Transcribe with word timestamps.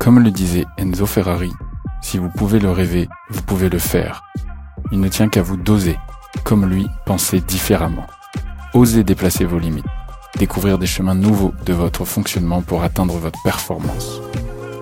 Comme 0.00 0.18
le 0.20 0.30
disait 0.30 0.64
Enzo 0.78 1.04
Ferrari, 1.04 1.52
si 2.00 2.16
vous 2.16 2.30
pouvez 2.30 2.58
le 2.58 2.70
rêver, 2.70 3.06
vous 3.28 3.42
pouvez 3.42 3.68
le 3.68 3.78
faire. 3.78 4.22
Il 4.92 4.98
ne 4.98 5.08
tient 5.08 5.28
qu'à 5.28 5.42
vous 5.42 5.58
d'oser, 5.58 5.98
comme 6.42 6.64
lui, 6.64 6.86
penser 7.04 7.40
différemment. 7.40 8.06
Osez 8.72 9.04
déplacer 9.04 9.44
vos 9.44 9.58
limites. 9.58 9.84
Découvrir 10.38 10.78
des 10.78 10.86
chemins 10.86 11.14
nouveaux 11.14 11.52
de 11.66 11.74
votre 11.74 12.06
fonctionnement 12.06 12.62
pour 12.62 12.82
atteindre 12.82 13.18
votre 13.18 13.42
performance. 13.44 14.22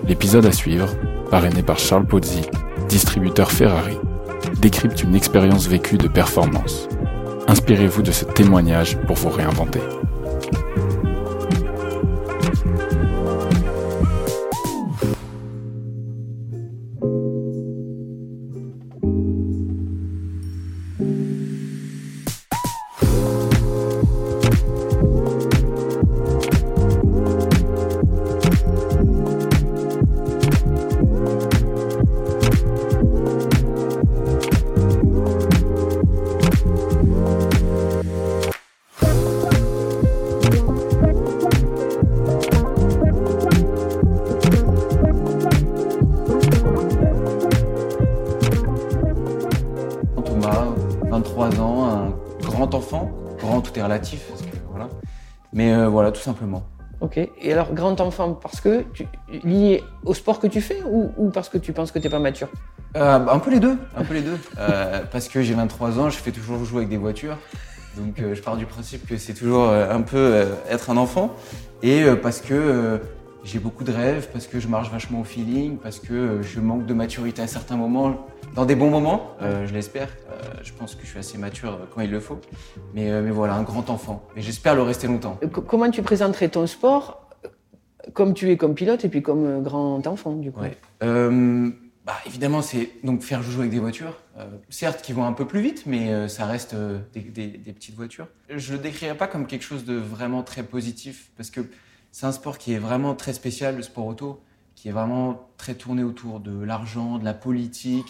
L'épisode 0.06 0.46
à 0.46 0.52
suivre, 0.52 0.88
parrainé 1.32 1.64
par 1.64 1.80
Charles 1.80 2.06
Pozzi, 2.06 2.42
distributeur 2.88 3.50
Ferrari, 3.50 3.98
décrypte 4.60 5.02
une 5.02 5.16
expérience 5.16 5.66
vécue 5.66 5.98
de 5.98 6.06
performance. 6.06 6.88
Inspirez-vous 7.48 8.02
de 8.02 8.12
ce 8.12 8.24
témoignage 8.24 8.96
pour 9.08 9.16
vous 9.16 9.30
réinventer. 9.30 9.80
Voilà, 56.08 56.16
tout 56.16 56.22
simplement. 56.22 56.62
Ok. 57.00 57.18
Et 57.18 57.52
alors, 57.52 57.72
grand 57.74 58.00
enfant, 58.00 58.32
parce 58.32 58.60
que 58.60 58.82
tu, 58.92 59.06
lié 59.44 59.84
au 60.04 60.14
sport 60.14 60.40
que 60.40 60.46
tu 60.46 60.60
fais 60.60 60.82
ou, 60.90 61.12
ou 61.16 61.30
parce 61.30 61.48
que 61.48 61.58
tu 61.58 61.72
penses 61.72 61.92
que 61.92 61.98
t'es 61.98 62.08
pas 62.08 62.18
mature? 62.18 62.48
Euh, 62.96 63.18
bah, 63.18 63.32
un 63.32 63.38
peu 63.38 63.50
les 63.50 63.60
deux, 63.60 63.76
un 63.96 64.04
peu 64.04 64.14
les 64.14 64.22
deux. 64.22 64.38
Euh, 64.58 65.02
parce 65.12 65.28
que 65.28 65.42
j'ai 65.42 65.54
23 65.54 66.00
ans, 66.00 66.10
je 66.10 66.16
fais 66.16 66.32
toujours 66.32 66.64
jouer 66.64 66.78
avec 66.78 66.88
des 66.88 66.96
voitures. 66.96 67.36
Donc 67.96 68.20
euh, 68.20 68.34
je 68.34 68.42
pars 68.42 68.56
du 68.56 68.66
principe 68.66 69.06
que 69.06 69.16
c'est 69.16 69.34
toujours 69.34 69.68
un 69.70 70.02
peu 70.02 70.46
être 70.68 70.90
un 70.90 70.96
enfant. 70.96 71.34
Et 71.82 72.04
parce 72.22 72.40
que 72.40 73.00
j'ai 73.44 73.58
beaucoup 73.58 73.84
de 73.84 73.92
rêves, 73.92 74.28
parce 74.32 74.46
que 74.46 74.58
je 74.58 74.66
marche 74.66 74.90
vachement 74.90 75.20
au 75.20 75.24
feeling, 75.24 75.76
parce 75.76 76.00
que 76.00 76.40
je 76.42 76.58
manque 76.58 76.86
de 76.86 76.94
maturité 76.94 77.42
à 77.42 77.46
certains 77.46 77.76
moments, 77.76 78.26
dans 78.54 78.64
des 78.64 78.74
bons 78.74 78.90
moments, 78.90 79.32
euh, 79.42 79.66
je 79.66 79.74
l'espère. 79.74 80.08
Euh, 80.30 80.40
je 80.62 80.72
pense 80.72 80.94
que 80.94 81.02
je 81.04 81.08
suis 81.10 81.18
assez 81.18 81.38
mature 81.38 81.72
euh, 81.74 81.86
quand 81.94 82.00
il 82.00 82.10
le 82.10 82.20
faut. 82.20 82.40
Mais, 82.94 83.10
euh, 83.10 83.22
mais 83.22 83.30
voilà, 83.30 83.54
un 83.54 83.62
grand 83.62 83.88
enfant. 83.90 84.24
Et 84.36 84.42
j'espère 84.42 84.74
le 84.74 84.82
rester 84.82 85.06
longtemps. 85.06 85.38
Co- 85.52 85.62
Comment 85.62 85.90
tu 85.90 86.02
présenterais 86.02 86.48
ton 86.48 86.66
sport 86.66 87.28
comme 88.14 88.32
tu 88.34 88.50
es 88.50 88.56
comme 88.56 88.74
pilote 88.74 89.04
et 89.04 89.08
puis 89.08 89.22
comme 89.22 89.62
grand 89.62 90.04
enfant, 90.06 90.32
du 90.32 90.50
coup? 90.50 90.60
Ouais. 90.60 90.76
Bah, 92.06 92.14
évidemment, 92.24 92.62
c'est 92.62 92.90
donc 93.04 93.20
faire 93.20 93.42
jouer 93.42 93.60
avec 93.60 93.70
des 93.70 93.80
voitures, 93.80 94.16
certes 94.70 95.02
qui 95.02 95.12
vont 95.12 95.26
un 95.26 95.34
peu 95.34 95.46
plus 95.46 95.60
vite, 95.60 95.82
mais 95.84 96.26
ça 96.26 96.46
reste 96.46 96.74
des, 97.12 97.20
des- 97.20 97.48
des 97.48 97.72
petites 97.74 97.94
voitures. 97.96 98.28
Je 98.48 98.72
le 98.72 98.78
décrirais 98.78 99.14
pas 99.14 99.26
comme 99.26 99.46
quelque 99.46 99.62
chose 99.64 99.84
de 99.84 99.94
vraiment 99.94 100.42
très 100.42 100.62
positif, 100.62 101.30
parce 101.36 101.50
que 101.50 101.60
c'est 102.10 102.24
un 102.24 102.32
sport 102.32 102.56
qui 102.56 102.72
est 102.72 102.78
vraiment 102.78 103.14
très 103.14 103.34
spécial, 103.34 103.76
le 103.76 103.82
sport 103.82 104.06
auto, 104.06 104.40
qui 104.74 104.88
est 104.88 104.92
vraiment 104.92 105.50
très 105.58 105.74
tourné 105.74 106.02
autour 106.02 106.40
de 106.40 106.58
l'argent, 106.64 107.18
de 107.18 107.26
la 107.26 107.34
politique, 107.34 108.06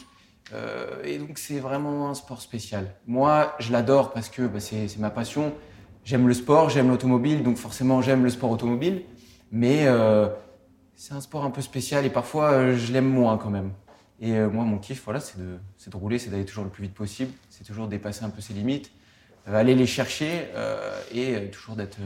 euh, 0.54 1.03
et 1.04 1.19
donc 1.19 1.38
c'est 1.38 1.59
vraiment 1.59 2.09
un 2.09 2.14
sport 2.14 2.41
spécial. 2.41 2.94
Moi, 3.06 3.54
je 3.59 3.72
l'adore 3.72 4.12
parce 4.12 4.28
que 4.28 4.42
bah, 4.42 4.60
c'est 4.60 4.98
ma 4.98 5.10
passion. 5.10 5.53
J'aime 6.04 6.26
le 6.26 6.34
sport, 6.34 6.70
j'aime 6.70 6.88
l'automobile, 6.88 7.42
donc 7.42 7.56
forcément 7.56 8.00
j'aime 8.00 8.25
le 8.25 8.31
sport 8.31 8.50
automobile, 8.50 9.03
mais 9.53 9.86
euh, 9.86 10.28
c'est 10.94 11.12
un 11.12 11.20
sport 11.20 11.44
un 11.44 11.50
peu 11.50 11.60
spécial 11.60 12.06
et 12.06 12.10
parfois 12.10 12.53
euh, 12.53 12.76
je 12.76 12.92
l'aime 12.92 13.09
moins 13.09 13.36
quand 13.36 13.50
même. 13.50 13.72
Et 14.20 14.36
moi, 14.41 14.64
mon 14.64 14.78
kiff, 14.78 15.04
voilà, 15.04 15.20
c'est 15.20 15.38
de, 15.38 15.97
rouler, 15.97 16.19
c'est 16.19 16.28
d'aller 16.28 16.44
toujours 16.44 16.65
le 16.65 16.70
plus 16.70 16.82
vite 16.82 16.94
possible, 16.94 17.30
c'est 17.50 17.62
toujours 17.62 17.86
dépasser 17.86 18.25
un 18.25 18.30
peu 18.30 18.41
ses 18.41 18.53
limites, 18.53 18.91
aller 19.47 19.76
les 19.76 19.86
chercher 19.86 20.48
et 21.15 21.48
toujours 21.53 21.76
d'être 21.76 21.98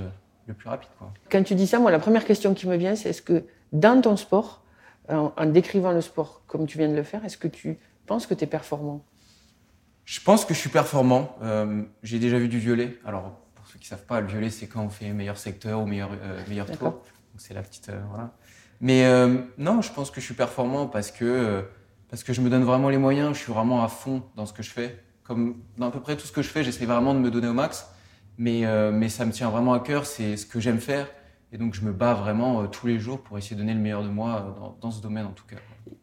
le 0.46 0.52
plus 0.52 0.68
rapide. 0.68 0.90
Quand 1.30 1.42
tu 1.42 1.54
dis 1.54 1.66
ça, 1.66 1.78
moi, 1.78 1.90
la 1.90 1.98
première 1.98 2.26
question 2.26 2.52
qui 2.52 2.68
me 2.68 2.76
vient, 2.76 2.96
c'est 2.96 3.08
est-ce 3.08 3.22
que 3.22 3.46
dans 3.72 3.98
ton 3.98 4.18
sport, 4.18 4.62
en 5.08 5.46
décrivant 5.46 5.92
le 5.92 6.02
sport 6.02 6.42
comme 6.46 6.66
tu 6.66 6.76
viens 6.76 6.90
de 6.90 6.94
le 6.94 7.02
faire, 7.02 7.24
est-ce 7.24 7.38
que 7.38 7.48
tu 7.48 7.78
penses 8.12 8.26
que 8.26 8.34
tu 8.34 8.44
es 8.44 8.46
performant 8.46 9.02
Je 10.04 10.20
pense 10.20 10.44
que 10.44 10.52
je 10.52 10.58
suis 10.58 10.68
performant. 10.68 11.34
Euh, 11.42 11.82
J'ai 12.02 12.18
déjà 12.18 12.38
vu 12.38 12.48
du 12.48 12.58
violet. 12.58 12.98
Alors, 13.06 13.32
pour 13.54 13.66
ceux 13.66 13.78
qui 13.78 13.86
savent 13.86 14.04
pas, 14.04 14.20
le 14.20 14.26
violet, 14.26 14.50
c'est 14.50 14.66
quand 14.66 14.82
on 14.84 14.90
fait 14.90 15.10
meilleur 15.14 15.38
secteur 15.38 15.80
ou 15.80 15.86
meilleur, 15.86 16.10
euh, 16.12 16.42
meilleur 16.46 16.70
tour. 16.70 17.00
C'est 17.38 17.54
la 17.54 17.62
petite. 17.62 17.88
euh, 17.88 17.98
voilà. 18.10 18.30
Mais 18.82 19.06
euh, 19.06 19.38
non, 19.56 19.80
je 19.80 19.90
pense 19.90 20.10
que 20.10 20.20
je 20.20 20.26
suis 20.26 20.34
performant 20.34 20.86
parce 20.88 21.10
que, 21.10 21.64
parce 22.10 22.22
que 22.22 22.34
je 22.34 22.42
me 22.42 22.50
donne 22.50 22.64
vraiment 22.64 22.90
les 22.90 22.98
moyens. 22.98 23.34
Je 23.34 23.40
suis 23.44 23.52
vraiment 23.52 23.82
à 23.82 23.88
fond 23.88 24.22
dans 24.36 24.44
ce 24.44 24.52
que 24.52 24.62
je 24.62 24.70
fais. 24.70 25.02
Comme 25.22 25.62
dans 25.78 25.88
à 25.88 25.90
peu 25.90 26.00
près 26.00 26.14
tout 26.18 26.26
ce 26.26 26.32
que 26.32 26.42
je 26.42 26.48
fais, 26.50 26.62
j'essaie 26.64 26.84
vraiment 26.84 27.14
de 27.14 27.20
me 27.20 27.30
donner 27.30 27.48
au 27.48 27.54
max. 27.54 27.86
Mais, 28.36 28.66
mais 28.92 29.08
ça 29.08 29.24
me 29.24 29.32
tient 29.32 29.48
vraiment 29.48 29.72
à 29.72 29.80
cœur. 29.80 30.04
C'est 30.04 30.36
ce 30.36 30.44
que 30.44 30.60
j'aime 30.60 30.80
faire. 30.80 31.06
Et 31.52 31.56
donc, 31.58 31.72
je 31.74 31.80
me 31.82 31.92
bats 31.92 32.12
vraiment 32.14 32.66
tous 32.66 32.86
les 32.88 32.98
jours 32.98 33.22
pour 33.22 33.38
essayer 33.38 33.56
de 33.56 33.60
donner 33.62 33.72
le 33.74 33.80
meilleur 33.80 34.02
de 34.02 34.08
moi 34.08 34.54
dans, 34.58 34.76
dans 34.80 34.90
ce 34.90 35.00
domaine, 35.00 35.26
en 35.26 35.32
tout 35.32 35.46
cas. 35.46 35.56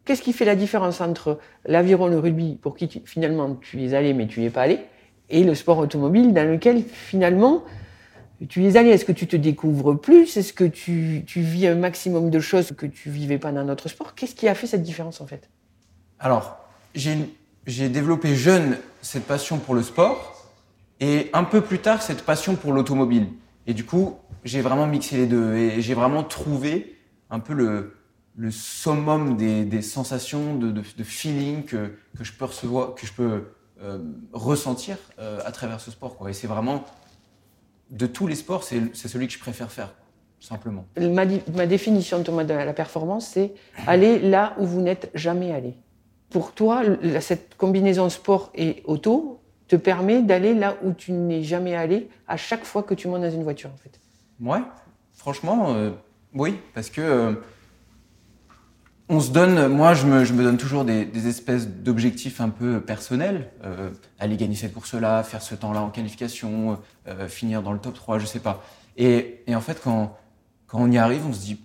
Qu'est-ce 0.05 0.21
qui 0.21 0.33
fait 0.33 0.45
la 0.45 0.55
différence 0.55 1.01
entre 1.01 1.39
l'aviron, 1.65 2.07
le 2.07 2.17
rugby, 2.17 2.55
pour 2.55 2.75
qui 2.75 2.89
finalement 3.05 3.55
tu 3.55 3.83
es 3.83 3.93
allé 3.93 4.13
mais 4.13 4.27
tu 4.27 4.39
n'y 4.39 4.47
es 4.47 4.49
pas 4.49 4.63
allé, 4.63 4.79
et 5.29 5.43
le 5.43 5.53
sport 5.53 5.77
automobile 5.77 6.33
dans 6.33 6.49
lequel 6.49 6.83
finalement 6.83 7.63
tu 8.47 8.65
es 8.65 8.77
allé? 8.77 8.89
Est-ce 8.89 9.05
que 9.05 9.11
tu 9.11 9.27
te 9.27 9.35
découvres 9.35 9.99
plus? 9.99 10.35
Est-ce 10.37 10.53
que 10.53 10.63
tu, 10.63 11.23
vis 11.35 11.67
un 11.67 11.75
maximum 11.75 12.29
de 12.29 12.39
choses 12.39 12.71
que 12.75 12.85
tu 12.85 13.09
vivais 13.09 13.37
pas 13.37 13.51
dans 13.51 13.63
notre 13.63 13.87
sport 13.87 14.15
Qu'est-ce 14.15 14.35
qui 14.35 14.47
a 14.47 14.55
fait 14.55 14.67
cette 14.67 14.83
différence 14.83 15.21
en 15.21 15.27
fait? 15.27 15.49
Alors, 16.19 16.57
j'ai 16.95 17.89
développé 17.89 18.35
jeune 18.35 18.77
cette 19.01 19.25
passion 19.25 19.59
pour 19.59 19.75
le 19.75 19.83
sport 19.83 20.51
et 20.99 21.29
un 21.33 21.43
peu 21.43 21.61
plus 21.61 21.79
tard 21.79 22.01
cette 22.01 22.23
passion 22.23 22.55
pour 22.55 22.73
l'automobile. 22.73 23.27
Et 23.67 23.73
du 23.73 23.85
coup, 23.85 24.17
j'ai 24.43 24.61
vraiment 24.61 24.87
mixé 24.87 25.17
les 25.17 25.27
deux 25.27 25.53
et 25.53 25.81
j'ai 25.81 25.93
vraiment 25.93 26.23
trouvé 26.23 26.97
un 27.29 27.39
peu 27.39 27.53
le, 27.53 27.98
le 28.39 28.51
summum 28.51 29.35
des, 29.35 29.65
des 29.65 29.81
sensations, 29.81 30.55
de, 30.55 30.71
de, 30.71 30.81
de 30.97 31.03
feeling 31.03 31.65
que, 31.65 31.93
que 32.17 32.23
je 32.23 32.31
peux 32.31 32.45
recevoir, 32.45 32.95
que 32.95 33.05
je 33.05 33.11
peux 33.11 33.43
euh, 33.81 33.99
ressentir 34.31 34.97
euh, 35.19 35.41
à 35.45 35.51
travers 35.51 35.81
ce 35.81 35.91
sport. 35.91 36.15
Quoi. 36.15 36.29
Et 36.29 36.33
c'est 36.33 36.47
vraiment, 36.47 36.85
de 37.89 38.05
tous 38.07 38.27
les 38.27 38.35
sports, 38.35 38.63
c'est 38.63 38.93
celui 38.95 39.27
que 39.27 39.33
je 39.33 39.39
préfère 39.39 39.69
faire, 39.69 39.93
simplement. 40.39 40.85
ma, 40.97 41.65
définition 41.67 42.23
Thomas, 42.23 42.45
de 42.45 42.53
la 42.53 42.71
performance, 42.71 43.27
c'est 43.27 43.53
aller 43.87 44.19
là 44.19 44.55
où 44.57 44.65
vous 44.65 44.79
n'êtes 44.79 45.11
jamais 45.15 45.51
allé. 45.51 45.75
Pour 46.29 46.53
toi, 46.53 46.83
cette 47.19 47.55
combinaison 47.55 48.07
sport 48.09 48.51
et 48.55 48.83
auto 48.85 49.41
te 49.67 49.75
permet 49.75 50.21
d'aller 50.21 50.53
là 50.53 50.77
où 50.81 50.93
tu 50.93 51.11
n'es 51.11 51.43
jamais 51.43 51.75
allé 51.75 52.09
à 52.25 52.37
chaque 52.37 52.63
fois 52.63 52.83
que 52.83 52.93
tu 52.93 53.09
montes 53.09 53.21
dans 53.21 53.31
une 53.31 53.43
voiture 53.43 53.69
en 53.73 53.77
fait. 53.77 53.99
Ouais, 54.39 54.61
franchement, 55.13 55.73
euh, 55.73 55.91
oui, 56.33 56.57
parce 56.73 56.89
que 56.89 57.37
on 59.09 59.19
se 59.19 59.31
donne, 59.31 59.67
moi 59.67 59.93
je 59.95 60.05
me, 60.05 60.23
je 60.23 60.33
me 60.33 60.43
donne 60.43 60.57
toujours 60.57 60.85
des, 60.85 61.03
des 61.05 61.27
espèces 61.27 61.67
d'objectifs 61.67 62.41
un 62.41 62.49
peu 62.49 62.79
personnels, 62.79 63.49
euh, 63.63 63.89
aller 64.19 64.37
gagner 64.37 64.55
cette 64.55 64.73
course-là, 64.73 65.23
faire 65.23 65.41
ce 65.41 65.55
temps-là 65.55 65.81
en 65.81 65.89
qualification, 65.89 66.79
euh, 67.07 67.27
finir 67.27 67.63
dans 67.63 67.73
le 67.73 67.79
top 67.79 67.95
3, 67.95 68.19
je 68.19 68.25
sais 68.27 68.39
pas. 68.39 68.63
Et, 68.97 69.43
et 69.47 69.55
en 69.55 69.61
fait, 69.61 69.81
quand, 69.83 70.15
quand 70.67 70.79
on 70.79 70.91
y 70.91 70.97
arrive, 70.99 71.25
on 71.25 71.33
se 71.33 71.39
dit, 71.41 71.59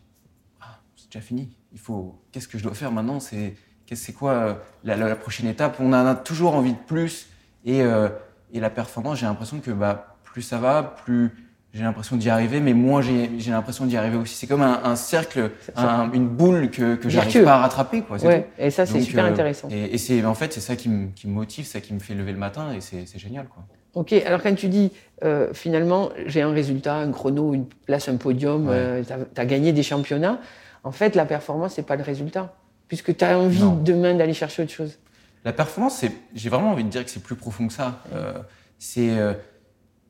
ah, 0.60 0.78
c'est 0.96 1.06
déjà 1.12 1.20
fini, 1.20 1.50
il 1.72 1.78
faut, 1.78 2.22
qu'est-ce 2.32 2.48
que 2.48 2.58
je 2.58 2.62
dois 2.62 2.74
faire 2.74 2.92
maintenant? 2.92 3.20
C'est 3.20 3.54
c'est 3.96 4.12
quoi 4.14 4.32
euh, 4.32 4.54
la, 4.82 4.96
la- 4.96 5.14
prochaine 5.14 5.46
étape? 5.46 5.76
On 5.78 5.92
a 5.92 6.14
toujours 6.16 6.56
envie 6.56 6.72
de 6.72 6.78
plus, 6.78 7.28
et, 7.64 7.82
euh, 7.82 8.08
et 8.52 8.58
la 8.58 8.70
performance, 8.70 9.18
j'ai 9.20 9.26
l'impression 9.26 9.60
que 9.60 9.70
bah, 9.70 10.16
plus 10.24 10.42
ça 10.42 10.58
va, 10.58 10.82
plus 11.04 11.30
j'ai 11.74 11.82
l'impression 11.82 12.16
d'y 12.16 12.30
arriver, 12.30 12.60
mais 12.60 12.72
moi 12.72 13.02
j'ai 13.02 13.28
l'impression 13.50 13.84
d'y 13.84 13.96
arriver 13.96 14.16
aussi. 14.16 14.36
C'est 14.36 14.46
comme 14.46 14.62
un, 14.62 14.80
un 14.84 14.94
cercle, 14.94 15.50
un- 15.76 16.10
une 16.12 16.28
boule 16.28 16.70
que, 16.70 16.94
que 16.94 17.08
j'arrive 17.08 17.42
pas 17.42 17.54
à 17.54 17.58
rattraper. 17.58 18.02
Quoi, 18.02 18.16
Ouais, 18.24 18.48
et 18.58 18.70
ça, 18.70 18.86
c'est 18.86 19.00
super 19.00 19.24
euh, 19.24 19.28
intéressant. 19.30 19.68
Et, 19.70 19.94
et 19.94 19.98
c'est 19.98 20.24
en 20.24 20.34
fait 20.34 20.52
c'est 20.52 20.60
ça 20.60 20.76
qui 20.76 20.88
me, 20.88 21.08
qui 21.08 21.26
motive, 21.26 21.66
ça 21.66 21.80
qui 21.80 21.92
me 21.92 21.98
fait 21.98 22.14
lever 22.14 22.30
le 22.32 22.38
matin, 22.38 22.72
et 22.72 22.80
c'est 22.80 23.18
génial. 23.18 23.46
Quoi. 23.48 23.64
Ok, 23.94 24.12
alors 24.12 24.40
quand 24.42 24.54
tu 24.54 24.68
dis 24.68 24.92
euh, 25.24 25.52
finalement 25.52 26.10
j'ai 26.26 26.42
un 26.42 26.52
résultat, 26.52 26.94
un 26.94 27.10
chrono, 27.10 27.54
une 27.54 27.66
place, 27.86 28.08
un 28.08 28.16
podium, 28.16 28.68
Ouais. 28.68 29.02
tu 29.04 29.40
as, 29.40 29.44
gagné 29.44 29.72
des 29.72 29.82
championnats, 29.82 30.38
en 30.84 30.92
fait 30.92 31.14
la 31.16 31.26
performance 31.26 31.74
c'est 31.74 31.86
pas 31.86 31.96
le 31.96 32.02
résultat, 32.04 32.54
puisque 32.86 33.16
tu 33.16 33.24
as 33.24 33.36
envie 33.38 33.62
Non. 33.62 33.74
demain 33.82 34.14
d'aller 34.14 34.34
chercher 34.34 34.62
autre 34.62 34.72
chose. 34.72 34.98
La 35.44 35.52
performance, 35.52 35.96
c'est, 35.96 36.10
j'ai 36.34 36.48
vraiment 36.48 36.70
envie 36.70 36.84
de 36.84 36.88
dire 36.88 37.04
que 37.04 37.10
c'est 37.10 37.22
plus 37.22 37.34
profond 37.34 37.66
que 37.66 37.72
ça. 37.74 38.00
Euh, 38.14 38.32
c'est, 38.78 39.10
euh, 39.18 39.34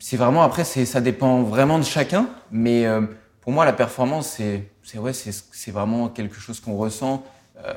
c'est 0.07 0.19
vraiment 0.19 0.43
après, 0.43 0.65
c'est, 0.65 0.85
ça 0.85 1.01
dépend 1.01 1.43
vraiment 1.45 1.79
de 1.79 1.85
chacun. 1.85 2.27
Mais 2.51 2.85
euh, 2.85 3.01
pour 3.41 3.53
moi, 3.53 3.65
la 3.65 3.73
performance, 3.73 4.29
c'est, 4.29 4.69
c'est 4.83 4.99
ouais, 4.99 5.15
c'est, 5.15 5.33
c'est 5.33 5.71
vraiment 5.71 6.11
quelque 6.11 6.39
chose 6.39 6.61
qu'on 6.61 6.77
ressent. 6.77 7.23
Euh, 7.65 7.73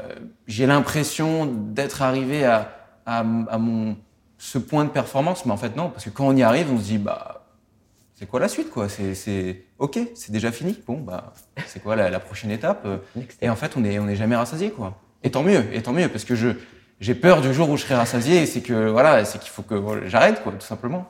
j'ai 0.45 0.65
l'impression 0.65 1.45
d'être 1.45 2.01
arrivé 2.01 2.43
à, 2.43 2.69
à, 3.05 3.19
à 3.19 3.57
mon 3.57 3.95
ce 4.37 4.57
point 4.57 4.83
de 4.83 4.89
performance, 4.89 5.45
mais 5.45 5.53
en 5.53 5.57
fait 5.57 5.77
non, 5.77 5.89
parce 5.89 6.03
que 6.03 6.09
quand 6.09 6.27
on 6.27 6.35
y 6.35 6.43
arrive, 6.43 6.69
on 6.69 6.77
se 6.77 6.83
dit 6.83 6.97
bah 6.97 7.45
c'est 8.13 8.25
quoi 8.25 8.41
la 8.41 8.49
suite 8.49 8.71
quoi? 8.71 8.89
C'est, 8.89 9.15
c'est 9.15 9.63
ok, 9.79 9.97
c'est 10.13 10.33
déjà 10.33 10.51
fini. 10.51 10.77
Bon 10.85 10.97
bah 10.97 11.33
c'est 11.65 11.81
quoi 11.81 11.95
la, 11.95 12.09
la 12.09 12.19
prochaine 12.19 12.51
étape? 12.51 12.81
Euh, 12.85 12.97
Et 13.41 13.49
en 13.49 13.55
fait, 13.55 13.77
on 13.77 13.85
est 13.85 13.99
on 13.99 14.07
est 14.09 14.17
jamais 14.17 14.35
rassasié 14.35 14.71
quoi. 14.71 14.99
Et 15.23 15.31
tant 15.31 15.43
mieux, 15.43 15.63
et 15.73 15.81
tant 15.81 15.93
mieux, 15.93 16.09
parce 16.09 16.25
que 16.25 16.35
je 16.35 16.49
j'ai 16.99 17.15
peur 17.15 17.39
du 17.39 17.53
jour 17.53 17.69
où 17.69 17.77
je 17.77 17.83
serai 17.83 17.95
rassasié, 17.95 18.45
c'est 18.45 18.61
que 18.61 18.89
voilà, 18.89 19.23
c'est 19.23 19.39
qu'il 19.39 19.51
faut 19.51 19.63
que 19.63 20.07
j'arrête 20.07 20.43
quoi, 20.43 20.51
tout 20.51 20.67
simplement. 20.67 21.07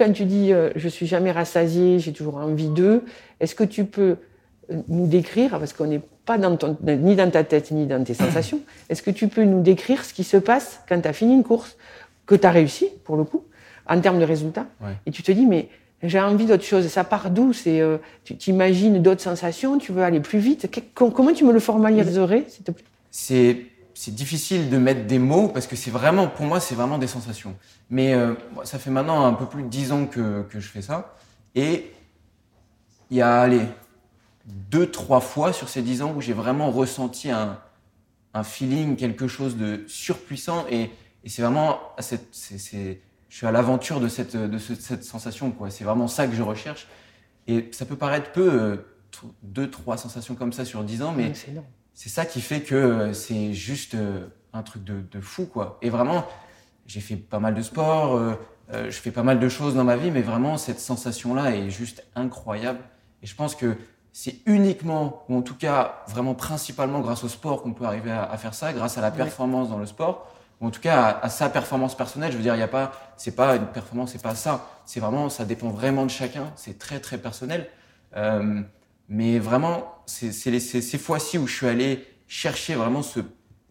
Quand 0.00 0.12
tu 0.12 0.24
dis 0.24 0.50
euh, 0.50 0.70
je 0.76 0.88
suis 0.88 1.06
jamais 1.06 1.30
rassasié, 1.30 1.98
j'ai 1.98 2.12
toujours 2.14 2.36
envie 2.38 2.68
d'eux, 2.68 3.04
est-ce 3.38 3.54
que 3.54 3.64
tu 3.64 3.84
peux 3.84 4.16
euh, 4.72 4.76
nous 4.88 5.06
décrire, 5.06 5.50
parce 5.58 5.74
qu'on 5.74 5.84
n'est 5.86 6.00
pas 6.24 6.38
dans 6.38 6.56
ton, 6.56 6.78
ni 6.82 7.16
dans 7.16 7.30
ta 7.30 7.44
tête 7.44 7.70
ni 7.70 7.86
dans 7.86 8.02
tes 8.02 8.14
sensations, 8.14 8.60
est-ce 8.88 9.02
que 9.02 9.10
tu 9.10 9.28
peux 9.28 9.44
nous 9.44 9.60
décrire 9.60 10.02
ce 10.02 10.14
qui 10.14 10.24
se 10.24 10.38
passe 10.38 10.80
quand 10.88 10.98
tu 10.98 11.06
as 11.06 11.12
fini 11.12 11.34
une 11.34 11.44
course, 11.44 11.76
que 12.24 12.34
tu 12.34 12.46
as 12.46 12.50
réussi 12.50 12.88
pour 13.04 13.16
le 13.18 13.24
coup, 13.24 13.44
en 13.86 14.00
termes 14.00 14.18
de 14.18 14.24
résultats, 14.24 14.66
Ouais. 14.80 14.94
et 15.04 15.10
tu 15.10 15.22
te 15.22 15.32
dis 15.32 15.44
mais 15.44 15.68
j'ai 16.02 16.18
envie 16.18 16.46
d'autre 16.46 16.64
chose, 16.64 16.86
ça 16.88 17.04
part 17.04 17.30
d'où 17.30 17.52
C'est 17.52 17.82
euh, 17.82 17.98
Tu 18.24 18.34
t'imagines 18.36 19.02
d'autres 19.02 19.20
sensations, 19.20 19.76
tu 19.76 19.92
veux 19.92 20.02
aller 20.02 20.20
plus 20.20 20.38
vite 20.38 20.70
Que- 20.70 20.80
Comment 20.94 21.34
tu 21.34 21.44
me 21.44 21.52
le 21.52 21.60
formaliserais, 21.60 22.44
s'il 22.48 22.64
te 22.64 22.70
plaît? 22.70 22.84
C'est 23.10 23.58
c'est 23.94 24.14
difficile 24.14 24.70
de 24.70 24.78
mettre 24.78 25.06
des 25.06 25.18
mots 25.18 25.48
parce 25.48 25.66
que 25.66 25.76
c'est 25.76 25.90
vraiment, 25.90 26.28
pour 26.28 26.46
moi, 26.46 26.60
c'est 26.60 26.74
vraiment 26.74 26.98
des 26.98 27.06
sensations. 27.06 27.56
Mais 27.90 28.14
euh, 28.14 28.34
ça 28.64 28.78
fait 28.78 28.90
maintenant 28.90 29.26
un 29.26 29.34
peu 29.34 29.46
plus 29.46 29.62
de 29.62 29.68
dix 29.68 29.92
ans 29.92 30.06
que, 30.06 30.44
je 30.52 30.60
fais 30.60 30.82
ça, 30.82 31.14
et 31.54 31.92
il 33.10 33.16
y 33.16 33.22
a 33.22 33.40
allez 33.40 33.66
deux 34.46 34.90
trois 34.90 35.20
fois 35.20 35.52
sur 35.52 35.68
ces 35.68 35.82
dix 35.82 36.02
ans 36.02 36.12
où 36.16 36.20
j'ai 36.20 36.32
vraiment 36.32 36.70
ressenti 36.70 37.30
un 37.30 37.58
feeling, 38.44 38.96
quelque 38.96 39.28
chose 39.28 39.56
de 39.56 39.84
surpuissant, 39.86 40.64
et, 40.70 40.90
c'est 41.26 41.42
vraiment 41.42 41.80
je 43.30 43.36
suis 43.36 43.46
à 43.46 43.52
l'aventure 43.52 44.00
de 44.00 44.08
cette 44.08 45.04
sensation. 45.04 45.54
C'est 45.68 45.84
vraiment 45.84 46.08
ça 46.08 46.26
que 46.26 46.34
je 46.34 46.42
recherche. 46.42 46.88
Et 47.46 47.68
ça 47.72 47.84
peut 47.84 47.96
paraître 47.96 48.32
peu, 48.32 48.52
euh, 48.52 48.76
deux 49.42 49.70
trois 49.70 49.96
sensations 49.96 50.34
comme 50.34 50.52
ça 50.52 50.64
sur 50.64 50.84
dix 50.84 51.02
ans, 51.02 51.12
mais 51.12 51.32
énorme. 51.48 51.66
C'est 51.94 52.08
ça 52.08 52.24
qui 52.24 52.40
fait 52.40 52.62
que 52.62 52.74
euh, 52.74 53.12
c'est 53.12 53.52
juste 53.52 53.94
euh, 53.94 54.26
un 54.52 54.62
truc 54.62 54.84
de, 54.84 55.00
de 55.00 55.20
fou, 55.20 55.46
quoi. 55.46 55.78
Et 55.82 55.90
vraiment, 55.90 56.26
j'ai 56.86 57.00
fait 57.00 57.16
pas 57.16 57.38
mal 57.38 57.54
de 57.54 57.62
sport, 57.62 58.16
euh, 58.16 58.34
euh, 58.72 58.90
je 58.90 59.00
fais 59.00 59.10
pas 59.10 59.22
mal 59.22 59.38
de 59.38 59.48
choses 59.48 59.74
dans 59.74 59.84
ma 59.84 59.96
vie, 59.96 60.10
mais 60.10 60.22
vraiment, 60.22 60.56
cette 60.56 60.80
sensation-là 60.80 61.54
est 61.56 61.70
juste 61.70 62.04
incroyable. 62.14 62.80
Et 63.22 63.26
je 63.26 63.34
pense 63.34 63.54
que 63.54 63.76
c'est 64.12 64.40
uniquement, 64.46 65.24
ou 65.28 65.36
en 65.36 65.42
tout 65.42 65.54
cas, 65.54 66.02
vraiment 66.08 66.34
principalement 66.34 67.00
grâce 67.00 67.22
au 67.22 67.28
sport 67.28 67.62
qu'on 67.62 67.74
peut 67.74 67.84
arriver 67.84 68.10
à, 68.10 68.24
à 68.24 68.36
faire 68.38 68.54
ça, 68.54 68.72
grâce 68.72 68.98
à 68.98 69.00
la 69.00 69.10
performance 69.10 69.68
dans 69.70 69.78
le 69.78 69.86
sport, 69.86 70.26
ou 70.60 70.66
en 70.66 70.70
tout 70.70 70.80
cas 70.80 71.02
à, 71.02 71.24
à 71.26 71.28
sa 71.28 71.48
performance 71.48 71.96
personnelle. 71.96 72.32
Je 72.32 72.36
veux 72.36 72.42
dire, 72.42 72.54
il 72.56 72.60
y 72.60 72.62
a 72.62 72.68
pas, 72.68 72.92
c'est 73.16 73.36
pas 73.36 73.56
une 73.56 73.66
performance, 73.66 74.12
c'est 74.12 74.22
pas 74.22 74.34
ça. 74.34 74.66
C'est 74.84 75.00
vraiment, 75.00 75.28
ça 75.28 75.44
dépend 75.44 75.70
vraiment 75.70 76.04
de 76.04 76.10
chacun. 76.10 76.52
C'est 76.56 76.78
très 76.78 77.00
très 77.00 77.18
personnel. 77.18 77.68
Euh, 78.16 78.62
mais 79.08 79.38
vraiment, 79.38 79.99
c'est 80.10 80.60
ces 80.60 80.98
fois-ci 80.98 81.38
où 81.38 81.46
je 81.46 81.54
suis 81.54 81.66
allé 81.66 82.06
chercher 82.26 82.74
vraiment 82.74 83.02
ce, 83.02 83.20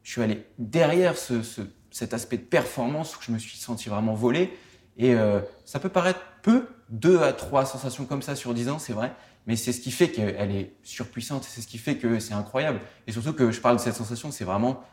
je 0.03 0.11
suis 0.11 0.21
allé 0.21 0.45
derrière 0.57 1.17
ce, 1.17 1.41
ce- 1.43 1.61
cet 1.91 2.13
aspect 2.13 2.37
de 2.37 2.43
performance 2.43 3.15
où 3.17 3.19
je 3.21 3.31
me 3.31 3.37
suis 3.37 3.57
senti 3.57 3.89
vraiment 3.89 4.13
volé. 4.13 4.51
Et 4.97 5.13
euh, 5.15 5.39
ça 5.65 5.79
peut 5.79 5.89
paraître 5.89 6.19
peu, 6.41 6.67
deux 6.89 7.21
à 7.21 7.31
trois 7.33 7.65
sensations 7.65 8.05
comme 8.05 8.21
ça 8.21 8.35
sur 8.35 8.53
dix 8.53 8.67
ans, 8.69 8.79
c'est 8.79 8.93
vrai, 8.93 9.13
mais 9.47 9.55
c'est 9.55 9.71
ce 9.71 9.79
qui 9.81 9.91
fait 9.91 10.09
qu'elle 10.11 10.51
est 10.51 10.73
surpuissante, 10.83 11.43
c'est 11.45 11.61
ce 11.61 11.67
qui 11.67 11.77
fait 11.77 11.97
que 11.97 12.19
c'est 12.19 12.33
incroyable. 12.33 12.79
Et 13.07 13.11
surtout 13.11 13.33
que 13.33 13.51
je 13.51 13.61
parle 13.61 13.77
de 13.77 13.81
cette 13.81 13.95
sensation, 13.95 14.31
c'est 14.31 14.43
vraiment 14.43 14.83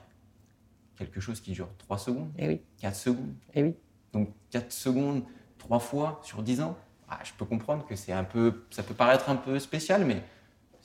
quelque 0.96 1.20
chose 1.20 1.40
qui 1.40 1.52
dure 1.52 1.68
trois 1.78 1.98
secondes, 1.98 2.30
Eh 2.38 2.46
oui, 2.48 2.60
quatre 2.78 2.96
secondes. 2.96 3.34
eh 3.54 3.62
oui. 3.62 3.74
Donc 4.12 4.30
4 4.50 4.72
secondes, 4.72 5.24
trois 5.58 5.78
fois 5.80 6.20
sur 6.24 6.42
10 6.42 6.60
ans, 6.62 6.76
ah, 7.08 7.18
je 7.24 7.32
peux 7.36 7.44
comprendre 7.44 7.84
que 7.86 7.94
c'est 7.96 8.12
un 8.12 8.24
peu, 8.24 8.64
ça 8.70 8.82
peut 8.82 8.94
paraître 8.94 9.28
un 9.28 9.36
peu 9.36 9.58
spécial, 9.58 10.04
mais 10.06 10.22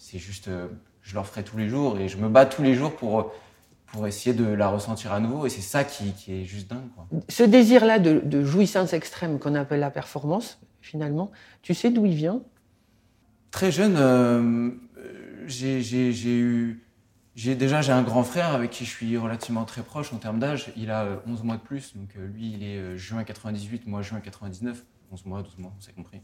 c'est 0.02 0.18
juste, 0.18 0.48
euh, 0.48 0.68
je 1.04 1.14
le 1.14 1.20
referai 1.20 1.44
tous 1.44 1.58
les 1.58 1.70
jours 1.70 2.00
et 2.00 2.10
je 2.10 2.18
me 2.18 2.28
bats 2.28 2.48
tous 2.48 2.64
les 2.64 2.74
jours 2.74 2.96
pour, 2.96 3.32
pour 3.86 4.08
essayer 4.08 4.36
de 4.36 4.46
la 4.46 4.68
ressentir 4.68 5.14
à 5.14 5.20
nouveau. 5.20 5.46
Et 5.46 5.50
c'est 5.50 5.62
ça 5.62 5.84
qui, 5.84 6.12
qui 6.14 6.34
est 6.34 6.44
juste 6.44 6.68
dingue. 6.68 6.90
Quoi. 6.96 7.08
Ce 7.30 7.44
désir-là 7.44 8.00
de, 8.00 8.20
de 8.20 8.44
jouissance 8.44 8.94
extrême 8.94 9.38
qu'on 9.38 9.54
appelle 9.54 9.80
la 9.80 9.92
performance, 9.92 10.60
finalement, 10.82 11.32
tu 11.62 11.76
sais 11.76 11.92
d'où 11.92 12.06
il 12.08 12.16
vient? 12.16 12.42
Très 13.52 13.72
jeune, 13.72 13.96
euh, 13.96 14.72
euh, 14.98 15.44
j'ai 15.46 15.80
eu, 16.40 16.82
déjà 17.36 17.82
j'ai 17.82 17.92
un 17.92 18.02
grand 18.02 18.24
frère 18.24 18.56
avec 18.56 18.72
qui 18.72 18.86
je 18.86 18.90
suis 18.90 19.18
relativement 19.18 19.66
très 19.66 19.84
proche 19.84 20.12
en 20.14 20.18
termes 20.18 20.40
d'âge. 20.40 20.74
Il 20.78 20.90
a 20.90 21.04
euh, 21.04 21.18
11 21.28 21.44
mois 21.44 21.58
de 21.58 21.62
plus, 21.62 21.96
donc 21.96 22.10
euh, 22.18 22.28
lui 22.28 22.54
il 22.54 22.64
est 22.64 22.78
euh, 22.78 22.98
juin 22.98 23.24
98, 23.24 23.86
moi 23.86 24.02
juin 24.02 24.20
99, 24.20 24.84
11 25.12 25.26
mois, 25.26 25.44
12 25.44 25.60
mois, 25.60 25.74
on 25.78 25.82
s'est 25.82 25.94
compris. 25.94 26.22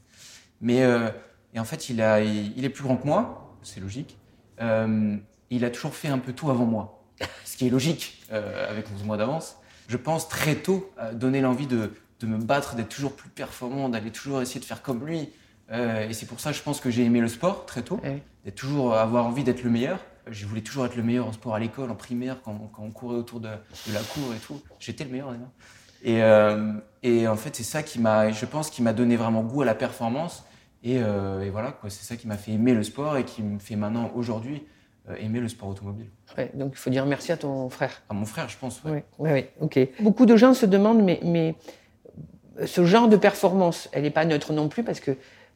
Mais 0.61 0.83
euh, 0.83 1.11
et 1.53 1.59
en 1.59 1.65
fait 1.65 1.89
il 1.89 2.01
a, 2.01 2.21
il, 2.21 2.57
il 2.57 2.65
est 2.65 2.69
plus 2.69 2.83
grand 2.83 2.97
que 2.97 3.05
moi, 3.05 3.46
c'est 3.67 3.79
logique. 3.79 4.17
Euh, 4.61 5.15
il 5.49 5.63
a 5.65 5.69
toujours 5.69 5.93
fait 5.95 6.07
un 6.07 6.19
peu 6.19 6.33
tout 6.33 6.49
avant 6.49 6.65
moi, 6.65 7.03
ce 7.45 7.57
qui 7.57 7.67
est 7.67 7.69
logique 7.69 8.23
euh, 8.31 8.69
avec 8.69 8.85
11 8.93 9.03
mois 9.03 9.17
d'avance. 9.17 9.57
Je 9.87 9.97
pense 9.97 10.27
très 10.27 10.55
tôt 10.55 10.91
à 10.97 11.13
donner 11.13 11.41
l'envie 11.41 11.67
de, 11.67 11.93
de 12.19 12.27
me 12.27 12.37
battre, 12.37 12.75
d'être 12.75 12.89
toujours 12.89 13.13
plus 13.15 13.29
performant, 13.29 13.87
d'aller 13.89 14.11
toujours 14.11 14.41
essayer 14.41 14.59
de 14.59 14.65
faire 14.65 14.81
comme 14.81 15.05
lui. 15.05 15.29
Euh, 15.71 16.07
et 16.09 16.13
c'est 16.13 16.25
pour 16.25 16.39
ça, 16.39 16.51
je 16.51 16.61
pense 16.61 16.79
que 16.81 16.89
j'ai 16.89 17.03
aimé 17.03 17.21
le 17.21 17.27
sport 17.27 17.65
très 17.65 17.81
tôt, 17.83 17.99
Eh 18.03 18.09
oui. 18.09 18.21
d'être 18.45 18.55
toujours 18.55 18.95
avoir 18.95 19.25
envie 19.25 19.43
d'être 19.43 19.63
le 19.63 19.69
meilleur. 19.69 19.99
Je 20.29 20.45
voulais 20.45 20.61
toujours 20.61 20.85
être 20.85 20.97
le 20.97 21.03
meilleur 21.03 21.27
en 21.27 21.31
sport 21.31 21.55
à 21.55 21.59
l'école, 21.59 21.89
en 21.89 21.95
primaire, 21.95 22.37
quand, 22.43 22.69
quand 22.73 22.83
on 22.83 22.91
courait 22.91 23.15
autour 23.15 23.39
de, 23.39 23.47
de 23.47 23.93
la 23.93 24.01
cour 24.01 24.33
et 24.35 24.39
tout. 24.39 24.61
J'étais 24.79 25.05
le 25.05 25.11
meilleur 25.11 25.31
d'ailleurs. 25.31 25.51
Et, 26.03 26.21
euh, 26.21 26.73
et 27.01 27.27
en 27.27 27.37
fait, 27.37 27.55
c'est 27.55 27.63
ça 27.63 27.81
qui 27.81 27.99
m'a, 27.99 28.31
je 28.31 28.45
pense, 28.45 28.69
qui 28.69 28.81
m'a 28.81 28.91
donné 28.93 29.15
vraiment 29.15 29.41
goût 29.43 29.61
à 29.61 29.65
la 29.65 29.75
performance. 29.75 30.43
Et, 30.83 30.99
euh, 31.01 31.41
et 31.41 31.49
voilà, 31.49 31.75
c'est 31.89 32.03
ça 32.03 32.15
qui 32.15 32.27
m'a 32.27 32.37
fait 32.37 32.51
aimer 32.51 32.73
le 32.73 32.83
sport 32.83 33.17
et 33.17 33.23
qui 33.25 33.41
me 33.43 33.59
fait 33.59 33.75
maintenant, 33.75 34.11
aujourd'hui, 34.15 34.63
euh, 35.09 35.15
aimer 35.19 35.39
le 35.39 35.47
sport 35.47 35.69
automobile. 35.69 36.07
Ouais, 36.37 36.51
Donc 36.53 36.73
il 36.73 36.77
faut 36.77 36.89
dire 36.89 37.05
merci 37.05 37.31
à 37.31 37.37
ton 37.37 37.69
frère. 37.69 38.01
À 38.09 38.13
mon 38.13 38.25
frère, 38.25 38.47
je 38.49 38.57
pense. 38.57 38.81
ouais. 38.83 39.03
Oui, 39.19 39.29
oui, 39.31 39.45
ok. 39.59 39.79
Beaucoup 40.01 40.25
de 40.25 40.35
gens 40.37 40.53
se 40.53 40.65
demandent, 40.65 41.01
mais, 41.03 41.19
mais 41.23 41.55
ce 42.65 42.85
genre 42.85 43.07
de 43.07 43.17
performance, 43.17 43.89
elle 43.91 44.03
n'est 44.03 44.09
pas 44.11 44.25
neutre 44.25 44.53
non 44.53 44.67
plus 44.69 44.83
parce 44.83 44.99
que 44.99 45.11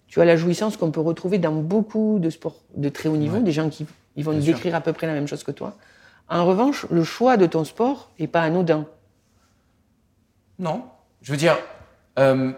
tu 0.07 0.19
as 0.21 0.25
la 0.25 0.35
jouissance 0.35 0.75
qu'on 0.75 0.91
peut 0.91 0.99
retrouver 1.01 1.37
dans 1.37 1.53
beaucoup 1.53 2.19
de 2.19 2.29
sports 2.29 2.57
de 2.75 2.89
très 2.89 3.07
haut 3.07 3.15
niveau, 3.17 3.37
Ouais. 3.37 3.43
des 3.43 3.51
gens 3.51 3.69
qui 3.69 3.85
ils 4.17 4.25
vont 4.25 4.31
Bien 4.31 4.39
nous 4.41 4.45
sûr. 4.45 4.53
décrire 4.55 4.75
à 4.75 4.81
peu 4.81 4.91
près 4.91 5.07
la 5.07 5.13
même 5.13 5.27
chose 5.27 5.43
que 5.43 5.51
toi. 5.51 5.75
En 6.27 6.45
revanche, 6.45 6.85
le 6.91 7.03
choix 7.05 7.37
de 7.37 7.45
ton 7.45 7.63
sport 7.63 8.09
n'est 8.19 8.27
pas 8.27 8.41
anodin. 8.41 8.85
Non. 10.59 10.83
Je 11.21 11.31
veux 11.31 11.37
dire, 11.37 11.57
euh, 12.19 12.51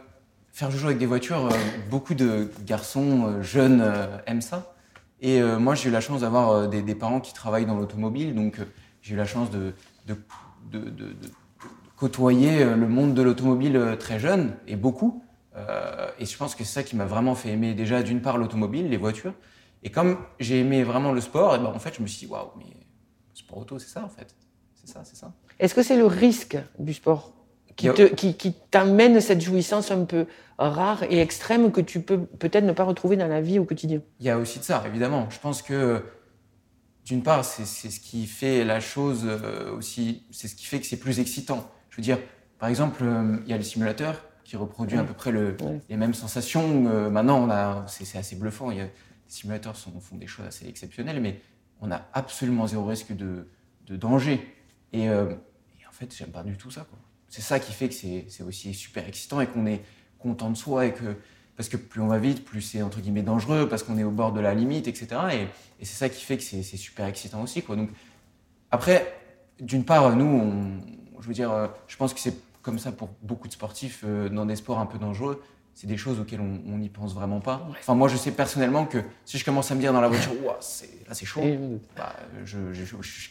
faire 0.54 0.70
joujou 0.70 0.86
avec 0.86 1.00
des 1.00 1.08
voitures, 1.08 1.48
euh, 1.48 1.58
beaucoup 1.90 2.14
de 2.14 2.50
garçons 2.64 3.26
euh, 3.26 3.42
jeunes 3.42 3.82
euh, 3.82 4.18
aiment 4.28 4.42
ça. 4.42 4.76
Et 5.20 5.42
moi, 5.42 5.74
j'ai 5.74 5.88
eu 5.88 5.92
la 5.94 6.02
chance 6.02 6.20
d'avoir 6.20 6.68
des, 6.68 6.96
parents 6.96 7.22
qui 7.22 7.34
travaillent 7.34 7.66
dans 7.66 7.78
l'automobile, 7.78 8.36
donc 8.36 8.60
j'ai 9.02 9.14
eu 9.14 9.18
la 9.18 9.24
chance 9.24 9.50
de, 9.52 9.74
côtoyer 11.96 12.66
le 12.66 12.90
monde 12.90 13.14
de 13.14 13.22
l'automobile 13.22 13.96
très 13.98 14.20
jeune, 14.20 14.54
et 14.68 14.76
beaucoup. 14.76 15.24
Et 16.20 16.26
je 16.26 16.36
pense 16.36 16.56
que 16.56 16.66
c'est 16.66 16.74
ça 16.74 16.84
qui 16.84 16.98
m'a 16.98 17.06
vraiment 17.06 17.36
fait 17.36 17.52
aimer 17.52 17.74
déjà, 17.74 18.04
d'une 18.04 18.22
part, 18.22 18.38
l'automobile, 18.38 18.90
les 18.90 18.98
voitures. 18.98 19.34
Et 19.82 19.92
comme 19.92 20.18
j'ai 20.42 20.60
aimé 20.60 20.84
vraiment 20.84 21.14
le 21.14 21.22
sport, 21.22 21.56
et 21.56 21.60
ben, 21.60 21.68
en 21.68 21.80
fait, 21.80 21.96
je 21.96 22.02
me 22.02 22.08
suis 22.08 22.28
dit, 22.28 22.34
waouh, 22.34 22.50
mais 22.58 22.66
sport 23.34 23.60
auto, 23.60 23.80
c'est 23.80 23.88
ça, 23.88 24.04
en 24.04 24.10
fait. 24.10 24.36
C'est 24.76 24.92
ça, 24.92 25.06
c'est 25.06 25.16
ça. 25.16 25.32
Est-ce 25.58 25.74
que 25.74 25.84
c'est 25.84 25.96
le 25.96 26.06
risque 26.06 26.58
du 26.80 26.94
sport? 26.94 27.32
Qui 27.76 27.90
te- 27.94 28.48
t'amène 28.72 29.20
cette 29.22 29.42
jouissance 29.42 29.92
un 29.92 30.06
peu 30.06 30.26
rare 30.58 31.04
et 31.04 31.20
extrême 31.20 31.72
que 31.72 31.82
tu 31.82 32.00
peux 32.02 32.20
peut-être 32.20 32.64
ne 32.66 32.72
pas 32.72 32.84
retrouver 32.84 33.18
dans 33.18 33.28
la 33.28 33.42
vie 33.42 33.60
au 33.60 33.66
quotidien 33.66 34.02
Il 34.20 34.26
y 34.26 34.30
a 34.30 34.38
aussi 34.38 34.60
de 34.60 34.64
ça, 34.64 34.84
évidemment. 34.86 35.28
Je 35.30 35.40
pense 35.40 35.62
que, 35.62 36.04
d'une 37.06 37.24
part, 37.24 37.44
c'est 37.44 37.66
c'est 37.66 37.90
ce 37.90 38.00
qui 38.00 38.26
fait 38.28 38.64
la 38.64 38.80
chose 38.80 39.24
euh, 39.26 39.76
aussi, 39.76 40.24
c'est 40.32 40.48
ce 40.48 40.56
qui 40.56 40.66
fait 40.66 40.80
que 40.80 40.86
c'est 40.86 40.98
plus 40.98 41.20
excitant. 41.20 41.70
Je 41.90 41.98
veux 41.98 42.04
dire, 42.04 42.20
par 42.60 42.70
exemple, 42.70 43.04
euh, 43.04 43.38
il 43.46 43.50
y 43.50 43.54
a 43.54 43.58
le 43.58 43.64
simulateur, 43.64 44.22
qui 44.44 44.58
reproduit 44.58 44.98
à 44.98 45.04
peu 45.04 45.14
près 45.14 45.32
le, 45.32 45.56
les 45.90 45.98
mêmes 45.98 46.14
sensations. 46.14 46.86
Euh, 46.88 47.10
maintenant, 47.10 47.40
on 47.44 47.50
a, 47.50 47.86
c'est, 47.88 48.18
assez 48.18 48.36
bluffant. 48.36 48.72
Il 48.72 48.78
y 48.78 48.82
a, 48.82 48.86
les 48.86 48.92
simulateurs 49.28 49.76
sont, 49.76 50.00
font 50.00 50.18
des 50.18 50.28
choses 50.28 50.46
assez 50.46 50.68
exceptionnelles, 50.68 51.22
mais 51.22 51.40
on 51.82 51.92
a 51.92 52.02
absolument 52.14 52.68
zéro 52.68 52.86
risque 52.86 53.16
de, 53.16 53.48
de 53.88 53.96
danger. 53.96 54.46
Et, 54.92 55.10
euh, 55.10 55.32
et, 55.80 55.88
en 55.88 55.92
fait, 55.92 56.14
j'aime 56.16 56.30
pas 56.30 56.44
du 56.44 56.58
tout 56.58 56.72
ça. 56.72 56.86
Quoi. 56.90 57.00
C'est 57.34 57.42
ça 57.42 57.60
qui 57.60 57.74
fait 57.74 57.90
que 57.90 57.96
c'est, 57.96 58.44
aussi 58.44 58.76
super 58.76 59.08
excitant 59.08 59.42
et 59.42 59.48
qu'on 59.48 59.66
est 59.66 59.82
content 60.20 60.52
de 60.52 60.56
soi 60.56 60.86
et 60.86 60.94
que 60.94 61.16
parce 61.58 61.68
que 61.68 61.78
plus 61.78 62.00
on 62.00 62.06
va 62.06 62.20
vite, 62.20 62.46
plus 62.46 62.62
c'est 62.62 62.84
entre 62.84 63.00
guillemets 63.00 63.24
dangereux, 63.24 63.68
parce 63.68 63.82
qu'on 63.82 63.98
est 63.98 64.04
au 64.04 64.12
bord 64.12 64.34
de 64.34 64.40
la 64.40 64.54
limite, 64.54 64.88
etc. 64.88 65.08
Et, 65.32 65.42
et 65.82 65.86
c'est 65.86 65.96
ça 65.96 66.10
qui 66.10 66.24
fait 66.24 66.38
que 66.38 66.44
c'est, 66.44 66.62
super 66.62 67.08
excitant 67.08 67.42
aussi. 67.42 67.64
Quoi. 67.64 67.76
Donc, 67.76 67.90
après, 68.70 69.16
d'une 69.60 69.84
part, 69.84 70.16
nous, 70.16 70.26
on, 70.26 71.22
je 71.22 71.28
veux 71.28 71.34
dire, 71.34 71.52
euh, 71.52 71.68
je 71.88 71.98
pense 71.98 72.14
que 72.14 72.20
c'est 72.20 72.36
comme 72.62 72.78
ça 72.78 72.92
pour 72.92 73.10
beaucoup 73.24 73.48
de 73.48 73.54
sportifs 73.54 74.04
euh, 74.06 74.30
dans 74.30 74.46
des 74.46 74.56
sports 74.56 74.78
un 74.78 74.86
peu 74.86 75.00
dangereux. 75.00 75.42
C'est 75.74 75.88
des 75.88 75.98
choses 75.98 76.20
auxquelles 76.20 76.40
on 76.40 76.78
n'y 76.78 76.90
pense 76.90 77.16
vraiment 77.16 77.40
pas. 77.40 77.68
Enfin, 77.80 77.96
moi, 77.96 78.10
je 78.10 78.16
sais 78.16 78.30
personnellement 78.30 78.86
que 78.86 79.00
si 79.26 79.40
je 79.40 79.44
commence 79.44 79.72
à 79.72 79.76
me 79.76 79.80
dire 79.80 79.92
dans 79.92 80.02
la 80.02 80.08
voiture, 80.08 80.34
là, 80.46 80.60
c'est 80.60 81.26
chaud, 81.26 81.42
bah, 81.98 82.16
je, 82.46 82.60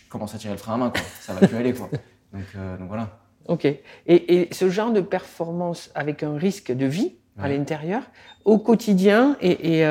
commence 0.08 0.34
à 0.34 0.38
tirer 0.38 0.54
le 0.54 0.58
frein 0.58 0.74
à 0.74 0.76
main, 0.76 0.90
quoi. 0.90 1.02
ça 1.20 1.34
va 1.34 1.46
plus 1.46 1.56
aller. 1.56 1.72
Quoi. 1.72 1.88
Donc, 2.32 2.42
euh, 2.56 2.76
donc 2.78 2.88
voilà. 2.88 3.21
Ok. 3.48 3.64
Et, 3.64 3.80
et, 4.06 4.48
ce 4.52 4.70
genre 4.70 4.92
de 4.92 5.00
performance 5.00 5.90
avec 5.94 6.22
un 6.22 6.36
risque 6.36 6.72
de 6.72 6.86
vie 6.86 7.14
à 7.38 7.48
l'intérieur, 7.48 8.02
au 8.44 8.58
quotidien 8.58 9.36
et, 9.40 9.80
et 9.80 9.84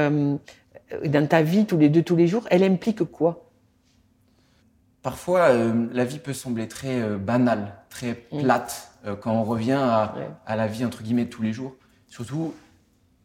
dans 1.05 1.27
ta 1.27 1.41
vie 1.41 1.65
tous 1.65 1.77
les 1.77 1.89
deux, 1.89 2.03
tous 2.03 2.15
les 2.15 2.27
jours, 2.27 2.45
elle 2.51 2.63
implique 2.63 3.03
quoi? 3.03 3.51
Parfois, 5.01 5.49
euh, 5.49 5.87
la 5.93 6.05
vie 6.05 6.19
peut 6.19 6.33
sembler 6.33 6.67
très 6.67 7.01
euh, 7.01 7.17
banale, 7.17 7.73
très 7.89 8.27
mm. 8.31 8.43
plate 8.43 8.91
euh, 9.05 9.15
quand 9.15 9.33
on 9.33 9.43
revient 9.43 9.71
à, 9.71 10.13
à, 10.45 10.55
la 10.55 10.67
vie 10.67 10.85
entre 10.85 11.01
guillemets 11.01 11.25
de 11.25 11.29
tous 11.29 11.41
les 11.41 11.53
jours. 11.53 11.75
Surtout, 12.07 12.53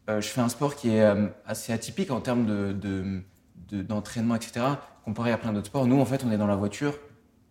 je 0.07 0.21
fais 0.21 0.39
un 0.39 0.47
sport 0.47 0.77
qui 0.77 0.91
est 0.91 1.05
assez 1.45 1.73
atypique 1.73 2.11
en 2.11 2.21
termes 2.21 2.45
de, 2.45 3.21
d'entraînement, 3.69 4.35
de, 4.35 4.39
etc. 4.39 4.65
Comparé 5.03 5.33
à 5.33 5.37
plein 5.37 5.51
d'autres 5.51 5.65
sports. 5.65 5.85
Nous, 5.85 5.99
en 5.99 6.05
fait, 6.05 6.23
on 6.23 6.31
est 6.31 6.37
dans 6.37 6.47
la 6.47 6.55
voiture 6.55 6.97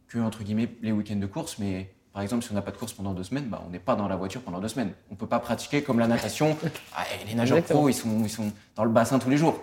que 0.09 0.19
entre 0.19 0.43
guillemets 0.43 0.71
les 0.81 0.91
week-ends 0.91 1.17
de 1.17 1.27
course, 1.27 1.59
mais 1.59 1.95
par 2.17 2.23
exemple, 2.23 2.43
si 2.43 2.51
on 2.51 2.55
n'a 2.55 2.63
pas 2.63 2.71
de 2.71 2.79
course 2.79 2.95
pendant 2.95 3.13
deux 3.13 3.25
semaines, 3.25 3.45
bah, 3.45 3.63
on 3.67 3.69
n'est 3.69 3.79
pas 3.79 3.95
dans 3.95 4.09
la 4.09 4.17
voiture 4.17 4.41
pendant 4.41 4.59
deux 4.59 4.69
semaines. 4.69 4.95
On 5.11 5.17
peut 5.17 5.27
pas 5.27 5.39
pratiquer 5.39 5.83
comme 5.83 5.99
la 5.99 6.07
natation. 6.07 6.57
Ah, 6.97 7.05
les 7.29 7.35
nageurs 7.35 7.63
pro, 7.63 7.91
ils 7.91 7.95
sont, 7.95 8.25
ils 8.25 8.31
sont 8.31 8.51
dans 8.75 8.85
le 8.85 8.91
bassin 8.91 9.19
tous 9.19 9.29
les 9.29 9.37
jours. 9.37 9.61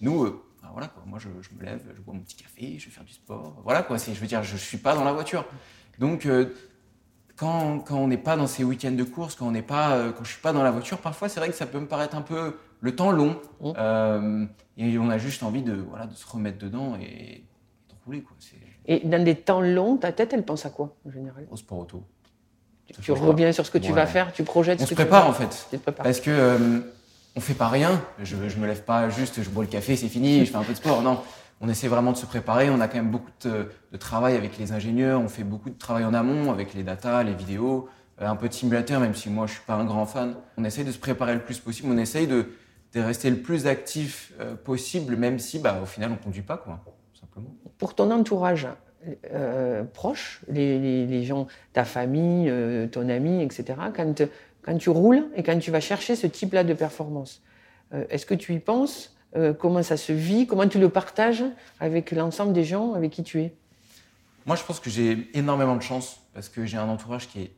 nous 0.00 0.40
voilà 0.72 0.88
quoi. 0.88 1.02
Moi, 1.06 1.20
je, 1.20 1.28
me 1.28 1.64
lève, 1.64 1.80
je 1.94 2.00
bois 2.00 2.14
mon 2.14 2.20
petit 2.20 2.36
café, 2.36 2.76
je 2.78 2.86
vais 2.86 2.90
faire 2.90 3.04
du 3.04 3.12
sport. 3.12 3.60
Voilà 3.62 3.84
quoi. 3.84 3.98
je 3.98 4.10
veux 4.12 4.26
dire, 4.26 4.42
je, 4.42 4.54
ne 4.54 4.58
suis 4.58 4.78
pas 4.78 4.96
dans 4.96 5.04
la 5.04 5.12
voiture. 5.12 5.44
Donc, 5.98 6.26
euh, 6.26 6.54
quand, 7.36 7.80
quand, 7.80 7.98
on 7.98 8.08
n'est 8.08 8.18
pas 8.18 8.36
dans 8.36 8.46
ces 8.48 8.64
week-ends 8.64 8.92
de 8.92 9.04
course, 9.04 9.34
quand 9.34 9.46
on 9.46 9.52
n'est 9.52 9.62
pas, 9.62 9.92
euh, 9.92 10.12
quand 10.12 10.24
je 10.24 10.32
suis 10.32 10.40
pas 10.40 10.52
dans 10.52 10.62
la 10.62 10.70
voiture, 10.70 10.98
parfois 10.98 11.28
c'est 11.28 11.40
vrai 11.40 11.50
que 11.50 11.54
ça 11.54 11.66
peut 11.66 11.80
me 11.80 11.86
paraître 11.86 12.16
un 12.16 12.22
peu 12.22 12.56
le 12.80 12.96
temps 12.96 13.12
long. 13.12 13.40
Mmh. 13.60 13.72
Euh, 13.76 14.46
et 14.76 14.98
on 14.98 15.08
a 15.08 15.18
juste 15.18 15.42
envie 15.42 15.62
de, 15.62 15.74
voilà, 15.74 16.06
de 16.06 16.14
se 16.14 16.26
remettre 16.26 16.58
dedans 16.58 16.96
et, 17.00 17.44
de 17.88 17.94
rouler 18.04 18.22
quoi. 18.22 18.36
Et 18.90 19.00
dans 19.04 19.22
des 19.22 19.36
temps 19.36 19.60
longs, 19.60 19.96
ta 19.96 20.10
tête, 20.10 20.32
elle 20.32 20.42
pense 20.42 20.66
à 20.66 20.70
quoi 20.70 20.96
en 21.06 21.10
général? 21.10 21.46
Au 21.50 21.56
sport 21.56 21.78
auto. 21.78 22.02
Tu, 23.00 23.12
reviens 23.12 23.52
sur 23.52 23.64
ce 23.64 23.70
que 23.70 23.78
tu 23.78 23.92
vas 23.92 24.04
faire, 24.04 24.32
tu 24.32 24.42
projettes. 24.42 24.82
On 24.82 24.86
se 24.86 24.94
prépare 24.94 25.28
en 25.28 25.32
fait. 25.32 25.68
Parce 25.96 26.18
que 26.20 26.82
on 27.36 27.40
fait 27.40 27.54
pas 27.54 27.68
rien. 27.68 28.02
Je, 28.20 28.48
je 28.48 28.58
me 28.58 28.66
lève 28.66 28.82
pas 28.82 29.08
juste, 29.08 29.42
je 29.42 29.48
bois 29.48 29.62
le 29.62 29.70
café, 29.70 29.94
c'est 29.94 30.08
fini, 30.08 30.44
je 30.44 30.50
fais 30.50 30.56
un 30.56 30.64
peu 30.64 30.72
de 30.72 30.76
sport. 30.76 31.02
Non, 31.02 31.20
on 31.60 31.68
essaie 31.68 31.88
vraiment 31.88 32.12
de 32.12 32.16
se 32.16 32.26
préparer. 32.26 32.70
On 32.70 32.80
a 32.80 32.88
quand 32.88 32.96
même 32.96 33.10
beaucoup 33.10 33.30
de, 33.44 33.96
travail 33.98 34.36
avec 34.36 34.58
les 34.58 34.72
ingénieurs. 34.72 35.20
On 35.20 35.28
fait 35.28 35.44
beaucoup 35.44 35.70
de 35.70 35.78
travail 35.78 36.04
en 36.04 36.14
amont 36.14 36.50
avec 36.50 36.74
les 36.74 36.82
datas, 36.82 37.22
les 37.22 37.34
vidéos, 37.34 37.88
euh, 38.20 38.26
un 38.26 38.36
peu 38.36 38.48
de 38.48 38.54
simulateur, 38.54 38.98
même 38.98 39.14
si 39.14 39.28
moi 39.28 39.46
je 39.46 39.52
suis 39.52 39.62
pas 39.66 39.74
un 39.74 39.84
grand 39.84 40.06
fan. 40.06 40.34
On 40.56 40.64
essaye 40.64 40.84
de 40.84 40.92
se 40.92 40.98
préparer 40.98 41.34
le 41.34 41.40
plus 41.40 41.58
possible. 41.58 41.88
On 41.92 41.98
essaye 41.98 42.26
de, 42.26 42.46
rester 42.94 43.30
le 43.30 43.36
plus 43.36 43.66
actif 43.66 44.32
euh, 44.40 44.56
possible, 44.56 45.16
même 45.16 45.38
si, 45.38 45.58
bah, 45.58 45.78
au 45.82 45.86
final, 45.86 46.10
on 46.12 46.16
conduit 46.16 46.42
pas, 46.42 46.56
quoi, 46.56 46.80
Pour 47.78 47.94
ton 47.94 48.10
entourage, 48.10 48.68
euh, 49.32 49.84
proche, 49.84 50.42
les, 50.48 51.06
les, 51.06 51.24
gens, 51.24 51.46
ta 51.72 51.84
famille, 51.84 52.52
ton 52.90 53.08
ami, 53.08 53.42
etc., 53.42 53.74
quand 53.94 54.22
quand 54.62 54.76
tu 54.76 54.90
roules 54.90 55.26
et 55.34 55.42
quand 55.42 55.58
tu 55.58 55.70
vas 55.70 55.80
chercher 55.80 56.16
ce 56.16 56.26
type-là 56.26 56.64
de 56.64 56.74
performance. 56.74 57.42
Euh, 57.92 58.04
est-ce 58.10 58.26
que 58.26 58.34
tu 58.34 58.54
y 58.54 58.58
penses 58.58 59.16
euh, 59.36 59.52
Comment 59.52 59.82
ça 59.82 59.96
se 59.96 60.12
vit 60.12 60.46
Comment 60.46 60.68
tu 60.68 60.78
le 60.78 60.88
partages 60.88 61.44
avec 61.78 62.12
l'ensemble 62.12 62.52
des 62.52 62.64
gens 62.64 62.94
avec 62.94 63.10
qui 63.10 63.22
tu 63.22 63.40
es? 63.40 63.54
Moi, 64.46 64.56
je 64.56 64.64
pense 64.64 64.80
que 64.80 64.90
j'ai 64.90 65.28
énormément 65.34 65.76
de 65.76 65.82
chance 65.82 66.20
parce 66.34 66.48
que 66.48 66.66
j'ai 66.66 66.76
un 66.76 66.88
entourage 66.88 67.28
qui 67.28 67.42
est 67.42 67.50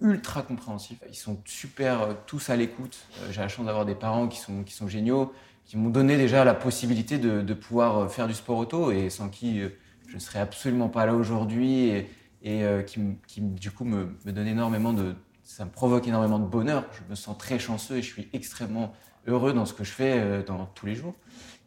ultra 0.00 0.42
compréhensif. 0.42 0.98
Ils 1.08 1.16
sont 1.16 1.38
super 1.44 2.02
euh, 2.02 2.12
tous 2.26 2.50
à 2.50 2.56
l'écoute. 2.56 2.98
j'ai 3.30 3.40
la 3.40 3.48
chance 3.48 3.66
d'avoir 3.66 3.86
des 3.86 3.94
parents 3.94 4.28
qui 4.28 4.38
sont, 4.38 4.62
qui 4.64 4.74
sont 4.74 4.88
géniaux, 4.88 5.32
qui 5.64 5.76
m'ont 5.76 5.90
donné 5.90 6.16
déjà 6.16 6.44
la 6.44 6.54
possibilité 6.54 7.18
de, 7.18 7.54
pouvoir 7.54 8.10
faire 8.10 8.26
du 8.26 8.34
sport 8.34 8.58
auto 8.58 8.90
et 8.90 9.10
sans 9.10 9.28
qui 9.28 9.60
je 10.06 10.14
ne 10.14 10.20
serais 10.20 10.40
absolument 10.40 10.88
pas 10.88 11.06
là 11.06 11.14
aujourd'hui 11.14 12.06
et, 12.42 12.64
qui, 12.86 13.00
qui, 13.26 13.40
du 13.40 13.70
coup 13.70 13.84
me, 13.84 14.08
me 14.24 14.32
donne 14.32 14.46
énormément 14.46 14.92
de, 14.92 15.14
ça 15.44 15.64
me 15.66 15.70
provoque 15.70 16.08
énormément 16.08 16.38
de 16.38 16.46
bonheur. 16.46 16.84
Je 16.92 17.10
me 17.10 17.14
sens 17.14 17.36
très 17.38 17.58
chanceux 17.58 17.98
et 17.98 18.02
je 18.02 18.12
suis 18.12 18.28
extrêmement 18.32 18.92
heureux 19.26 19.52
dans 19.52 19.66
ce 19.66 19.74
que 19.74 19.84
je 19.84 19.92
fais 19.92 20.18
euh, 20.18 20.42
dans 20.42 20.66
tous 20.74 20.86
les 20.86 20.94
jours. 20.94 21.14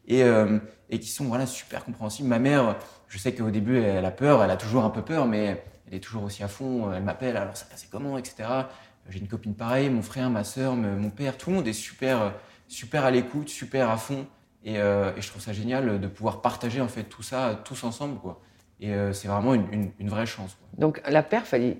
Et, 0.08 0.24
euh, 0.24 0.60
et 0.89 1.00
qui 1.00 1.10
sont 1.10 1.25
voilà, 1.25 1.46
super 1.46 1.84
compréhensibles. 1.84 2.27
Ma 2.27 2.39
mère, 2.39 2.77
je 3.08 3.18
sais 3.18 3.36
qu'au 3.36 3.51
début, 3.51 3.77
elle 3.77 4.06
a 4.06 4.12
peur, 4.12 4.44
elle 4.44 4.51
a 4.51 4.58
toujours 4.58 4.84
un 4.84 4.89
peu 4.89 5.01
peur, 5.01 5.27
mais 5.27 5.63
elle 5.88 5.96
est 5.96 6.00
toujours 6.00 6.24
aussi 6.24 6.44
à 6.44 6.48
fond. 6.48 6.92
Elle 6.94 7.04
m'appelle, 7.04 7.36
alors 7.38 7.56
ça 7.58 7.66
passait 7.66 7.88
comment, 7.92 8.18
etc. 8.18 8.50
J'ai 9.10 9.20
une 9.20 9.27
copine 9.27 9.54
pareille, 9.54 9.89
mon 9.89 10.01
frère, 10.01 10.30
ma 10.30 10.44
soeur, 10.44 10.75
mon 10.75 11.10
père, 11.10 11.38
tout 11.38 11.50
le 11.50 11.58
monde 11.58 11.68
est 11.68 11.74
super, 11.74 12.34
super 12.68 13.06
à 13.06 13.12
l'écoute, 13.12 13.50
super 13.50 13.90
à 13.90 13.98
fond. 13.98 14.26
Et, 14.64 14.80
euh, 14.80 15.16
et, 15.16 15.22
je 15.22 15.30
trouve 15.30 15.42
ça 15.42 15.54
génial 15.54 16.00
de 16.00 16.08
pouvoir 16.08 16.42
partager 16.42 16.82
en 16.82 16.88
fait 16.88 17.04
tout 17.04 17.24
ça 17.24 17.62
tous 17.64 17.84
ensemble. 17.84 18.20
Quoi. 18.20 18.42
Et 18.80 18.94
c'est 19.14 19.28
vraiment 19.28 19.54
une, 19.54 19.92
une, 19.98 20.10
vraie 20.10 20.26
chance. 20.26 20.56
Quoi. 20.56 20.68
Donc 20.78 21.02
la 21.08 21.24
perf, 21.24 21.54
elle 21.54 21.78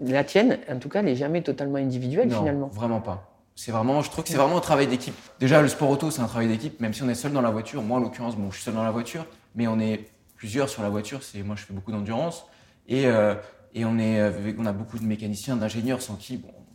la 0.00 0.24
tienne, 0.24 0.58
en 0.68 0.78
tout 0.78 0.88
cas, 0.88 1.02
n'est 1.02 1.16
jamais 1.16 1.42
totalement 1.42 1.76
individuelle 1.76 2.28
non, 2.28 2.38
finalement. 2.38 2.66
Vraiment 2.68 3.00
pas. 3.00 3.32
C'est 3.54 3.72
vraiment, 3.72 4.02
je 4.02 4.10
trouve 4.10 4.24
que 4.24 4.30
c'est 4.30 4.36
vraiment 4.36 4.58
un 4.58 4.60
travail 4.60 4.86
d'équipe. 4.86 5.14
Déjà, 5.40 5.62
le 5.62 5.68
sport 5.68 5.88
auto, 5.88 6.10
c'est 6.10 6.20
un 6.20 6.26
travail 6.26 6.48
d'équipe, 6.48 6.78
même 6.80 6.92
si 6.92 7.02
on 7.02 7.08
est 7.08 7.14
seul 7.14 7.32
dans 7.32 7.40
la 7.40 7.50
voiture. 7.50 7.82
Moi, 7.82 7.98
en 7.98 8.00
l'occurrence, 8.00 8.36
bon, 8.36 8.50
je 8.50 8.56
suis 8.56 8.64
seul 8.64 8.74
dans 8.74 8.84
la 8.84 8.90
voiture, 8.90 9.24
mais 9.54 9.66
on 9.66 9.80
est 9.80 10.10
plusieurs 10.36 10.68
sur 10.68 10.82
la 10.82 10.90
voiture. 10.90 11.22
C'est 11.22 11.42
moi, 11.42 11.56
je 11.56 11.64
fais 11.64 11.72
beaucoup 11.72 11.90
d'endurance 11.90 12.46
et, 12.86 13.06
euh, 13.06 13.34
et 13.74 13.84
on 13.84 13.98
est, 13.98 14.20
on 14.58 14.66
a 14.66 14.72
beaucoup 14.72 14.98
de 14.98 15.04
mécaniciens, 15.04 15.56
d'ingénieurs 15.56 16.02
sans 16.02 16.16
qui, 16.16 16.36
bon, 16.36 16.48
on 16.48 16.65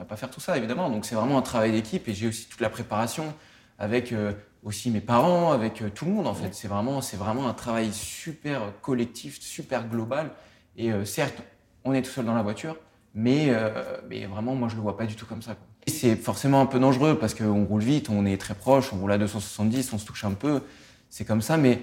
pourrait 0.00 0.08
pas 0.08 0.16
faire 0.16 0.30
tout 0.30 0.40
ça 0.40 0.56
évidemment. 0.56 0.90
Donc 0.90 1.04
c'est 1.04 1.14
vraiment 1.14 1.38
un 1.38 1.42
travail 1.42 1.72
d'équipe 1.72 2.08
et 2.08 2.14
j'ai 2.14 2.28
aussi 2.28 2.48
toute 2.48 2.60
la 2.60 2.70
préparation 2.70 3.34
avec 3.78 4.12
euh, 4.12 4.32
aussi 4.62 4.90
mes 4.90 5.00
parents, 5.00 5.52
avec 5.52 5.82
euh, 5.82 5.90
tout 5.90 6.04
le 6.04 6.12
monde 6.12 6.26
en 6.26 6.34
fait. 6.34 6.54
C'est 6.54 6.68
vraiment, 6.68 7.00
c'est 7.00 7.16
vraiment 7.16 7.48
un 7.48 7.54
travail 7.54 7.92
super 7.92 8.72
collectif, 8.82 9.40
super 9.40 9.88
global. 9.88 10.30
Et 10.76 10.92
certes, 11.04 11.42
on 11.84 11.92
est 11.92 12.02
tout 12.02 12.10
seul 12.10 12.24
dans 12.24 12.34
la 12.34 12.42
voiture, 12.42 12.76
mais, 13.14 13.46
euh, 13.50 13.98
mais 14.08 14.26
vraiment, 14.26 14.54
moi, 14.54 14.68
je 14.68 14.76
le 14.76 14.82
vois 14.82 14.96
pas 14.96 15.06
du 15.06 15.16
tout 15.16 15.26
comme 15.26 15.42
ça. 15.42 15.56
C'est 15.86 16.16
forcément 16.16 16.60
un 16.60 16.66
peu 16.66 16.78
dangereux 16.78 17.18
parce 17.18 17.34
qu'on 17.34 17.64
roule 17.64 17.82
vite, 17.82 18.10
on 18.10 18.26
est 18.26 18.36
très 18.36 18.54
proche, 18.54 18.92
on 18.92 18.98
roule 18.98 19.12
à 19.12 19.18
270, 19.18 19.92
on 19.92 19.98
se 19.98 20.06
touche 20.06 20.24
un 20.24 20.34
peu. 20.34 20.62
C'est 21.08 21.24
comme 21.24 21.42
ça, 21.42 21.56
mais 21.56 21.80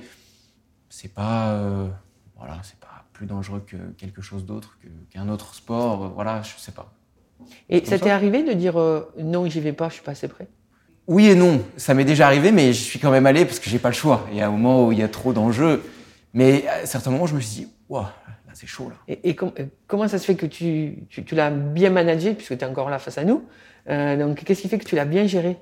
c'est 0.89 1.13
pas, 1.13 1.51
euh, 1.53 1.89
voilà, 2.37 2.59
c'est 2.63 2.79
pas 2.79 3.05
plus 3.11 3.25
dangereux 3.25 3.63
que 3.65 3.75
quelque 3.97 4.21
chose 4.21 4.45
d'autre, 4.45 4.77
qu'un 5.09 5.27
autre 5.29 5.53
sport. 5.53 6.05
Euh, 6.05 6.07
voilà, 6.09 6.41
je 6.43 6.57
sais 6.57 6.71
pas. 6.71 6.93
Et 7.69 7.83
ça 7.85 7.99
t'est 7.99 8.09
arrivé 8.09 8.43
de 8.43 8.53
dire 8.53 8.75
non, 9.17 9.47
j'y 9.47 9.59
vais 9.59 9.73
pas, 9.73 9.89
je 9.89 9.95
suis 9.95 10.03
pas 10.03 10.11
assez 10.11 10.27
prêt? 10.27 10.47
Oui 11.07 11.27
et 11.27 11.35
non. 11.35 11.63
Ça 11.77 11.93
m'est 11.93 12.05
déjà 12.05 12.27
arrivé, 12.27 12.51
mais 12.51 12.73
je 12.73 12.81
suis 12.83 12.99
quand 12.99 13.11
même 13.11 13.25
allé 13.25 13.45
parce 13.45 13.59
que 13.59 13.69
j'ai 13.69 13.79
pas 13.79 13.89
le 13.89 13.95
choix. 13.95 14.27
Il 14.31 14.37
y 14.37 14.41
a 14.41 14.47
un 14.47 14.51
moment 14.51 14.85
où 14.85 14.91
il 14.91 14.99
y 14.99 15.03
a 15.03 15.07
trop 15.07 15.33
d'enjeux. 15.33 15.83
Mais 16.33 16.67
à 16.67 16.85
certains 16.85 17.11
moments, 17.11 17.25
je 17.25 17.35
me 17.35 17.39
suis 17.39 17.63
dit, 17.63 17.67
waouh, 17.89 18.05
c'est 18.53 18.67
chaud 18.67 18.89
là. 18.89 18.95
Et, 19.07 19.35
euh, 19.41 19.65
comment 19.87 20.07
ça 20.07 20.17
se 20.17 20.25
fait 20.25 20.35
que 20.35 20.45
tu, 20.45 21.03
tu, 21.09 21.35
l'as 21.35 21.51
bien 21.51 21.89
managé, 21.89 22.33
puisque 22.33 22.57
tu 22.57 22.63
es 22.63 22.67
encore 22.67 22.89
là 22.89 22.99
face 22.99 23.17
à 23.17 23.23
nous 23.23 23.43
euh, 23.89 24.17
Donc 24.17 24.43
qu'est-ce 24.43 24.61
qui 24.61 24.67
fait 24.67 24.79
que 24.79 24.85
tu 24.85 24.95
l'as 24.95 25.05
bien 25.05 25.27
géré? 25.27 25.57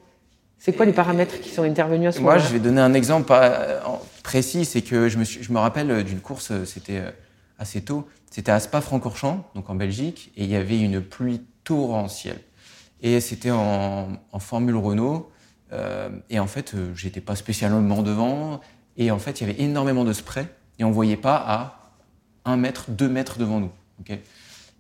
C'est 0.58 0.74
quoi 0.74 0.86
les 0.86 0.94
paramètres 0.94 1.39
qui 1.41 1.50
sont 1.50 1.63
intervenus 1.63 2.10
à 2.10 2.12
ce 2.13 2.20
moment-là? 2.20 2.38
Moi, 2.38 2.48
je 2.48 2.53
vais 2.53 2.60
donner 2.60 2.82
un 2.82 2.94
exemple 2.94 3.32
euh, 3.34 3.79
précis, 4.24 4.65
c'est 4.65 4.82
que 4.82 5.10
je 5.10 5.17
me, 5.17 5.25
je 5.25 5.51
me 5.51 5.60
rappelle 5.60 6.03
d'une 6.03 6.22
course, 6.22 6.51
c'était 6.63 7.01
assez 7.60 7.82
tôt, 7.82 8.08
c'était 8.32 8.51
à 8.51 8.60
Spa-Francorchamps, 8.60 9.44
donc 9.53 9.70
en 9.70 9.75
Belgique, 9.75 10.32
et 10.38 10.46
il 10.46 10.50
y 10.50 10.55
avait 10.55 10.79
une 10.79 11.01
pluie 11.01 11.41
torrentielle. 11.65 12.39
Et 13.01 13.19
c'était 13.19 13.51
en, 13.51 14.13
en, 14.31 14.39
Formule 14.39 14.77
Renault, 14.77 15.29
et 16.29 16.39
en 16.39 16.48
fait, 16.48 16.74
j'étais 16.95 17.19
pas 17.19 17.36
spécialement 17.36 18.01
devant, 18.01 18.62
et 18.95 19.12
en 19.12 19.19
fait, 19.19 19.41
il 19.41 19.48
y 19.48 19.50
avait 19.50 19.62
énormément 19.62 20.05
de 20.05 20.13
spray, 20.13 20.48
et 20.79 20.86
on 20.86 20.91
voyait 20.91 21.17
pas 21.17 21.36
à 21.36 21.86
un 22.45 22.55
mètre, 22.55 22.89
deux 22.89 23.10
mètres 23.10 23.38
devant 23.38 23.60
nous. 23.60 23.72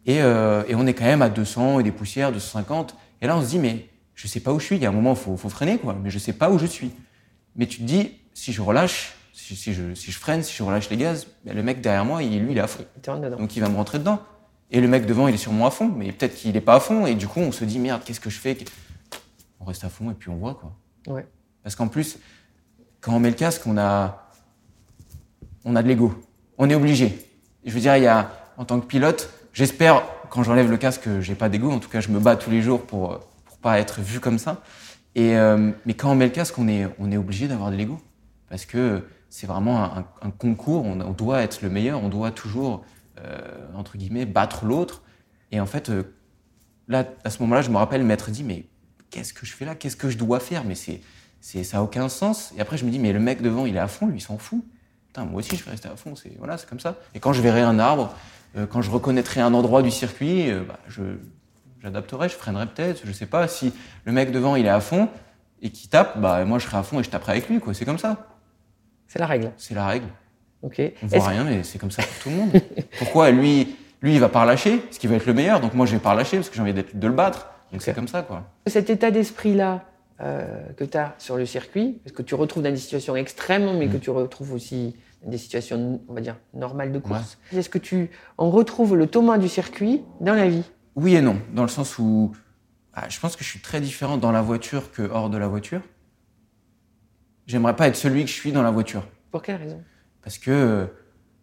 Euh, 0.07 0.63
et, 0.67 0.75
on 0.75 0.85
est 0.85 0.93
quand 0.93 1.05
même 1.05 1.21
à 1.21 1.29
200 1.29 1.79
et 1.79 1.83
des 1.83 1.91
poussières, 1.91 2.31
250. 2.31 2.95
Et 3.21 3.27
là, 3.27 3.37
on 3.37 3.41
se 3.41 3.47
dit, 3.47 3.59
mais 3.59 3.87
je 4.13 4.27
sais 4.27 4.39
pas 4.39 4.53
où 4.53 4.59
je 4.59 4.65
suis. 4.65 4.75
Il 4.75 4.83
y 4.83 4.85
a 4.85 4.89
un 4.89 4.93
moment, 4.93 5.13
il 5.13 5.37
faut, 5.37 5.49
freiner, 5.49 5.77
quoi. 5.77 5.95
Mais 6.01 6.09
je 6.09 6.19
sais 6.19 6.33
pas 6.33 6.49
où 6.49 6.59
je 6.59 6.65
suis. 6.65 6.91
Mais 7.55 7.65
tu 7.67 7.79
te 7.79 7.83
dis, 7.83 8.11
si 8.33 8.53
je 8.53 8.61
relâche, 8.61 9.15
si, 9.33 9.73
je, 9.73 10.11
freine, 10.11 10.43
si 10.43 10.55
je 10.55 10.63
relâche 10.63 10.89
les 10.89 10.97
gaz, 10.97 11.27
ben, 11.43 11.55
le 11.55 11.63
mec 11.63 11.81
derrière 11.81 12.05
moi, 12.05 12.23
il, 12.23 12.39
lui, 12.39 12.51
il 12.51 12.57
est 12.57 12.61
à 12.61 12.67
fond. 12.67 12.85
Donc 13.37 13.55
il 13.55 13.59
va 13.59 13.69
me 13.69 13.75
rentrer 13.75 13.99
dedans. 13.99 14.21
Et 14.71 14.81
le 14.81 14.87
mec 14.87 15.05
devant, 15.05 15.27
il 15.27 15.35
est 15.35 15.39
sûrement 15.39 15.67
à 15.67 15.71
fond, 15.71 15.91
mais 15.95 16.11
peut-être 16.11 16.35
qu'il 16.35 16.51
n'est 16.51 16.61
pas 16.61 16.75
à 16.75 16.79
fond, 16.79 17.05
et 17.05 17.15
du 17.15 17.27
coup, 17.27 17.39
on 17.39 17.51
se 17.51 17.63
dit 17.65 17.79
merde, 17.79 18.01
qu'est-ce 18.03 18.19
que 18.19 18.29
je 18.29 18.39
fais? 18.39 18.57
On 19.59 19.65
reste 19.65 19.83
à 19.83 19.89
fond 19.89 20.11
et 20.11 20.13
puis 20.13 20.29
on 20.29 20.35
voit 20.35 20.55
quoi. 20.55 20.73
Ouais. 21.07 21.25
Parce 21.63 21.75
qu'en 21.75 21.87
plus, 21.87 22.19
quand 23.01 23.13
on 23.13 23.19
met 23.19 23.29
le 23.29 23.35
casque, 23.35 23.65
on 23.65 23.77
a, 23.77 24.29
on 25.63 25.75
a 25.75 25.83
de 25.83 25.87
l'ego. 25.87 26.13
On 26.57 26.69
est 26.69 26.75
obligé. 26.75 27.27
Je 27.63 27.71
veux 27.71 27.79
dire, 27.79 27.97
il 27.97 28.03
y 28.03 28.07
a, 28.07 28.31
en 28.57 28.65
tant 28.65 28.79
que 28.79 28.85
pilote, 28.85 29.29
j'espère, 29.53 30.03
quand 30.29 30.43
j'enlève 30.43 30.69
le 30.69 30.77
casque, 30.77 31.01
que 31.03 31.21
j'ai 31.21 31.35
pas 31.35 31.49
d'ego. 31.49 31.71
En 31.71 31.79
tout 31.79 31.89
cas, 31.89 32.01
je 32.01 32.09
me 32.09 32.19
bats 32.19 32.35
tous 32.35 32.51
les 32.51 32.61
jours 32.61 32.81
pour, 32.81 33.19
pour 33.45 33.57
pas 33.57 33.79
être 33.79 34.01
vu 34.01 34.19
comme 34.19 34.37
ça. 34.37 34.61
Et, 35.15 35.37
euh, 35.37 35.71
mais 35.85 35.93
quand 35.93 36.11
on 36.11 36.15
met 36.15 36.25
le 36.25 36.31
casque, 36.31 36.57
on 36.59 36.67
est, 36.67 36.87
on 36.99 37.11
est 37.11 37.17
obligé 37.17 37.47
d'avoir 37.47 37.71
de 37.71 37.75
l'ego. 37.75 37.99
Parce 38.49 38.65
que 38.65 39.03
c'est 39.29 39.47
vraiment 39.47 39.83
un, 39.83 40.05
un 40.21 40.31
concours, 40.31 40.85
on, 40.85 40.99
on, 41.01 41.11
doit 41.11 41.41
être 41.41 41.61
le 41.61 41.69
meilleur, 41.69 42.03
on 42.03 42.09
doit 42.09 42.31
toujours, 42.31 42.83
entre 43.75 43.97
guillemets, 43.97 44.25
battre 44.25 44.65
l'autre. 44.65 45.03
Et 45.51 45.59
en 45.59 45.65
fait, 45.65 45.89
euh, 45.89 46.03
là, 46.87 47.05
à 47.23 47.29
ce 47.29 47.41
moment-là, 47.43 47.61
je 47.61 47.69
me 47.69 47.77
rappelle 47.77 48.03
m'être 48.03 48.31
dit, 48.31 48.43
mais 48.43 48.65
qu'est-ce 49.09 49.33
que 49.33 49.45
je 49.45 49.53
fais 49.53 49.65
là? 49.65 49.75
Qu'est-ce 49.75 49.95
que 49.95 50.09
je 50.09 50.17
dois 50.17 50.39
faire? 50.39 50.63
Mais 50.63 50.75
c'est, 50.75 51.01
c'est, 51.41 51.63
ça 51.63 51.77
n'a 51.77 51.83
aucun 51.83 52.09
sens. 52.09 52.53
Et 52.57 52.61
après, 52.61 52.77
je 52.77 52.85
me 52.85 52.91
dis, 52.91 52.99
mais 52.99 53.13
le 53.13 53.19
mec 53.19 53.41
devant, 53.41 53.65
il 53.65 53.75
est 53.75 53.79
à 53.79 53.87
fond, 53.87 54.07
lui, 54.07 54.17
il 54.17 54.21
s'en 54.21 54.37
fout. 54.37 54.63
Putain, 55.07 55.25
moi 55.25 55.39
aussi, 55.39 55.55
je 55.55 55.63
vais 55.63 55.71
rester 55.71 55.87
à 55.87 55.95
fond. 55.95 56.15
C'est, 56.15 56.35
voilà, 56.37 56.57
c'est 56.57 56.67
comme 56.67 56.79
ça. 56.79 56.97
Et 57.13 57.19
quand 57.19 57.33
je 57.33 57.41
verrai 57.41 57.61
un 57.61 57.79
arbre, 57.79 58.13
euh, 58.57 58.67
quand 58.67 58.81
je 58.81 58.91
reconnaîtrai 58.91 59.41
un 59.41 59.53
endroit 59.53 59.81
du 59.81 59.91
circuit, 59.91 60.51
euh, 60.51 60.63
bah, 60.67 60.79
je, 60.87 61.03
j'adapterai, 61.81 62.29
je 62.29 62.35
freinerai 62.35 62.67
peut-être, 62.67 63.01
je 63.05 63.11
sais 63.11 63.25
pas. 63.25 63.47
Si 63.47 63.73
le 64.05 64.11
mec 64.11 64.31
devant, 64.31 64.55
il 64.55 64.65
est 64.65 64.69
à 64.69 64.81
fond 64.81 65.09
et 65.61 65.69
qui 65.69 65.87
tape, 65.87 66.19
bah, 66.19 66.43
moi, 66.45 66.59
je 66.59 66.65
serai 66.65 66.77
à 66.77 66.83
fond 66.83 66.99
et 66.99 67.03
je 67.03 67.09
taperai 67.09 67.33
avec 67.33 67.49
lui, 67.49 67.59
quoi. 67.59 67.73
C'est 67.73 67.85
comme 67.85 67.99
ça. 67.99 68.27
C'est 69.07 69.19
la 69.19 69.27
règle. 69.27 69.51
C'est 69.57 69.75
la 69.75 69.87
règle. 69.87 70.07
Ok. 70.65 70.81
On 71.03 71.07
voit 71.07 71.27
rien, 71.27 71.43
mais 71.43 71.63
c'est 71.63 71.77
comme 71.77 71.91
ça 71.91 72.01
pour 72.03 72.15
tout 72.23 72.29
le 72.29 72.35
monde. 72.35 72.51
Pourquoi 72.97 73.29
lui, 73.31 73.75
lui, 74.01 74.15
il 74.15 74.19
va 74.19 74.29
pas 74.29 74.41
relâcher, 74.41 74.77
parce 74.77 74.97
qu'il 74.97 75.09
va 75.09 75.15
être 75.15 75.25
le 75.27 75.33
meilleur, 75.33 75.59
donc 75.61 75.73
moi, 75.73 75.85
je 75.85 75.93
vais 75.93 75.99
pas 75.99 76.11
relâcher 76.11 76.37
parce 76.37 76.49
que 76.49 76.55
j'ai 76.55 76.61
envie 76.61 76.73
de 76.73 77.07
le 77.07 77.13
battre. 77.13 77.47
Donc 77.71 77.81
c'est 77.81 77.93
comme 77.93 78.07
ça, 78.07 78.23
quoi. 78.23 78.43
Cet 78.67 78.89
état 78.89 79.11
d'esprit-là 79.11 79.83
euh, 80.21 80.63
que 80.77 80.83
tu 80.83 80.97
as 80.97 81.13
sur 81.17 81.37
le 81.37 81.45
circuit, 81.45 81.99
parce 82.03 82.15
que 82.15 82.21
tu 82.23 82.35
retrouves 82.35 82.63
dans 82.63 82.71
des 82.71 82.77
situations 82.77 83.15
extrêmes, 83.15 83.77
mais 83.77 83.87
Mm. 83.87 83.91
que 83.91 83.97
tu 83.97 84.09
retrouves 84.09 84.53
aussi 84.53 84.95
dans 85.23 85.29
des 85.29 85.37
situations, 85.37 86.01
on 86.07 86.13
va 86.13 86.21
dire, 86.21 86.37
normales 86.53 86.91
de 86.91 86.99
course. 86.99 87.37
Est-ce 87.53 87.69
que 87.69 87.77
tu, 87.79 88.09
on 88.37 88.49
retrouve 88.49 88.95
le 88.95 89.07
Thomas 89.07 89.37
du 89.37 89.49
circuit 89.49 90.03
dans 90.21 90.33
la 90.33 90.47
vie? 90.47 90.63
Oui 90.95 91.15
et 91.15 91.21
non, 91.21 91.37
dans 91.53 91.63
le 91.63 91.67
sens 91.67 91.99
où 91.99 92.31
ah, 92.93 93.09
je 93.09 93.19
pense 93.19 93.35
que 93.35 93.43
je 93.43 93.49
suis 93.49 93.59
très 93.59 93.81
différent 93.81 94.15
dans 94.17 94.31
la 94.31 94.41
voiture 94.41 94.91
que 94.91 95.01
hors 95.01 95.29
de 95.29 95.37
la 95.37 95.49
voiture. 95.49 95.81
J'aimerais 97.45 97.75
pas 97.75 97.87
être 97.87 97.97
celui 97.97 98.23
que 98.23 98.29
je 98.29 98.35
suis 98.35 98.53
dans 98.53 98.63
la 98.63 98.71
voiture. 98.71 99.03
Pour 99.31 99.41
quelle 99.41 99.57
raison? 99.57 99.83
Parce 100.25 100.39
que, 100.39 100.87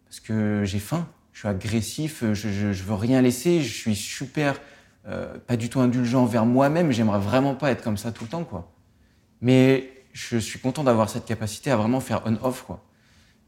parce 0.05 0.19
que 0.19 0.63
j'ai 0.65 0.79
faim, 0.79 1.07
je 1.31 1.39
suis 1.39 1.47
agressif, 1.47 2.23
je, 2.33 2.33
je, 2.33 2.73
je 2.73 2.83
veux 2.83 2.93
rien 2.93 3.21
laisser, 3.21 3.61
je 3.61 3.73
suis 3.73 3.95
super, 3.95 4.59
euh, 5.07 5.37
pas 5.47 5.55
du 5.55 5.69
tout 5.69 5.79
indulgent 5.79 6.21
envers 6.21 6.45
moi-même, 6.45 6.91
j'aimerais 6.91 7.19
vraiment 7.19 7.55
pas 7.55 7.71
être 7.71 7.81
comme 7.81 7.95
ça 7.95 8.11
tout 8.11 8.25
le 8.25 8.29
temps, 8.29 8.43
quoi. 8.43 8.69
Mais 9.39 9.89
je 10.11 10.37
suis 10.37 10.59
content 10.59 10.83
d'avoir 10.83 11.09
cette 11.09 11.23
capacité 11.23 11.71
à 11.71 11.77
vraiment 11.77 12.01
faire 12.01 12.23
on-off, 12.25 12.63
quoi. 12.63 12.83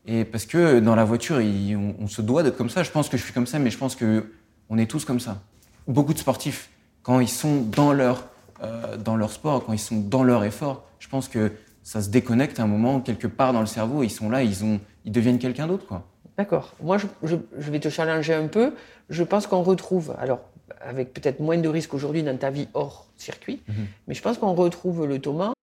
Et 0.05 0.23
parce 0.23 0.45
que 0.45 0.79
dans 0.79 0.95
la 0.95 1.03
voiture, 1.03 1.37
on, 1.37 1.95
on 1.99 2.07
se 2.07 2.21
doit 2.21 2.41
d'être 2.41 2.57
comme 2.57 2.69
ça. 2.69 2.83
Je 2.83 2.91
pense 2.91 3.09
que 3.09 3.17
je 3.17 3.23
suis 3.23 3.33
comme 3.33 3.47
ça, 3.47 3.59
mais 3.59 3.71
je 3.71 3.77
pense 3.77 3.95
que 3.95 4.31
on 4.69 4.77
est 4.77 4.89
tous 4.89 5.03
comme 5.03 5.19
ça. 5.19 5.41
Beaucoup 5.85 6.13
de 6.13 6.19
sportifs, 6.19 6.69
quand 7.03 7.19
ils 7.19 7.27
sont 7.27 7.61
dans 7.61 7.91
leur, 7.91 8.29
euh, 8.63 8.95
dans 8.95 9.17
leur 9.17 9.31
sport, 9.31 9.65
quand 9.65 9.73
ils 9.73 9.79
sont 9.79 9.99
dans 9.99 10.23
leur 10.23 10.45
effort, 10.45 10.85
je 10.99 11.09
pense 11.09 11.27
que 11.27 11.51
ça 11.85 12.01
se 12.01 12.09
déconnecte 12.09 12.59
à 12.59 12.63
un 12.63 12.67
moment, 12.67 12.99
quelque 12.99 13.27
part 13.27 13.53
dans 13.53 13.59
le 13.61 13.67
cerveau, 13.67 14.01
ils 14.01 14.09
sont 14.09 14.29
là, 14.29 14.41
ils, 14.41 14.63
ont, 14.65 14.79
ils 15.05 15.11
deviennent 15.11 15.37
quelqu'un 15.37 15.67
d'autre, 15.67 15.85
quoi. 15.85 16.03
D'accord. 16.35 16.73
Moi, 16.81 16.97
je, 16.97 17.05
je- 17.23 17.35
je 17.59 17.71
vais 17.71 17.79
te 17.79 17.89
challenger 17.89 18.33
un 18.33 18.47
peu. 18.47 18.73
Je 19.09 19.23
pense 19.23 19.45
qu'on 19.47 19.61
retrouve, 19.61 20.15
alors 20.19 20.39
avec 20.81 21.13
peut-être 21.13 21.39
moins 21.39 21.59
de 21.59 21.69
risques 21.69 21.93
aujourd'hui 21.93 22.23
dans 22.23 22.35
ta 22.37 22.49
vie 22.49 22.67
hors 22.73 23.05
circuit, 23.17 23.61
mais 24.07 24.15
je 24.15 24.21
pense 24.23 24.39
qu'on 24.39 24.53
retrouve 24.55 25.05
le 25.05 25.19
Thomas 25.19 25.53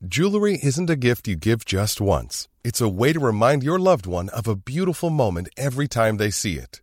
Jewelry 0.00 0.58
isn't 0.62 0.88
a 0.88 0.96
gift 0.96 1.26
you 1.26 1.36
give 1.36 1.64
just 1.66 2.00
once. 2.00 2.48
It's 2.64 2.80
a 2.80 2.88
way 2.88 3.12
to 3.12 3.20
remind 3.20 3.62
your 3.64 3.80
loved 3.80 4.06
one 4.06 4.30
of 4.30 4.46
a 4.46 4.54
beautiful 4.54 5.10
moment 5.10 5.48
every 5.56 5.88
time 5.88 6.18
they 6.18 6.30
see 6.30 6.54
it. 6.54 6.82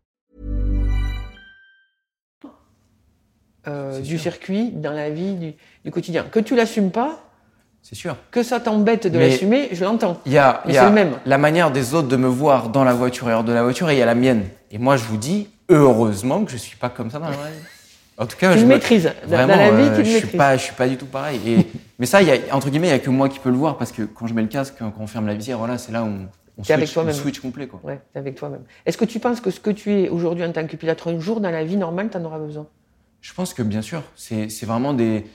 Euh, 3.67 3.99
du 3.99 4.17
circuit 4.17 4.71
dans 4.71 4.91
la 4.93 5.09
vie 5.09 5.33
du, 5.35 5.53
du 5.85 5.91
quotidien. 5.91 6.25
Que 6.31 6.39
tu 6.39 6.55
l'assumes 6.55 6.91
pas, 6.91 7.19
C'est 7.81 7.95
sûr. 7.95 8.15
que 8.31 8.43
ça 8.43 8.59
t'embête 8.59 9.07
de 9.07 9.19
l'assumer, 9.19 9.69
je 9.71 9.83
l'entends. 9.83 10.17
Il 10.25 10.31
y 10.31 10.37
a, 10.37 10.61
y 10.67 10.77
a 10.77 10.85
le 10.89 10.91
même. 10.95 11.11
la 11.25 11.37
manière 11.37 11.71
des 11.71 11.93
autres 11.93 12.07
de 12.07 12.15
me 12.17 12.27
voir 12.27 12.69
dans 12.69 12.83
la 12.83 12.93
voiture 12.93 13.29
et 13.29 13.33
hors 13.33 13.43
de 13.43 13.53
la 13.53 13.63
voiture, 13.63 13.89
et 13.89 13.95
il 13.95 13.99
y 13.99 14.01
a 14.01 14.05
la 14.05 14.15
mienne. 14.15 14.45
Et 14.71 14.77
moi, 14.77 14.97
je 14.97 15.03
vous 15.03 15.17
dis, 15.17 15.47
heureusement 15.69 16.43
que 16.45 16.51
je 16.51 16.57
suis 16.57 16.77
pas 16.77 16.89
comme 16.89 17.11
ça 17.11 17.19
dans 17.19 17.25
la 17.25 17.31
vie. 17.31 17.37
En 18.17 18.25
tout 18.27 18.37
cas, 18.37 18.53
Tu 18.53 18.59
je 18.59 18.65
me- 18.65 18.77
dans 18.77 19.27
Vraiment, 19.27 19.55
la 19.55 19.71
vie, 19.71 19.83
euh, 19.89 19.95
tu 19.97 20.01
je 20.05 20.09
suis 20.09 20.13
maîtrises. 20.15 20.37
pas, 20.37 20.57
je 20.57 20.61
suis 20.63 20.75
pas 20.75 20.87
du 20.87 20.97
tout 20.97 21.05
pareil. 21.07 21.39
Et, 21.47 21.67
mais 21.99 22.05
ça, 22.05 22.21
y 22.21 22.29
a, 22.31 22.35
entre 22.55 22.69
guillemets, 22.69 22.87
il 22.89 22.91
y 22.91 22.93
a 22.93 22.99
que 22.99 23.09
moi 23.09 23.29
qui 23.29 23.39
peux 23.39 23.49
le 23.49 23.55
voir 23.57 23.77
parce 23.77 23.91
que 23.91 24.03
quand 24.03 24.27
je 24.27 24.33
mets 24.35 24.43
le 24.43 24.47
casque, 24.47 24.75
quand 24.77 24.93
on 24.99 25.07
ferme 25.07 25.25
la 25.27 25.33
visière, 25.33 25.57
voilà, 25.57 25.77
c'est 25.79 25.91
là 25.91 26.03
où 26.03 26.07
on, 26.07 26.27
on 26.57 26.63
avec 26.73 26.87
switch, 26.87 27.11
switch 27.13 27.39
complet, 27.39 27.65
quoi. 27.67 27.79
Ouais, 27.83 27.99
avec 28.13 28.35
toi-même. 28.35 28.61
Est-ce 28.85 28.97
que 28.97 29.05
tu 29.05 29.19
penses 29.19 29.39
que 29.41 29.49
ce 29.49 29.59
que 29.59 29.71
tu 29.71 29.91
es 30.03 30.09
aujourd'hui 30.09 30.45
en 30.45 30.51
tant 30.51 30.67
que 30.67 30.75
pilote, 30.75 31.01
un 31.07 31.19
jour 31.19 31.39
dans 31.41 31.49
la 31.49 31.63
vie 31.63 31.77
normale, 31.77 32.09
tu 32.11 32.17
en 32.17 32.25
auras 32.25 32.37
besoin? 32.37 32.67
Je 33.21 33.33
pense 33.33 33.53
que 33.53 33.61
bien 33.61 33.81
sûr, 33.81 34.03
c'est 34.15 34.47
vraiment 34.63 34.93
des, 34.93 35.25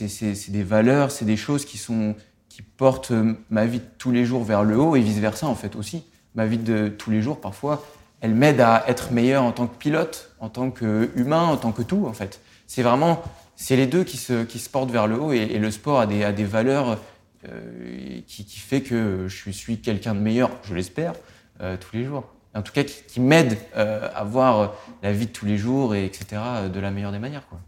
des 0.00 0.62
valeurs, 0.62 1.10
c'est 1.10 1.24
des 1.24 1.36
choses 1.36 1.64
qui 1.64 1.78
sont 1.78 2.14
qui 2.48 2.62
portent 2.62 3.10
euh, 3.10 3.34
ma 3.50 3.66
vie 3.66 3.80
de 3.80 3.84
tous 3.98 4.12
les 4.12 4.24
jours 4.24 4.44
vers 4.44 4.62
le 4.62 4.78
haut 4.78 4.94
et 4.94 5.00
vice 5.00 5.18
versa 5.18 5.48
en 5.48 5.56
fait 5.56 5.74
aussi. 5.74 6.04
Ma 6.36 6.46
vie 6.46 6.58
de 6.58 6.86
tous 6.86 7.10
les 7.10 7.20
jours 7.20 7.40
parfois, 7.40 7.84
elle 8.20 8.32
m'aide 8.32 8.60
à 8.60 8.84
être 8.86 9.10
meilleur 9.10 9.42
en 9.42 9.50
tant 9.50 9.66
que 9.66 9.76
pilote, 9.76 10.30
en 10.38 10.48
tant 10.48 10.70
qu'humain, 10.70 11.42
en 11.42 11.56
tant 11.56 11.72
que 11.72 11.82
tout 11.82 12.06
en 12.06 12.12
fait. 12.12 12.40
C'est 12.68 12.82
vraiment, 12.82 13.24
c'est 13.56 13.74
les 13.74 13.88
deux 13.88 14.04
qui 14.04 14.18
se 14.18 14.44
qui 14.44 14.60
se 14.60 14.70
portent 14.70 14.92
vers 14.92 15.08
le 15.08 15.18
haut 15.18 15.32
et, 15.32 15.38
et 15.38 15.58
le 15.58 15.70
sport 15.72 15.98
a 15.98 16.06
des 16.06 16.22
a 16.22 16.30
des 16.30 16.44
valeurs 16.44 17.00
euh, 17.48 18.20
qui 18.28 18.44
qui 18.44 18.60
fait 18.60 18.82
que 18.82 19.26
je 19.26 19.50
suis 19.50 19.80
quelqu'un 19.80 20.14
de 20.14 20.20
meilleur, 20.20 20.50
je 20.62 20.74
l'espère, 20.76 21.14
euh, 21.60 21.76
tous 21.76 21.96
les 21.96 22.04
jours. 22.04 22.33
En 22.54 22.62
tout 22.62 22.72
cas, 22.72 22.84
qui, 22.84 23.02
qui 23.04 23.20
m'aide 23.20 23.56
euh, 23.76 24.08
à 24.14 24.22
voir 24.24 24.74
la 25.02 25.12
vie 25.12 25.26
de 25.26 25.32
tous 25.32 25.44
les 25.46 25.56
jours 25.58 25.94
et 25.94 26.04
etc. 26.04 26.40
de 26.72 26.80
la 26.80 26.90
meilleure 26.90 27.12
des 27.12 27.18
manières 27.18 27.46
quoi. 27.48 27.58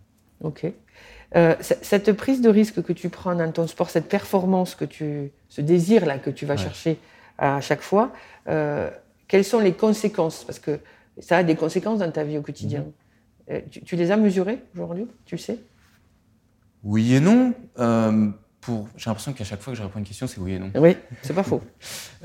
Ok. 0.42 0.66
Euh, 1.34 1.54
cette 1.60 2.12
prise 2.12 2.40
de 2.40 2.48
risque 2.48 2.82
que 2.82 2.92
tu 2.92 3.08
prends 3.08 3.34
dans 3.34 3.50
ton 3.50 3.66
sport, 3.66 3.90
cette 3.90 4.08
performance 4.08 4.74
que 4.76 4.84
tu, 4.84 5.32
ce 5.48 5.60
désir 5.60 6.06
là 6.06 6.18
que 6.18 6.30
tu 6.30 6.46
vas 6.46 6.54
Ouais. 6.54 6.60
chercher 6.60 6.98
à 7.38 7.60
chaque 7.60 7.82
fois, 7.82 8.12
euh, 8.48 8.88
quelles 9.28 9.44
sont 9.44 9.58
les 9.58 9.72
conséquences? 9.72 10.44
Parce 10.44 10.60
que 10.60 10.78
ça 11.18 11.38
a 11.38 11.42
des 11.42 11.56
conséquences 11.56 11.98
dans 11.98 12.10
ta 12.10 12.22
vie 12.22 12.38
au 12.38 12.42
quotidien. 12.42 12.80
Mhm. 12.80 12.92
Euh, 13.50 13.60
tu, 13.70 13.80
tu 13.82 13.96
les 13.96 14.10
as 14.12 14.16
mesurées 14.16 14.60
aujourd'hui? 14.74 15.06
Tu 15.24 15.34
le 15.34 15.40
sais? 15.40 15.58
Oui 16.84 17.14
et 17.14 17.20
non. 17.20 17.52
Euh, 17.80 18.28
pour, 18.60 18.88
j'ai 18.96 19.10
l'impression 19.10 19.32
qu'à 19.32 19.44
chaque 19.44 19.60
fois 19.60 19.72
que 19.72 19.78
je 19.78 19.82
réponds 19.82 19.96
à 19.96 19.98
une 19.98 20.06
question, 20.06 20.26
c'est 20.28 20.40
oui 20.40 20.54
et 20.54 20.58
non. 20.60 20.70
Oui, 20.76 20.96
c'est 21.22 21.34
pas 21.34 21.42
faux. 21.42 21.60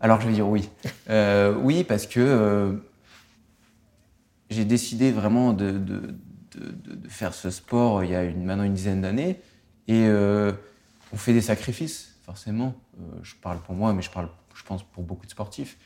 Euh, 0.00 0.04
alors 0.04 0.20
je 0.20 0.28
vais 0.28 0.34
dire 0.34 0.48
oui. 0.48 0.68
Euh, 1.10 1.54
oui 1.54 1.84
parce 1.84 2.06
que 2.06 2.20
euh, 2.20 2.72
j'ai 4.50 4.64
décidé 4.64 5.12
vraiment 5.12 5.52
de, 5.52 5.80
faire 7.08 7.34
ce 7.34 7.50
sport 7.50 8.02
il 8.02 8.10
y 8.10 8.14
a 8.14 8.24
une, 8.24 8.44
maintenant 8.44 8.64
une 8.64 8.72
dizaine 8.74 9.02
d'années 9.02 9.40
et 9.88 10.06
euh, 10.06 10.52
on 11.12 11.16
fait 11.16 11.32
des 11.32 11.42
sacrifices 11.42 12.16
forcément. 12.22 12.74
Euh, 12.98 13.02
je 13.22 13.34
parle 13.36 13.58
pour 13.58 13.74
moi, 13.74 13.92
mais 13.92 14.02
je 14.02 14.10
parle, 14.10 14.28
je 14.54 14.64
pense 14.64 14.82
pour 14.82 15.04
beaucoup 15.04 15.26
de 15.26 15.30
sportifs. 15.30 15.78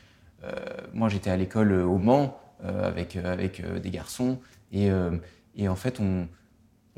Euh, 0.43 0.51
moi 0.93 1.07
j'étais 1.07 1.29
à 1.29 1.37
l'école 1.37 1.71
au 1.71 1.97
Mans 1.97 2.39
euh, 2.63 2.87
avec, 2.87 3.15
avec 3.15 3.59
euh, 3.59 3.79
des 3.79 3.89
garçons 3.89 4.39
et, 4.71 4.91
euh, 4.91 5.17
en 5.67 5.75
fait 5.75 5.99
on, 5.99 6.27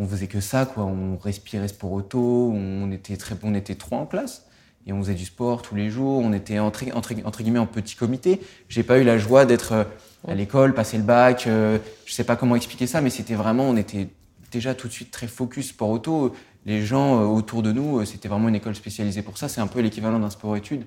faisait 0.07 0.27
que 0.27 0.41
ça, 0.41 0.65
quoi. 0.65 0.83
On 0.83 1.17
respirait 1.17 1.69
sport 1.69 1.93
auto, 1.93 2.51
on 2.53 2.91
était 2.91 3.15
très, 3.15 3.35
on 3.43 3.53
était 3.53 3.75
trois 3.75 3.99
en 3.99 4.05
classe 4.05 4.45
et 4.85 4.93
on 4.93 5.01
faisait 5.01 5.13
du 5.13 5.25
sport 5.25 5.61
tous 5.61 5.75
les 5.75 5.89
jours. 5.89 6.19
On 6.19 6.33
était 6.33 6.59
entre, 6.59 6.83
entre, 6.95 7.13
entre 7.23 7.43
guillemets 7.43 7.59
en 7.59 7.65
petit 7.65 7.95
comité. 7.95 8.41
J'ai 8.69 8.83
pas 8.83 8.99
eu 8.99 9.03
la 9.03 9.17
joie 9.17 9.45
d'être 9.45 9.71
euh, 9.73 9.83
à 10.27 10.35
l'école, 10.35 10.73
passer 10.73 10.97
le 10.97 11.03
bac. 11.03 11.47
Euh, 11.47 11.77
je 12.05 12.13
sais 12.13 12.23
pas 12.23 12.35
comment 12.35 12.55
expliquer 12.55 12.87
ça, 12.87 13.01
mais 13.01 13.09
c'était 13.09 13.35
vraiment, 13.35 13.63
on 13.63 13.77
était 13.77 14.09
déjà 14.51 14.75
tout 14.75 14.87
de 14.87 14.93
suite 14.93 15.11
très 15.11 15.27
focus 15.27 15.69
sport 15.69 15.89
auto. 15.89 16.33
Les 16.65 16.85
gens 16.85 17.21
euh, 17.21 17.25
autour 17.25 17.63
de 17.63 17.71
nous, 17.71 18.03
c'était 18.05 18.27
vraiment 18.27 18.49
une 18.49 18.55
école 18.55 18.75
spécialisée 18.75 19.21
pour 19.21 19.37
ça. 19.37 19.49
C'est 19.49 19.61
un 19.61 19.67
peu 19.67 19.79
l'équivalent 19.79 20.19
d'un 20.19 20.29
sport-études 20.29 20.85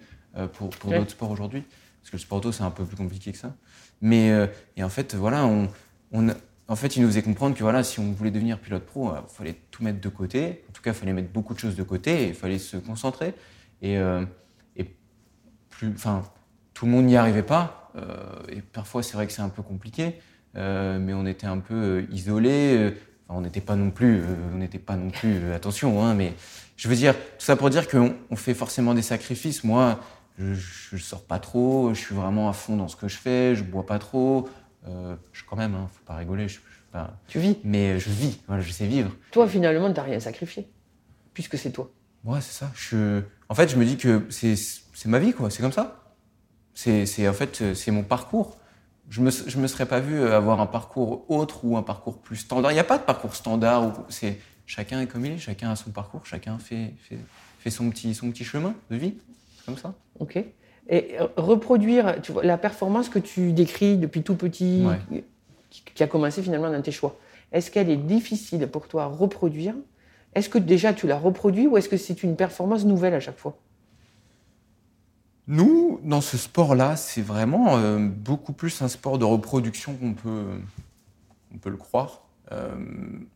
pour, 0.53 0.69
pour 0.69 0.91
d'autres 0.91 1.13
sports 1.13 1.31
aujourd'hui. 1.31 1.63
Parce 2.03 2.11
que 2.11 2.17
le 2.17 2.21
sport 2.21 2.39
auto, 2.39 2.53
c'est 2.53 2.63
un 2.63 2.71
peu 2.71 2.85
plus 2.85 2.97
compliqué 2.97 3.33
que 3.33 3.39
ça. 3.39 3.55
Mais 4.03 4.31
et 4.77 4.85
en 4.85 4.91
fait, 4.91 5.15
voilà, 5.15 5.47
on, 5.47 5.69
on, 6.13 6.29
en 6.69 6.77
fait, 6.77 6.97
il 6.97 7.03
nous 7.03 7.09
faisait 7.09 7.23
comprendre 7.23 7.55
que 7.57 7.63
voilà, 7.63 7.83
si 7.83 8.01
on 8.01 8.13
voulait 8.13 8.31
devenir 8.31 8.59
pilote 8.59 8.85
pro, 8.85 9.13
il 9.15 9.35
fallait 9.35 9.57
tout 9.71 9.83
mettre 9.83 10.01
de 10.01 10.09
côté. 10.09 10.63
En 10.69 10.73
tout 10.73 10.83
cas, 10.83 10.91
il 10.91 10.95
fallait 10.95 11.13
mettre 11.13 11.31
beaucoup 11.31 11.55
de 11.55 11.59
choses 11.59 11.75
de 11.75 11.83
côté 11.83 12.25
et 12.25 12.29
il 12.29 12.35
fallait 12.35 12.59
se 12.59 12.77
concentrer. 12.77 13.35
Et, 13.83 13.99
euh, 13.99 14.25
et 14.77 14.87
plus, 15.71 15.93
enfin, 15.95 16.23
tout 16.75 16.87
le 16.87 16.93
monde 16.93 17.07
n'y 17.07 17.17
arrivait 17.17 17.43
pas. 17.43 17.91
Euh, 17.97 18.17
et 18.49 18.61
parfois, 18.61 19.03
c'est 19.03 19.15
vrai 19.15 19.27
que 19.27 19.33
c'est 19.33 19.43
un 19.43 19.49
peu 19.49 19.63
compliqué, 19.63 20.21
euh, 20.57 20.99
mais 20.99 21.15
on 21.15 21.27
était 21.27 21.47
un 21.47 21.59
peu 21.59 22.07
isolés. 22.11 22.95
on 23.29 23.41
n'était 23.41 23.61
pas 23.61 23.77
non 23.77 23.91
plus, 23.91 24.23
on 24.53 24.59
n'était 24.59 24.79
pas 24.79 24.97
non 24.97 25.11
plus, 25.11 25.53
attention, 25.53 26.05
hein, 26.05 26.15
mais 26.15 26.35
je 26.77 26.89
veux 26.89 26.97
dire, 26.97 27.15
tout 27.15 27.45
ça 27.45 27.57
pour 27.57 27.71
dire 27.71 27.89
qu'on 27.89 28.15
on 28.31 28.37
fait 28.37 28.55
forcément 28.55 28.95
des 28.95 29.03
sacrifices. 29.03 29.65
Moi, 29.65 29.99
je, 30.39 30.95
ne 30.95 30.99
sors 31.01 31.25
pas 31.25 31.39
trop, 31.39 31.95
je 31.95 32.01
suis 32.01 32.15
vraiment 32.15 32.49
à 32.49 32.53
fond 32.53 32.77
dans 32.77 32.89
ce 32.89 32.97
que 32.97 33.09
je 33.09 33.17
fais, 33.17 33.57
je 33.57 33.65
bois 33.65 33.87
pas 33.87 33.99
trop. 33.99 34.49
je 34.87 35.43
quand 35.49 35.57
même, 35.57 35.75
hein, 35.75 35.89
faut 35.93 36.05
pas 36.05 36.17
rigoler. 36.17 36.49
Je, 36.49 36.61
pas, 36.93 37.19
tu 37.27 37.39
vis 37.39 37.59
Mais 37.65 37.99
je 37.99 38.11
vis, 38.11 38.41
voilà, 38.47 38.63
je 38.63 38.71
sais 38.71 38.87
vivre. 38.87 39.11
Toi, 39.31 39.49
finalement, 39.49 39.89
tu 39.89 39.95
n'as 39.99 40.03
rien 40.03 40.21
sacrifié, 40.21 40.69
puisque 41.35 41.59
c'est 41.59 41.73
toi. 41.73 41.91
Ouais, 42.25 42.41
c'est 42.41 42.53
ça. 42.53 42.71
Je, 42.75 43.23
en 43.49 43.55
fait, 43.55 43.69
je 43.69 43.77
me 43.77 43.85
dis 43.85 43.97
que 43.97 44.27
c'est 44.31 45.07
ma 45.07 45.19
vie, 45.19 45.33
quoi. 45.33 45.51
C'est 45.51 45.63
comme 45.63 45.73
ça. 45.73 46.03
C'est 46.75 47.29
en 47.29 47.33
fait 47.33 47.75
c'est 47.75 47.91
mon 47.91 48.03
parcours. 48.03 48.59
Je 49.09 49.21
me 49.23 49.31
je 49.31 49.59
me 49.59 49.67
serais 49.67 49.87
pas 49.87 50.01
vu 50.01 50.23
avoir 50.29 50.61
un 50.61 50.67
parcours 50.67 51.25
autre 51.31 51.65
ou 51.65 51.77
un 51.77 51.83
parcours 51.83 52.19
plus 52.19 52.37
standard. 52.37 52.73
Il 52.73 52.75
n'y 52.75 52.81
a 52.81 52.85
pas 52.85 52.99
de 52.99 53.05
parcours 53.05 53.35
standard. 53.35 54.05
C'est 54.09 54.39
chacun 54.67 55.01
est 55.01 55.07
comme 55.07 55.25
il 55.25 55.33
est. 55.33 55.39
Chacun 55.39 55.71
a 55.71 55.77
son 55.77 55.91
parcours. 55.91 56.27
Chacun 56.27 56.59
fait 56.59 56.93
fait, 57.01 57.19
fait 57.61 57.71
son 57.71 57.89
petit 57.89 58.15
son 58.15 58.31
petit 58.31 58.45
chemin 58.45 58.75
de 58.91 58.97
vie. 58.97 59.15
Comme 59.65 59.79
ça. 59.79 59.95
Ok. 60.19 60.39
Et 60.89 61.17
reproduire 61.37 62.21
tu 62.21 62.33
vois, 62.33 62.45
la 62.45 62.59
performance 62.59 63.09
que 63.09 63.19
tu 63.19 63.53
décris 63.53 63.97
depuis 63.97 64.23
tout 64.23 64.37
petit, 64.37 64.85
qui 65.95 66.03
a 66.03 66.07
commencé 66.07 66.43
finalement 66.43 66.71
dans 66.71 66.83
tes 66.83 66.93
choix. 66.93 67.17
Est-ce 67.53 67.71
qu'elle 67.71 67.91
est 67.91 67.97
difficile 67.97 68.67
pour 68.69 68.87
toi 68.87 69.05
à 69.05 69.07
reproduire 69.07 69.75
est-ce 70.37 70.51
que 70.51 70.59
déjà 70.59 70.93
tu 70.93 71.07
l'as 71.07 71.19
reproduit 71.19 71.67
ou 71.67 71.79
est-ce 71.79 71.89
que 71.89 71.97
c'est 71.97 72.23
une 72.23 72.37
performance 72.37 72.85
nouvelle 72.85 73.15
à 73.15 73.21
chaque 73.21 73.39
fois? 73.39 73.57
Nous, 75.49 75.99
dans 76.05 76.21
ce 76.21 76.37
sport-là, 76.37 76.97
c'est 76.97 77.23
vraiment 77.23 77.79
euh, 77.79 77.99
beaucoup 77.99 78.53
plus 78.53 78.83
un 78.83 78.89
sport 78.89 79.17
de 79.17 79.25
reproduction 79.25 79.95
qu'on 79.95 80.13
peut, 80.13 80.45
on 81.55 81.59
peut 81.59 81.71
le 81.71 81.79
croire. 81.79 82.21
Euh, 82.53 82.75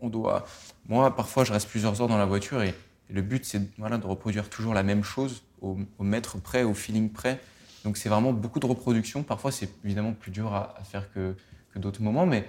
on 0.01 0.11
doit, 0.11 0.45
moi, 0.89 1.17
parfois, 1.17 1.45
je 1.45 1.55
reste 1.55 1.69
plusieurs 1.71 2.03
heures 2.03 2.09
dans 2.09 2.19
la 2.19 2.27
voiture 2.27 2.63
et, 2.63 2.75
le 3.13 3.23
but, 3.23 3.45
c'est 3.45 3.61
voilà, 3.77 3.99
de 3.99 4.07
reproduire 4.07 4.49
toujours 4.49 4.73
la 4.73 4.85
même 4.85 5.03
chose 5.03 5.43
au, 5.63 5.77
mètre 5.99 6.39
près, 6.39 6.63
au 6.63 6.75
feeling 6.75 7.11
près. 7.11 7.41
Donc, 7.83 7.97
c'est 7.97 8.09
vraiment 8.09 8.33
beaucoup 8.33 8.61
de 8.61 8.67
reproduction. 8.67 9.25
Parfois, 9.25 9.51
c'est 9.51 9.69
évidemment 9.85 10.13
plus 10.13 10.31
dur 10.31 10.55
à, 10.55 10.77
faire 10.85 11.13
que, 11.13 11.35
que 11.73 11.81
d'autres 11.81 12.03
moments, 12.03 12.25
mais, 12.25 12.47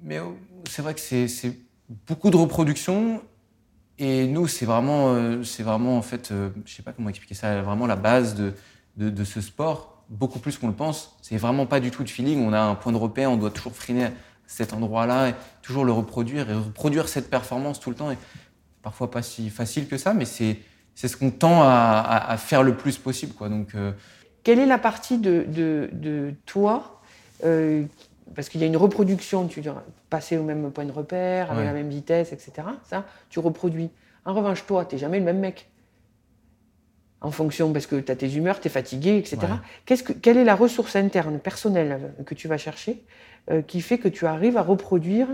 mais 0.00 0.20
oh, 0.20 0.36
c'est 0.68 0.82
vrai 0.82 0.94
que 0.94 1.00
c'est 1.00 1.26
beaucoup 1.88 2.30
de 2.30 2.36
reproduction. 2.36 3.22
Et 3.98 4.26
nous, 4.26 4.46
c'est 4.46 4.66
vraiment, 4.66 5.14
euh, 5.14 5.42
c'est 5.42 5.62
vraiment 5.62 5.96
en 5.96 6.02
fait, 6.02 6.30
euh, 6.30 6.50
je 6.66 6.74
sais 6.74 6.82
pas 6.82 6.92
comment 6.92 7.08
expliquer 7.08 7.34
ça, 7.34 7.62
vraiment 7.62 7.86
la 7.86 7.96
base 7.96 8.34
de, 8.34 8.52
de, 8.96 9.24
ce 9.24 9.40
sport, 9.40 10.04
beaucoup 10.10 10.38
plus 10.38 10.58
qu'on 10.58 10.68
le 10.68 10.74
pense. 10.74 11.16
C'est 11.22 11.38
vraiment 11.38 11.66
pas 11.66 11.80
du 11.80 11.90
tout 11.90 12.04
de 12.04 12.08
feeling. 12.10 12.46
On 12.46 12.52
a 12.52 12.60
un 12.60 12.74
point 12.74 12.92
de 12.92 12.98
repère, 12.98 13.30
on 13.30 13.36
doit 13.36 13.50
toujours 13.50 13.74
freiner 13.74 14.08
cet 14.46 14.74
endroit-là 14.74 15.30
et 15.30 15.34
toujours 15.62 15.84
le 15.84 15.92
reproduire 15.92 16.50
et 16.50 16.54
reproduire 16.54 17.08
cette 17.08 17.30
performance 17.30 17.80
tout 17.80 17.90
le 17.90 17.96
temps. 17.96 18.10
Et 18.10 18.18
parfois 18.82 19.10
pas 19.10 19.22
si 19.22 19.48
facile 19.48 19.88
que 19.88 19.96
ça, 19.96 20.12
mais 20.12 20.26
c'est, 20.26 20.58
c'est 20.94 21.08
ce 21.08 21.16
qu'on 21.16 21.30
tend 21.30 21.62
à, 21.62 22.26
à, 22.28 22.36
faire 22.36 22.62
le 22.62 22.76
plus 22.76 22.98
possible. 22.98 23.32
Quoi. 23.32 23.48
Donc, 23.48 23.74
euh, 23.74 23.92
Quelle 24.44 24.58
est 24.58 24.66
la 24.66 24.78
partie 24.78 25.18
de, 25.18 25.46
de, 25.48 25.88
de 25.92 26.34
toi 26.44 27.00
parce 28.34 28.48
qu'il 28.48 28.60
y 28.60 28.64
a 28.64 28.66
une 28.66 28.76
reproduction, 28.76 29.46
tu 29.46 29.60
dois 29.60 29.82
passer 30.10 30.36
au 30.36 30.42
même 30.42 30.70
point 30.72 30.84
de 30.84 30.92
repère, 30.92 31.52
avec 31.52 31.64
la 31.64 31.72
même 31.72 31.88
vitesse, 31.88 32.32
etc. 32.32 32.68
Ça, 32.84 33.04
tu 33.30 33.38
reproduis. 33.38 33.90
En 34.24 34.34
revanche, 34.34 34.66
toi, 34.66 34.84
tu 34.84 34.94
n'es 34.94 35.00
jamais 35.00 35.18
le 35.18 35.24
même 35.24 35.38
mec. 35.38 35.68
En 37.20 37.30
fonction, 37.30 37.72
parce 37.72 37.86
que 37.86 37.96
tu 37.96 38.12
as 38.12 38.16
tes 38.16 38.34
humeurs, 38.34 38.60
tu 38.60 38.66
es 38.66 38.70
fatigué, 38.70 39.16
etc. 39.16 39.38
que, 39.86 40.12
quelle 40.12 40.36
est 40.36 40.44
la 40.44 40.54
ressource 40.54 40.96
interne, 40.96 41.38
personnelle, 41.38 42.12
que 42.26 42.34
tu 42.34 42.46
vas 42.46 42.58
chercher, 42.58 43.02
euh, 43.50 43.62
qui 43.62 43.80
fait 43.80 43.98
que 43.98 44.08
tu 44.08 44.26
arrives 44.26 44.56
à 44.56 44.62
reproduire 44.62 45.28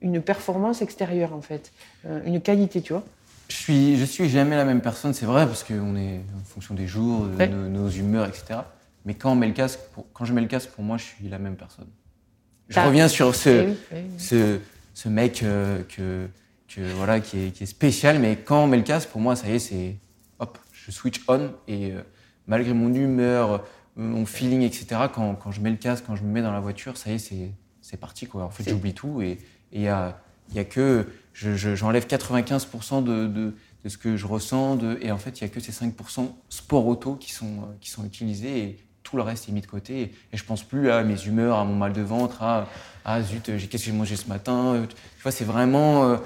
une 0.00 0.22
performance 0.22 0.82
extérieure, 0.82 1.34
en 1.34 1.42
fait, 1.42 1.72
euh, 2.06 2.20
une 2.24 2.40
qualité, 2.40 2.80
tu 2.80 2.92
vois? 2.92 3.04
Je 3.48 3.54
suis, 3.54 3.96
je 3.96 4.04
suis 4.04 4.28
jamais 4.28 4.56
la 4.56 4.64
même 4.64 4.80
personne, 4.80 5.12
c'est 5.12 5.26
vrai, 5.26 5.46
parce 5.46 5.62
qu'on 5.62 5.96
est 5.96 6.20
en 6.36 6.44
fonction 6.44 6.74
des 6.74 6.86
jours, 6.86 7.26
de 7.26 7.46
nos, 7.46 7.88
humeurs, 7.88 8.26
etc. 8.26 8.60
Mais 9.04 9.14
quand, 9.14 9.32
on 9.32 9.36
met 9.36 9.46
le 9.46 9.52
casque, 9.52 9.80
quand 10.12 10.24
je 10.24 10.32
mets 10.32 10.40
le 10.40 10.48
casque, 10.48 10.70
pour 10.70 10.82
moi, 10.82 10.96
je 10.96 11.04
suis 11.04 11.28
la 11.28 11.38
même 11.38 11.54
personne. 11.54 11.86
Je 12.68 12.80
reviens 12.80 13.08
sur 13.08 13.34
ce, 13.34 13.74
ce, 14.18 14.58
ce, 14.94 15.08
mec 15.08 15.42
euh, 15.42 15.82
que, 15.84 16.26
que, 16.68 16.80
voilà, 16.94 17.20
qui, 17.20 17.46
est, 17.46 17.50
qui 17.50 17.62
est 17.62 17.66
spécial, 17.66 18.18
mais 18.18 18.36
quand 18.36 18.64
on 18.64 18.66
met 18.66 18.76
le 18.76 18.82
casque, 18.82 19.08
pour 19.10 19.20
moi, 19.20 19.36
ça 19.36 19.48
y 19.48 19.54
est, 19.54 19.58
c'est 19.58 19.96
hop, 20.40 20.58
je 20.72 20.90
switch 20.90 21.22
on 21.28 21.52
et 21.68 21.92
euh, 21.92 22.00
malgré 22.46 22.72
mon 22.72 22.92
humeur, 22.92 23.52
euh, 23.52 23.58
mon 23.94 24.26
feeling, 24.26 24.62
etc., 24.62 25.02
quand, 25.12 25.36
quand, 25.36 25.52
je 25.52 25.60
mets 25.60 25.70
le 25.70 25.76
casque, 25.76 26.04
quand 26.06 26.16
je 26.16 26.24
me 26.24 26.28
mets 26.28 26.42
dans 26.42 26.52
la 26.52 26.60
voiture, 26.60 26.96
ça 26.96 27.10
y 27.10 27.14
est, 27.14 27.18
c'est, 27.18 27.52
c'est 27.80 27.98
parti. 27.98 28.26
Quoi. 28.26 28.44
En 28.44 28.50
fait, 28.50 28.68
j'oublie 28.68 28.94
tout 28.94 29.22
et 29.22 29.38
il 29.72 29.82
y 29.82 29.88
a, 29.88 30.20
y 30.52 30.58
a 30.58 30.64
que. 30.64 31.06
j'enlève 31.34 32.06
95% 32.06 33.04
de, 33.04 33.26
de, 33.26 33.54
de, 33.84 33.88
ce 33.88 33.96
que 33.96 34.16
je 34.16 34.26
ressens 34.26 34.74
de, 34.74 34.98
et 35.02 35.12
en 35.12 35.18
fait, 35.18 35.40
il 35.40 35.42
y 35.42 35.44
a 35.44 35.48
que 35.48 35.60
ces 35.60 35.72
5% 35.72 36.32
sport 36.48 36.86
auto 36.86 37.14
qui 37.14 37.32
sont, 37.32 37.68
qui 37.80 37.90
sont 37.90 38.04
utilisés. 38.04 38.58
Et, 38.58 38.85
tout 39.06 39.16
le 39.16 39.22
reste 39.22 39.48
est 39.48 39.52
mis 39.52 39.60
de 39.60 39.66
côté. 39.66 40.12
Et, 40.32 40.36
je 40.36 40.42
pense 40.42 40.62
plus 40.62 40.90
à 40.90 41.02
mes 41.02 41.20
humeurs, 41.24 41.58
à 41.58 41.64
mon 41.64 41.74
mal 41.74 41.92
de 41.92 42.02
ventre, 42.02 42.42
à, 42.42 42.66
ah 43.04 43.22
zut, 43.22 43.44
qu'est-ce 43.44 43.68
que 43.70 43.78
j'ai 43.78 43.92
mangé 43.92 44.16
ce 44.16 44.28
matin. 44.28 44.84
Tu 44.88 45.22
vois, 45.22 45.30
c'est 45.30 45.44
vraiment. 45.44 46.10
Euh, 46.10 46.16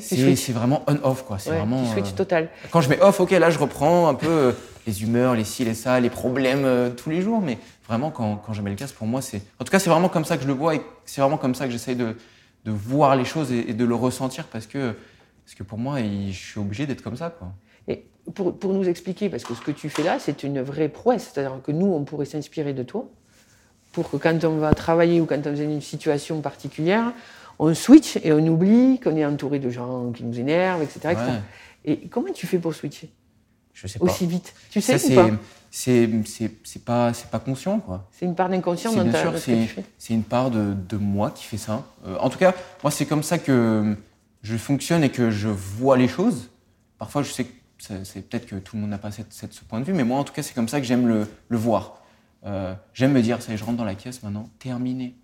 c'est 0.00 0.52
vraiment 0.52 0.82
on-off, 0.88 1.24
quoi. 1.24 1.38
C'est 1.38 1.50
vraiment. 1.50 1.84
switch 1.92 2.08
euh, 2.08 2.16
total. 2.16 2.48
Quand 2.72 2.80
je 2.80 2.88
mets 2.88 3.00
off, 3.00 3.20
ok, 3.20 3.30
là, 3.30 3.50
je 3.50 3.58
reprends 3.58 4.08
un 4.08 4.14
peu 4.14 4.28
euh, 4.28 4.52
les 4.88 5.04
humeurs, 5.04 5.36
les 5.36 5.44
ci, 5.44 5.64
les 5.64 5.74
ça, 5.74 6.00
les 6.00 6.10
problèmes 6.10 6.66
tous 6.96 7.10
les 7.10 7.22
jours. 7.22 7.40
Mais 7.40 7.58
vraiment, 7.86 8.10
quand, 8.10 8.36
quand 8.36 8.52
je 8.52 8.62
mets 8.62 8.70
le 8.70 8.76
casque, 8.76 8.96
pour 8.96 9.06
moi, 9.06 9.22
c'est. 9.22 9.40
En 9.60 9.64
tout 9.64 9.70
cas, 9.70 9.78
c'est 9.78 9.90
vraiment 9.90 10.08
comme 10.08 10.24
ça 10.24 10.36
que 10.36 10.42
je 10.42 10.48
le 10.48 10.54
vois 10.54 10.74
et 10.74 10.82
c'est 11.04 11.20
vraiment 11.20 11.38
comme 11.38 11.54
ça 11.54 11.66
que 11.66 11.70
j'essaye 11.70 11.94
de, 11.94 12.16
de, 12.64 12.70
voir 12.72 13.14
les 13.14 13.24
choses 13.24 13.52
et, 13.52 13.72
de 13.72 13.84
le 13.84 13.94
ressentir 13.94 14.46
parce 14.46 14.66
que, 14.66 14.96
parce 15.44 15.54
que 15.54 15.62
pour 15.62 15.78
moi, 15.78 15.98
je 16.00 16.32
suis 16.32 16.58
obligé 16.58 16.86
d'être 16.86 17.02
comme 17.02 17.16
ça, 17.16 17.30
quoi. 17.30 17.52
Et 17.88 18.04
pour, 18.34 18.58
pour, 18.58 18.72
nous 18.72 18.88
expliquer, 18.88 19.28
parce 19.28 19.44
que 19.44 19.54
ce 19.54 19.60
que 19.60 19.70
tu 19.70 19.88
fais 19.88 20.02
là, 20.02 20.18
c'est 20.18 20.42
une 20.42 20.60
vraie 20.62 20.88
prouesse, 20.88 21.30
c'est-à-dire 21.32 21.60
que 21.62 21.72
nous, 21.72 21.86
on 21.86 22.04
pourrait 22.04 22.26
s'inspirer 22.26 22.72
de 22.72 22.82
toi 22.82 23.08
pour 23.92 24.10
que 24.10 24.16
quand 24.18 24.44
on 24.44 24.58
va 24.58 24.74
travailler 24.74 25.20
ou 25.20 25.26
quand 25.26 25.36
on 25.46 25.54
est 25.54 25.56
dans 25.56 25.56
une 25.56 25.80
situation 25.80 26.42
particulière, 26.42 27.12
on 27.58 27.72
switch 27.74 28.18
et 28.22 28.32
on 28.32 28.46
oublie 28.46 29.00
qu'on 29.00 29.16
est 29.16 29.24
entouré 29.24 29.58
de 29.58 29.70
gens 29.70 30.12
qui 30.12 30.24
nous 30.24 30.38
énervent, 30.38 30.82
etc. 30.82 31.18
Et 31.84 32.08
comment 32.08 32.32
tu 32.32 32.46
fais 32.46 32.58
pour 32.58 32.74
switcher? 32.74 33.10
Je 33.72 33.86
sais 33.86 33.98
pas. 33.98 34.06
Aussi 34.06 34.26
vite 34.26 34.54
Tu 34.70 34.80
sais 34.80 34.98
Ça, 34.98 35.12
ou 35.12 35.14
pas? 35.14 35.30
c'est 35.70 36.08
pas 36.84 37.12
c'est 37.12 37.30
pas 37.30 37.38
conscient 37.38 37.80
quoi. 37.80 38.08
C'est 38.10 38.24
une 38.24 38.34
part 38.34 38.48
d'inconscient 38.48 38.92
dans 38.92 39.04
bien 39.04 39.20
sûr 39.20 39.34
c'est 39.98 40.14
une 40.14 40.22
part 40.22 40.50
de, 40.50 40.74
de, 40.74 40.96
moi 40.96 41.30
qui 41.30 41.44
fait 41.44 41.58
ça. 41.58 41.84
Euh, 42.06 42.16
en 42.18 42.30
tout 42.30 42.38
cas 42.38 42.54
moi 42.82 42.90
c'est 42.90 43.04
comme 43.04 43.22
ça 43.22 43.38
que 43.38 43.94
je 44.42 44.56
fonctionne 44.56 45.04
et 45.04 45.10
que 45.10 45.30
je 45.30 45.48
vois 45.48 45.98
les 45.98 46.08
choses. 46.08 46.48
Parfois 46.98 47.22
je 47.22 47.30
sais 47.30 47.44
que 47.44 47.52
c'est 47.78 48.28
peut-être 48.28 48.46
que 48.46 48.56
tout 48.56 48.76
le 48.76 48.82
monde 48.82 48.90
n'a 48.90 48.98
pas 48.98 49.10
cette, 49.10 49.32
ce 49.32 49.64
point 49.64 49.80
de 49.80 49.84
vue, 49.84 49.92
mais 49.92 50.04
moi, 50.04 50.18
en 50.18 50.24
tout 50.24 50.32
cas, 50.32 50.42
c'est 50.42 50.54
comme 50.54 50.68
ça 50.68 50.80
que 50.80 50.86
j'aime 50.86 51.06
le, 51.06 51.56
voir. 51.56 52.02
Euh, 52.46 52.74
j'aime 52.94 53.12
me 53.12 53.22
dire, 53.22 53.42
ça 53.42 53.52
y 53.52 53.54
est, 53.54 53.58
je 53.58 53.64
rentre 53.64 53.78
dans 53.78 53.84
la 53.84 53.94
caisse 53.94 54.22
maintenant, 54.22 54.48
terminé. 54.58 55.16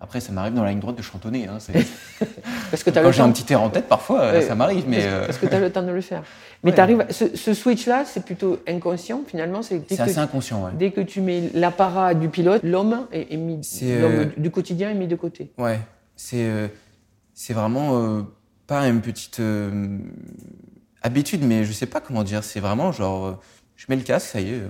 Après, 0.00 0.20
ça 0.20 0.32
m'arrive 0.32 0.52
dans 0.52 0.64
la 0.64 0.70
ligne 0.70 0.80
droite 0.80 0.96
de 0.96 1.02
chantonner. 1.02 1.48
Hein, 1.48 1.58
parce 2.70 2.82
que 2.82 2.90
Quand 2.90 3.10
j'ai 3.10 3.22
un 3.22 3.32
petit 3.32 3.50
air 3.52 3.62
en 3.62 3.70
tête, 3.70 3.88
parfois, 3.88 4.42
ça 4.42 4.54
m'arrive. 4.54 4.84
Mais 4.86 5.08
parce, 5.26 5.38
que 5.38 5.46
tu 5.46 5.54
as 5.54 5.60
le 5.60 5.70
temps 5.70 5.82
de 5.82 5.90
le 5.90 6.00
faire. 6.00 6.22
Mais 6.62 6.72
tu 6.72 6.80
arrives, 6.80 7.06
ce, 7.10 7.54
switch-là, 7.54 8.04
c'est 8.04 8.24
plutôt 8.24 8.58
inconscient, 8.68 9.22
finalement. 9.26 9.62
C'est 9.62 10.00
assez 10.00 10.18
inconscient, 10.18 10.64
ouais. 10.64 10.72
Dès 10.78 10.90
que 10.90 11.00
tu 11.00 11.20
mets 11.20 11.50
l'apparat 11.54 12.14
du 12.14 12.28
pilote, 12.28 12.62
l'homme 12.62 13.06
est, 13.12 13.36
mis, 13.36 13.60
euh, 13.82 14.26
du 14.36 14.50
quotidien 14.50 14.90
est 14.90 14.94
mis 14.94 15.08
de 15.08 15.16
côté. 15.16 15.52
Ouais, 15.58 15.80
c'est 16.16 16.44
euh, 16.44 16.68
c'est 17.32 17.54
vraiment 17.54 18.26
pas 18.66 18.86
une 18.86 19.00
petite 19.00 19.40
habitude, 21.04 21.42
mais 21.44 21.64
je 21.64 21.72
sais 21.72 21.86
pas 21.86 22.00
comment 22.00 22.24
dire. 22.24 22.42
C'est 22.42 22.58
vraiment 22.58 22.90
genre, 22.90 23.26
euh, 23.26 23.38
je 23.76 23.86
mets 23.88 23.96
le 23.96 24.02
casque, 24.02 24.26
ça 24.26 24.40
y 24.40 24.50
est. 24.50 24.62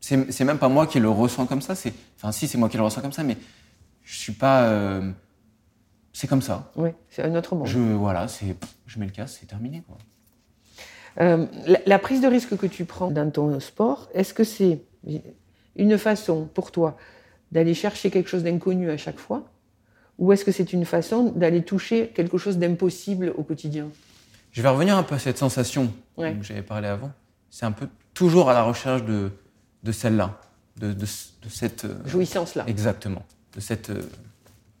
C'est 0.00 0.44
même 0.44 0.58
pas 0.58 0.68
moi 0.68 0.86
qui 0.86 1.00
le 1.00 1.08
ressens 1.08 1.46
comme 1.46 1.62
ça. 1.62 1.74
C'est, 1.74 1.92
enfin, 2.16 2.30
si, 2.30 2.46
c'est 2.46 2.58
moi 2.58 2.68
qui 2.68 2.76
le 2.76 2.82
ressens 2.82 3.00
comme 3.00 3.12
ça, 3.12 3.24
mais 3.24 3.38
je 4.04 4.16
suis 4.16 4.32
pas. 4.32 4.64
Euh, 4.68 5.10
c'est 6.12 6.28
comme 6.28 6.42
ça. 6.42 6.70
Oui, 6.76 6.90
c'est 7.08 7.22
un 7.22 7.34
autre 7.34 7.56
monde. 7.56 7.66
Je, 7.66 7.78
voilà, 7.78 8.28
c'est, 8.28 8.54
je 8.86 8.98
mets 8.98 9.06
le 9.06 9.12
casque, 9.12 9.38
c'est 9.40 9.46
terminé. 9.46 9.82
Quoi. 9.88 9.96
Euh, 11.20 11.46
la, 11.66 11.78
la 11.86 11.98
prise 11.98 12.20
de 12.20 12.28
risque 12.28 12.56
que 12.56 12.66
tu 12.66 12.84
prends 12.84 13.10
dans 13.10 13.30
ton 13.30 13.58
sport, 13.60 14.08
est-ce 14.12 14.34
que 14.34 14.44
c'est 14.44 14.82
une 15.74 15.96
façon 15.96 16.48
pour 16.52 16.70
toi 16.70 16.98
d'aller 17.50 17.72
chercher 17.72 18.10
quelque 18.10 18.28
chose 18.28 18.42
d'inconnu 18.42 18.90
à 18.90 18.98
chaque 18.98 19.18
fois? 19.18 19.42
Ou 20.18 20.32
est-ce 20.32 20.44
que 20.44 20.52
c'est 20.52 20.72
une 20.72 20.84
façon 20.84 21.32
d'aller 21.34 21.62
toucher 21.62 22.08
quelque 22.08 22.36
chose 22.36 22.58
d'impossible 22.58 23.32
au 23.36 23.42
quotidien? 23.42 23.88
Je 24.54 24.62
vais 24.62 24.68
revenir 24.68 24.96
un 24.96 25.02
peu 25.02 25.16
à 25.16 25.18
cette 25.18 25.36
sensation 25.36 25.92
Ouais. 26.16 26.32
dont 26.32 26.42
j'avais 26.42 26.62
parlé 26.62 26.86
avant. 26.86 27.10
C'est 27.50 27.66
un 27.66 27.72
peu 27.72 27.88
toujours 28.14 28.48
à 28.48 28.54
la 28.54 28.62
recherche 28.62 29.02
de, 29.04 29.32
de 29.82 29.92
celle-là, 29.92 30.38
de, 30.78 30.92
de, 30.92 31.06
ce- 31.06 31.28
de 31.42 31.48
cette. 31.48 31.84
euh, 31.84 31.96
Jouissance-là. 32.06 32.64
Exactement. 32.68 33.24
De 33.54 33.60
cette. 33.60 33.88
Il 33.88 33.94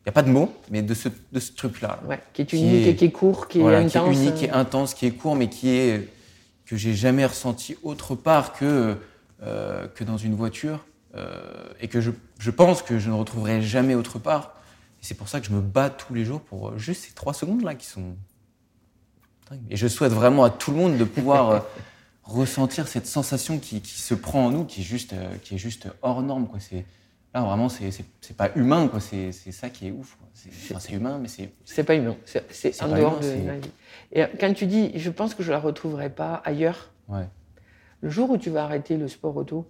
n'y 0.06 0.10
a 0.10 0.12
pas 0.12 0.22
de 0.22 0.30
mots, 0.30 0.54
mais 0.70 0.80
de 0.82 0.94
ce, 0.94 1.08
de 1.32 1.40
ce 1.40 1.50
truc-là. 1.52 1.98
Ouais, 2.06 2.20
qui 2.32 2.42
est 2.42 2.46
Qui 2.46 2.58
unique 2.58 2.86
est- 2.86 2.90
et 2.90 2.96
qui 2.96 3.04
est 3.06 3.10
court, 3.10 3.48
qui 3.48 3.58
Voilà, 3.58 3.80
est 3.82 3.86
qui 3.86 3.96
est 3.96 4.00
intense. 4.00 4.16
unique, 4.16 4.34
qui 4.36 4.44
est 4.44 4.50
intense, 4.50 4.94
qui 4.94 5.06
est 5.06 5.10
court, 5.10 5.34
mais 5.34 5.48
qui 5.48 5.70
est 5.70 6.08
que 6.66 6.76
j'ai 6.76 6.94
jamais 6.94 7.26
ressenti 7.26 7.76
autre 7.82 8.14
part 8.14 8.52
que 8.52 8.96
euh, 9.42 9.88
que 9.88 10.04
dans 10.04 10.16
une 10.18 10.34
voiture 10.36 10.86
euh, 11.16 11.66
et 11.80 11.88
que 11.88 12.00
je, 12.00 12.12
je 12.38 12.50
pense 12.52 12.80
que 12.82 12.98
je 13.00 13.10
ne 13.10 13.14
retrouverai 13.14 13.60
jamais 13.60 13.94
autre 13.96 14.18
part. 14.20 14.54
Et 15.02 15.04
c'est 15.04 15.14
pour 15.14 15.28
ça 15.28 15.40
que 15.40 15.46
je 15.46 15.52
me 15.52 15.60
bats 15.60 15.90
tous 15.90 16.14
les 16.14 16.24
jours 16.24 16.40
pour 16.40 16.68
euh, 16.68 16.78
juste 16.78 17.04
ces 17.06 17.12
trois 17.12 17.34
secondes 17.34 17.62
là 17.62 17.74
qui 17.74 17.86
sont. 17.86 18.14
Et 19.70 19.76
je 19.76 19.86
souhaite 19.86 20.12
vraiment 20.12 20.44
à 20.44 20.50
tout 20.50 20.70
le 20.70 20.76
monde 20.76 20.96
de 20.96 21.04
pouvoir 21.04 21.50
euh, 21.50 21.60
ressentir 22.24 22.88
cette 22.88 23.06
sensation 23.06 23.58
qui, 23.58 23.80
qui 23.80 24.00
se 24.00 24.14
prend 24.14 24.46
en 24.46 24.50
nous, 24.50 24.64
qui 24.64 24.80
est 24.80 24.84
juste 24.84 25.12
euh, 25.12 25.34
qui 25.42 25.54
est 25.54 25.58
juste 25.58 25.88
hors 26.02 26.22
norme 26.22 26.46
quoi. 26.46 26.58
C'est 26.60 26.84
là 27.34 27.42
vraiment 27.42 27.68
c'est 27.68 27.90
c'est 27.90 28.36
pas 28.36 28.50
humain 28.56 28.88
quoi. 28.88 29.00
C'est 29.00 29.32
c'est 29.32 29.52
ça 29.52 29.68
qui 29.68 29.88
est 29.88 29.90
ouf. 29.90 30.16
quoi. 30.16 30.28
C'est 30.32 30.74
enfin, 30.74 30.94
humain 30.94 31.18
mais 31.20 31.28
c'est 31.28 31.52
C'est 31.64 31.84
pas 31.84 31.94
humain. 31.94 32.16
C'est 32.24 32.44
c'est 32.52 32.82
en 32.82 32.88
dehors 32.88 33.20
humain, 33.22 33.42
de 33.42 33.46
la 33.46 33.58
vie. 33.58 33.70
Et 34.12 34.22
euh, 34.22 34.26
quand 34.38 34.52
tu 34.54 34.66
dis, 34.66 34.92
je 34.98 35.10
pense 35.10 35.34
que 35.34 35.42
je 35.42 35.50
la 35.50 35.60
retrouverai 35.60 36.10
pas 36.10 36.40
ailleurs, 36.44 36.90
ouais. 37.08 37.28
le 38.00 38.08
jour 38.08 38.30
où 38.30 38.38
tu 38.38 38.50
vas 38.50 38.64
arrêter 38.64 38.96
le 38.96 39.08
sport 39.08 39.36
auto, 39.36 39.68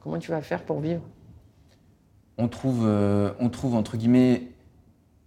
comment 0.00 0.18
tu 0.18 0.30
vas 0.30 0.42
faire 0.42 0.62
pour 0.62 0.80
vivre? 0.80 1.02
On 2.36 2.48
trouve, 2.48 2.84
euh, 2.84 3.32
on 3.38 3.48
trouve 3.48 3.74
entre 3.74 3.96
guillemets 3.96 4.42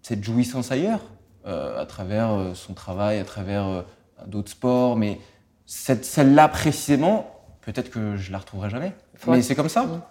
cette 0.02 0.24
jouissance 0.24 0.72
ailleurs, 0.72 1.02
à 1.48 1.86
travers 1.86 2.32
euh, 2.32 2.54
son 2.54 2.74
travail, 2.74 3.20
à 3.20 3.24
travers 3.24 3.66
euh, 3.66 3.82
d'autres 4.26 4.52
sports, 4.52 4.96
mais 4.96 5.20
cette, 5.66 6.06
celle-là 6.06 6.48
précisément, 6.48 7.42
peut-être 7.62 7.90
que 7.90 8.18
je 8.18 8.32
la 8.32 8.40
retrouverai 8.40 8.70
jamais. 8.70 8.94
Mais 9.28 9.42
c'est 9.42 9.56
comme 9.56 9.70
ça. 9.70 9.84
Mm. 9.84 10.02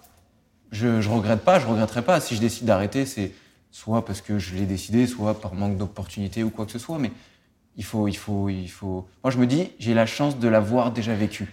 Je, 0.73 1.01
je 1.01 1.09
regrette 1.09 1.43
pas, 1.43 1.59
je 1.61 1.67
regretterai 1.67 2.03
pas. 2.03 2.21
Si 2.21 2.35
je 2.35 2.41
décide 2.41 2.67
d'arrêter, 2.67 3.07
c'est 3.07 3.33
soit 3.71 4.05
parce 4.05 4.21
que 4.21 4.39
je 4.39 4.55
l'ai 4.55 4.67
décidé, 4.67 5.07
soit 5.07 5.41
par 5.41 5.55
manque 5.55 5.77
d'opportunité 5.77 6.43
ou 6.43 6.51
quoi 6.51 6.67
que 6.67 6.73
ce 6.73 6.79
soit. 6.79 6.99
Mais 6.99 7.13
il 7.77 7.85
faut, 7.85 8.09
il 8.09 8.17
faut, 8.17 8.49
il 8.49 8.71
faut. 8.71 9.07
Moi, 9.23 9.31
je 9.31 9.39
me 9.39 9.47
dis, 9.47 9.69
j'ai 9.79 9.95
la 9.95 10.07
chance 10.07 10.39
de 10.39 10.49
l'avoir 10.49 10.91
déjà 10.91 11.15
vécu. 11.15 11.53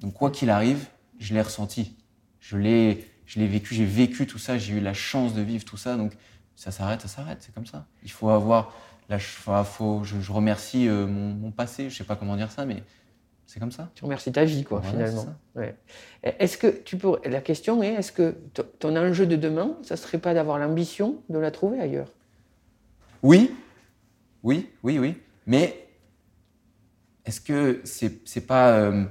Donc 0.00 0.14
quoi 0.14 0.30
qu'il 0.30 0.50
arrive, 0.50 0.86
je 1.18 1.34
l'ai 1.34 1.42
ressenti. 1.42 1.94
Je 2.40 2.56
l'ai, 2.56 3.06
je 3.26 3.38
l'ai 3.38 3.46
vécu, 3.46 3.74
j'ai 3.74 3.84
vécu 3.84 4.26
tout 4.26 4.38
ça, 4.38 4.58
j'ai 4.58 4.74
eu 4.74 4.80
la 4.80 4.94
chance 4.94 5.34
de 5.34 5.42
vivre 5.42 5.64
tout 5.64 5.76
ça. 5.76 5.96
Donc 5.96 6.12
ça 6.56 6.70
s'arrête, 6.70 7.00
ça 7.00 7.08
s'arrête, 7.08 7.38
c'est 7.40 7.54
comme 7.54 7.66
ça. 7.66 7.86
Il 8.02 8.10
faut 8.10 8.30
avoir 8.30 8.72
ch- 9.08 9.36
enfin, 9.40 9.64
faut, 9.64 10.02
je, 10.04 10.20
je 10.20 10.32
remercie 10.32 10.88
euh, 10.88 11.06
mon, 11.06 11.34
mon 11.34 11.50
passé, 11.50 11.90
je 11.90 11.96
sais 11.96 12.04
pas 12.04 12.16
comment 12.16 12.36
dire 12.36 12.50
ça, 12.50 12.64
mais 12.64 12.82
c'est 13.46 13.60
comme 13.60 13.72
ça. 13.72 13.90
Tu 13.94 14.04
remercies 14.04 14.32
ta 14.32 14.44
vie, 14.44 14.64
quoi, 14.64 14.80
Voilà, 14.80 15.06
finalement. 15.06 15.34
Ouais. 15.54 15.76
Est-ce 16.22 16.56
que 16.56 16.66
tu 16.68 16.96
peux. 16.96 17.16
La 17.24 17.40
question 17.40 17.82
est 17.82 17.88
est-ce 17.94 18.10
que 18.12 18.34
ton 18.78 18.96
enjeu 18.96 19.26
de 19.26 19.36
demain, 19.36 19.76
ça 19.82 19.96
serait 19.96 20.18
pas 20.18 20.32
d'avoir 20.34 20.58
l'ambition 20.58 21.22
de 21.28 21.38
la 21.38 21.50
trouver 21.50 21.78
ailleurs? 21.80 22.08
Oui, 23.22 23.54
oui, 24.42 24.70
oui, 24.82 24.98
oui. 24.98 25.14
Mais 25.46 25.86
est-ce 27.24 27.40
que 27.40 27.80
c'est 27.84 28.26
c'est 28.26 28.46
pas 28.46 28.72
euh, 28.78 29.04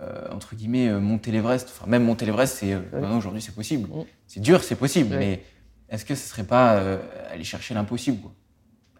euh, 0.00 0.28
entre 0.32 0.54
guillemets 0.54 0.90
monter 0.92 1.30
l'Everest? 1.32 1.68
Enfin, 1.70 1.86
même 1.88 2.04
monter 2.04 2.26
l'Everest, 2.26 2.58
c'est 2.58 2.74
Ouais. 2.76 2.82
maintenant, 2.92 3.18
aujourd'hui, 3.18 3.42
c'est 3.42 3.54
possible. 3.54 3.88
Mm. 3.88 4.04
C'est 4.26 4.40
dur, 4.40 4.62
c'est 4.62 4.76
possible. 4.76 5.16
Mais 5.18 5.42
est-ce 5.90 6.04
que 6.04 6.14
ce 6.14 6.28
serait 6.28 6.44
pas 6.44 6.76
euh, 6.78 6.98
aller 7.30 7.44
chercher 7.44 7.74
l'impossible 7.74 8.20
quoi? 8.22 8.32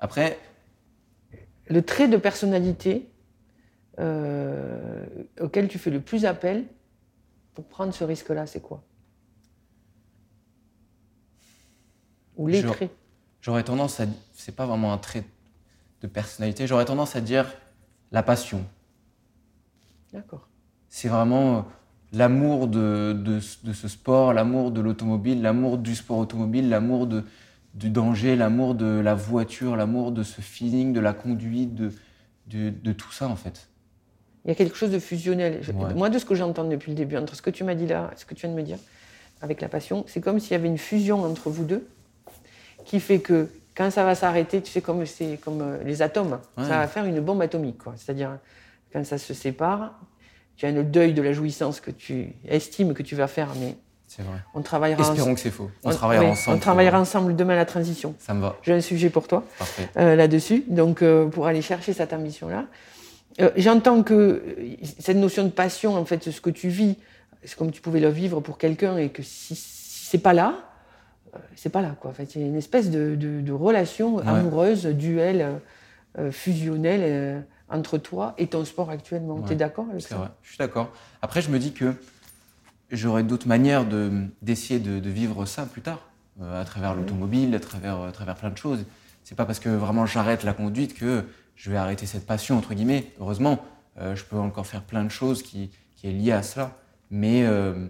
Après, 0.00 0.38
Le 1.68 1.82
trait 1.82 2.08
de 2.08 2.16
personnalité 2.16 3.10
euh, 4.00 5.06
auquel 5.40 5.68
tu 5.68 5.78
fais 5.78 5.90
le 5.90 6.00
plus 6.00 6.24
appel 6.26 6.66
pour 7.54 7.66
prendre 7.66 7.94
ce 7.94 8.04
risque-là, 8.04 8.46
c'est 8.46 8.60
quoi? 8.62 8.84
Ou 12.36 12.48
les 12.48 12.62
Je- 12.62 12.66
traits 12.66 12.90
j'aurais 13.40 13.64
tendance 13.64 14.00
à, 14.00 14.06
c'est 14.34 14.54
pas 14.56 14.66
vraiment 14.66 14.92
un 14.92 14.98
trait 14.98 15.24
de 16.02 16.06
personnalité. 16.08 16.66
J'aurais 16.66 16.84
tendance 16.86 17.16
à 17.16 17.20
dire 17.22 17.46
la 18.12 18.22
passion. 18.22 18.66
D'accord. 20.12 20.48
c'est 20.88 21.08
vraiment 21.08 21.58
euh, 21.58 21.62
l'amour 22.12 22.66
de, 22.66 23.12
de, 23.12 23.38
de 23.64 23.72
ce 23.72 23.88
sport, 23.88 24.32
l'amour 24.32 24.70
de 24.70 24.80
l'automobile, 24.80 25.42
l'amour 25.42 25.78
du 25.78 25.94
sport 25.94 26.18
automobile, 26.18 26.68
l'amour 26.68 27.06
du 27.74 27.90
danger, 27.90 28.34
l'amour 28.36 28.74
de 28.74 28.86
la 29.00 29.14
voiture, 29.14 29.76
l'amour 29.76 30.12
de 30.12 30.22
ce 30.22 30.40
feeling, 30.40 30.92
de 30.92 31.00
la 31.00 31.12
conduite, 31.12 31.74
de, 31.74 31.90
de, 32.48 32.92
tout 32.92 33.12
ça 33.12 33.28
en 33.28 33.36
fait. 33.36 33.68
Il 34.44 34.48
y 34.48 34.50
a 34.50 34.54
quelque 34.54 34.76
chose 34.76 34.90
de 34.90 34.98
fusionnel. 34.98 35.60
Ouais. 35.74 35.94
Moi, 35.94 36.08
de 36.10 36.18
ce 36.18 36.24
que 36.24 36.34
j'entends 36.34 36.64
depuis 36.64 36.90
le 36.90 36.96
début, 36.96 37.16
entre 37.16 37.36
ce 37.36 37.42
que 37.42 37.50
tu 37.50 37.62
m'as 37.62 37.74
dit 37.74 37.86
là 37.86 38.10
et 38.12 38.18
ce 38.18 38.24
que 38.24 38.34
tu 38.34 38.46
viens 38.46 38.50
de 38.54 38.58
me 38.60 38.64
dire, 38.64 38.78
avec 39.42 39.60
la 39.60 39.68
passion, 39.68 40.04
c'est 40.08 40.20
comme 40.20 40.40
s'il 40.40 40.52
y 40.52 40.54
avait 40.54 40.68
une 40.68 40.78
fusion 40.78 41.22
entre 41.22 41.48
vous 41.50 41.64
deux 41.64 41.86
qui 42.84 42.98
fait 43.00 43.20
que 43.20 43.48
quand 43.76 43.90
ça 43.90 44.04
va 44.04 44.14
s'arrêter, 44.14 44.60
tu 44.62 44.70
sais, 44.70 44.80
comme, 44.80 45.06
c'est 45.06 45.36
comme 45.36 45.60
euh, 45.62 45.84
les 45.84 46.02
atomes, 46.02 46.38
Ouais. 46.58 46.64
ça 46.64 46.78
va 46.78 46.86
faire 46.88 47.04
une 47.04 47.20
bombe 47.20 47.40
atomique. 47.40 47.78
C'est-à-dire, 47.96 48.38
quand 48.92 49.04
ça 49.04 49.16
se 49.16 49.32
sépare, 49.32 50.00
tu 50.60 50.66
as 50.66 50.72
le 50.72 50.84
deuil 50.84 51.14
de 51.14 51.22
la 51.22 51.32
jouissance 51.32 51.80
que 51.80 51.90
tu 51.90 52.34
estimes 52.46 52.92
que 52.92 53.02
tu 53.02 53.14
vas 53.16 53.28
faire, 53.28 53.48
mais 53.58 53.76
vrai. 54.18 54.26
on 54.52 54.60
travaillera 54.60 55.00
Espérons 55.00 55.20
ensemble. 55.22 55.34
que 55.36 55.40
c'est 55.40 55.50
faux. 55.50 55.70
On, 55.84 55.90
travaillera 55.90 56.26
ouais, 56.26 56.30
ensemble. 56.32 56.56
On 56.58 56.60
travaillera 56.60 57.00
ensemble 57.00 57.34
demain 57.34 57.54
à 57.54 57.56
la 57.56 57.64
transition. 57.64 58.14
Ça 58.18 58.34
me 58.34 58.42
va. 58.42 58.58
J'ai 58.62 58.74
un 58.74 58.82
sujet 58.82 59.08
pour 59.08 59.26
toi 59.26 59.42
euh, 59.96 60.16
là-dessus, 60.16 60.64
donc 60.68 61.00
euh, 61.00 61.28
pour 61.28 61.46
aller 61.46 61.62
chercher 61.62 61.94
cette 61.94 62.12
ambition-là. 62.12 62.66
Euh, 63.40 63.48
J'entends 63.56 64.02
que 64.02 64.12
euh, 64.14 64.76
cette 64.98 65.16
notion 65.16 65.44
de 65.44 65.48
passion, 65.50 65.94
en 65.96 66.04
fait, 66.04 66.30
ce 66.30 66.40
que 66.42 66.50
tu 66.50 66.68
vis, 66.68 66.96
c'est 67.42 67.56
comme 67.56 67.70
tu 67.70 67.80
pouvais 67.80 68.00
le 68.00 68.10
vivre 68.10 68.40
pour 68.42 68.58
quelqu'un 68.58 68.98
et 68.98 69.08
que 69.08 69.22
si, 69.22 69.54
si 69.56 70.04
c'est 70.10 70.18
pas 70.18 70.34
là, 70.34 70.56
c'est 71.56 71.70
pas 71.70 71.80
là, 71.80 71.96
quoi. 71.98 72.10
En 72.10 72.14
fait, 72.14 72.28
c'est 72.30 72.40
une 72.40 72.56
espèce 72.56 72.90
de, 72.90 73.14
de- 73.14 73.40
de 73.40 73.52
relation 73.52 74.18
amoureuse, 74.18 74.84
duel, 74.84 75.46
fusionnel 76.32 77.00
euh, 77.04 77.40
entre 77.70 77.98
toi 77.98 78.34
et 78.38 78.46
ton 78.48 78.64
sport 78.64 78.90
actuellement. 78.90 79.36
Ouais. 79.36 79.46
Tu 79.46 79.52
es 79.52 79.56
d'accord 79.56 79.86
avec 79.90 80.02
C'est 80.02 80.08
ça? 80.10 80.16
vrai. 80.16 80.28
Je 80.42 80.48
suis 80.50 80.58
d'accord. 80.58 80.90
Après, 81.22 81.40
je 81.42 81.50
me 81.50 81.58
dis 81.58 81.72
que 81.72 81.94
j'aurais 82.90 83.22
d'autres 83.22 83.48
manières 83.48 83.84
de- 83.86 84.26
d'essayer 84.42 84.80
de, 84.80 84.98
de 84.98 85.10
vivre 85.10 85.46
ça 85.46 85.66
plus 85.66 85.80
tard, 85.82 86.00
euh, 86.42 86.60
à 86.60 86.64
travers 86.64 86.94
l'automobile, 86.94 87.54
à 87.54 87.60
travers, 87.60 88.00
à 88.00 88.12
travers 88.12 88.34
plein 88.36 88.50
de 88.50 88.58
choses. 88.58 88.84
C'est 89.22 89.34
pas 89.36 89.44
parce 89.44 89.60
que 89.60 89.68
vraiment 89.68 90.06
j'arrête 90.06 90.44
la 90.44 90.52
conduite 90.52 90.94
que 90.94 91.24
je 91.54 91.70
vais 91.70 91.76
arrêter 91.76 92.06
cette 92.06 92.26
passion, 92.26 92.56
entre 92.58 92.74
guillemets. 92.74 93.12
Heureusement, 93.20 93.58
euh, 93.98 94.16
je 94.16 94.24
peux 94.24 94.36
encore 94.38 94.66
faire 94.66 94.82
plein 94.82 95.04
de 95.04 95.10
choses 95.10 95.42
qui, 95.42 95.70
qui 95.96 96.08
est 96.08 96.12
liées 96.12 96.32
à 96.32 96.42
cela. 96.42 96.72
Mais, 97.10 97.44
euh, 97.44 97.86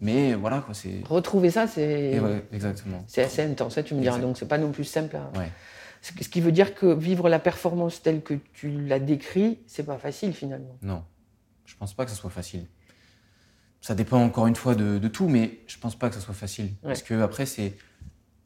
mais 0.00 0.34
voilà, 0.34 0.60
quoi, 0.60 0.74
c'est. 0.74 1.00
Retrouver 1.08 1.50
ça, 1.50 1.66
c'est 1.66 2.20
ouais, 2.20 2.44
exactement. 2.52 3.02
c'est 3.08 3.22
assez 3.22 3.42
intense, 3.42 3.74
ça, 3.74 3.82
tu 3.82 3.94
me 3.94 4.00
diras. 4.00 4.16
Exact. 4.16 4.26
Donc, 4.28 4.36
c'est 4.38 4.46
pas 4.48 4.58
non 4.58 4.70
plus 4.72 4.84
simple. 4.84 5.16
à- 5.16 5.38
Ouais. 5.38 5.50
Ce 6.02 6.28
qui 6.28 6.40
veut 6.40 6.52
dire 6.52 6.74
que 6.74 6.86
vivre 6.86 7.28
la 7.28 7.38
performance 7.38 8.02
telle 8.02 8.22
que 8.22 8.34
tu 8.52 8.70
l'as 8.70 9.00
décrit, 9.00 9.58
c'est 9.66 9.82
pas 9.82 9.98
facile 9.98 10.32
finalement. 10.32 10.78
Non, 10.82 11.04
je 11.64 11.74
pense 11.76 11.94
pas 11.94 12.04
que 12.04 12.10
ce 12.10 12.16
soit 12.16 12.30
facile. 12.30 12.66
Ça 13.80 13.94
dépend 13.94 14.22
encore 14.22 14.46
une 14.46 14.56
fois 14.56 14.74
de, 14.74 14.98
de 14.98 15.08
tout, 15.08 15.28
mais 15.28 15.60
je 15.66 15.78
pense 15.78 15.96
pas 15.96 16.08
que 16.08 16.14
ce 16.14 16.20
soit 16.20 16.34
facile. 16.34 16.72
Parce 16.82 17.02
que 17.02 17.20
après, 17.20 17.46
c'est, 17.46 17.76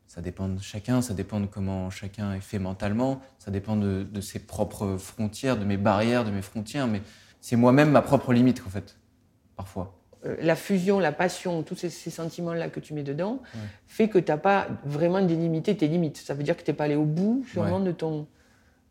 ça 0.07 0.21
dépend 0.21 0.49
de 0.49 0.61
chacun, 0.61 1.03
ça 1.03 1.15
dépend 1.15 1.41
de 1.41 1.47
comment 1.47 1.89
chacun 1.91 2.35
est 2.35 2.41
fait 2.41 2.59
mentalement, 2.59 3.21
ça 3.39 3.51
dépend 3.51 3.77
de, 3.77 4.03
de 4.03 4.21
ses 4.21 4.41
propres 4.41 4.97
frontières, 4.97 5.57
de 5.57 5.65
mes 5.65 5.77
barrières, 5.77 6.25
de 6.25 6.31
mes 6.31 6.43
frontières, 6.43 6.87
mais 6.87 7.03
c'est 7.41 7.57
moi-même 7.57 7.91
ma 7.91 8.03
propre 8.03 8.33
limite 8.33 8.63
en 8.67 8.71
fait, 8.71 8.99
parfois. 9.57 10.00
Euh, 10.27 10.37
la 10.41 10.55
fusion, 10.55 10.99
la 10.99 11.13
passion, 11.13 11.63
tous 11.63 11.77
ces, 11.77 11.89
ces 11.89 12.11
sentiments-là 12.11 12.69
que 12.69 12.79
tu 12.79 12.93
mets 12.93 13.03
dedans, 13.03 13.41
fait 13.87 14.09
que 14.11 14.19
tu 14.19 14.31
n'as 14.31 14.37
pas 14.37 14.69
vraiment 14.85 15.23
délimité 15.23 15.75
tes 15.77 15.89
limites. 15.89 16.19
Ça 16.19 16.35
veut 16.35 16.43
dire 16.43 16.57
que 16.59 16.63
tu 16.63 16.71
n'es 16.71 16.77
pas 16.77 16.85
allé 16.85 16.95
au 16.97 17.05
bout, 17.07 17.43
sûrement, 17.51 17.79
Ouais. 17.79 17.85
de, 17.87 17.93
ton, 17.93 18.27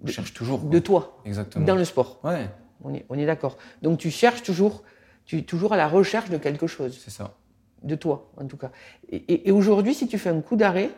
Je 0.04 0.12
cherche 0.12 0.34
toujours. 0.34 0.62
quoi. 0.62 0.70
de 0.72 0.80
toi, 0.80 1.22
Exactement. 1.26 1.66
dans 1.66 1.76
le 1.76 1.86
sport. 1.86 2.20
Ouais, 2.24 2.50
On 2.84 2.94
est, 2.96 3.06
on 3.10 3.16
est 3.20 3.28
d'accord. 3.28 3.58
Donc 3.84 4.00
tu 4.00 4.10
cherches 4.10 4.42
toujours, 4.42 4.84
tu 5.26 5.38
es 5.38 5.42
toujours 5.44 5.72
à 5.74 5.78
la 5.78 5.88
recherche 5.88 6.32
de 6.32 6.38
quelque 6.38 6.66
chose, 6.66 7.00
c'est 7.04 7.12
ça. 7.12 7.36
de 7.84 7.94
toi 7.96 8.32
en 8.38 8.46
tout 8.48 8.58
cas. 8.58 8.72
Et, 9.12 9.18
et- 9.18 9.50
et 9.50 9.52
aujourd'hui, 9.52 9.94
si 9.94 10.08
tu 10.08 10.18
fais 10.18 10.30
un 10.30 10.42
coup 10.42 10.56
d'arrêt, 10.56 10.90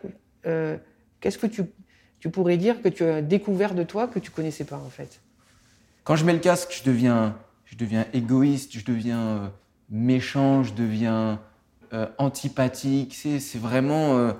euh, 0.45 0.77
qu'est-ce 1.19 1.37
que 1.39 1.47
tu, 1.47 1.63
tu 2.19 2.29
pourrais 2.29 2.55
dire 2.57 2.81
que 2.81 2.87
tu 2.87 3.03
as 3.03 3.21
découvert 3.21 3.75
de 3.75 3.83
toi 3.83 4.07
que 4.07 4.19
tu 4.19 4.31
connaissais 4.31 4.63
pas 4.63 4.77
en 4.77 4.89
fait? 4.89 5.19
Quand 6.05 6.15
je 6.15 6.23
mets 6.23 6.33
le 6.33 6.39
casque, 6.39 6.71
je 6.71 6.83
deviens, 6.89 7.37
je 7.65 7.75
deviens 7.75 8.05
égoïste, 8.13 8.77
je 8.77 8.85
deviens 8.85 9.19
euh, 9.19 9.47
méchant, 9.91 10.63
je 10.63 10.73
deviens 10.73 11.39
euh, 11.93 12.07
antipathique. 12.17 13.13
C'est, 13.13 13.59
vraiment. 13.59 14.17
euh, 14.17 14.31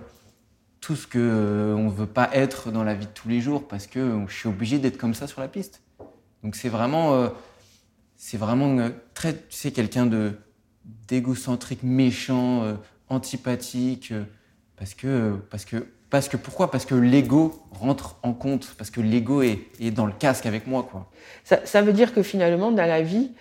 tout 0.80 0.96
ce 0.96 1.06
que 1.06 1.20
euh, 1.20 1.76
on 1.76 1.90
veut 1.90 2.08
pas 2.08 2.28
être 2.34 2.72
dans 2.72 2.84
la 2.84 2.96
vie 2.96 3.06
de 3.06 3.12
tous 3.12 3.30
les 3.30 3.40
jours 3.40 3.68
parce 3.68 3.86
que 3.86 4.24
je 4.28 4.34
suis 4.34 4.50
obligé 4.50 4.80
d'être 4.80 4.98
comme 4.98 5.14
ça 5.14 5.28
sur 5.28 5.40
la 5.40 5.48
piste. 5.48 5.84
Donc 6.44 6.56
c'est 6.56 6.70
vraiment, 6.70 7.30
c'est 8.16 8.38
vraiment 8.38 8.90
très, 9.14 9.36
tu 9.48 9.72
quelqu'un 9.72 10.08
de 10.08 10.34
d'égocentrique, 11.08 11.84
méchant, 11.84 12.78
antipathique, 13.10 14.12
parce 14.76 14.96
que, 14.96 15.38
parce 15.52 15.66
que, 15.66 15.86
parce 16.10 16.30
que 16.30 16.38
pourquoi? 16.38 16.72
Parce 16.72 16.86
que 16.86 16.96
l'ego 16.96 17.62
rentre 17.70 18.18
en 18.24 18.34
compte, 18.34 18.74
parce 18.76 18.90
que 18.90 19.02
l'ego 19.02 19.44
est, 19.44 19.92
dans 19.92 20.08
le 20.08 20.14
casque 20.14 20.48
avec 20.48 20.66
moi, 20.66 20.88
quoi. 20.90 21.12
Ça, 21.44 21.82
veut 21.84 21.94
dire 21.94 22.16
que 22.16 22.24
finalement, 22.24 22.72
dans 22.72 22.88
la 22.88 23.04
vie, 23.04 23.34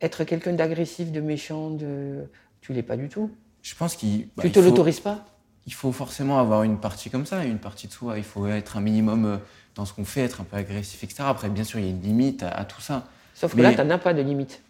être 0.00 0.24
quelqu'un 0.24 0.52
d'agressif, 0.52 1.12
de 1.12 1.20
méchant, 1.20 1.70
de... 1.70 2.24
tu 2.60 2.72
l'es 2.72 2.82
pas 2.82 2.96
du 2.96 3.08
tout. 3.08 3.30
Je 3.62 3.74
pense 3.74 3.96
qu'il 3.96 4.28
bah, 4.36 4.42
tu 4.42 4.50
te 4.50 4.60
l'autorises 4.60 5.00
pas 5.00 5.24
il 5.66 5.74
faut 5.74 5.92
forcément 5.92 6.38
avoir 6.38 6.62
une 6.62 6.78
partie 6.78 7.10
comme 7.10 7.26
ça, 7.26 7.44
une 7.44 7.58
partie 7.58 7.88
de 7.88 7.92
soi. 7.92 8.18
Il 8.18 8.24
faut 8.24 8.46
être 8.46 8.76
un 8.76 8.80
minimum 8.80 9.24
euh, 9.24 9.36
dans 9.74 9.84
ce 9.84 9.92
qu'on 9.92 10.04
fait, 10.04 10.22
être 10.22 10.40
un 10.40 10.44
peu 10.44 10.56
agressif, 10.56 11.02
etc. 11.02 11.24
Après, 11.26 11.48
bien 11.48 11.64
sûr, 11.64 11.80
il 11.80 11.84
y 11.84 11.88
a 11.88 11.90
une 11.90 12.02
limite 12.02 12.42
à, 12.44 12.50
à 12.50 12.64
tout 12.64 12.80
ça. 12.80 13.04
Sauf 13.34 13.52
que 13.52 13.56
Mais- 13.56 13.64
là, 13.64 13.74
tu 13.74 13.82
n'as 13.84 13.98
pas 13.98 14.14
de 14.14 14.22
limite. 14.22 14.62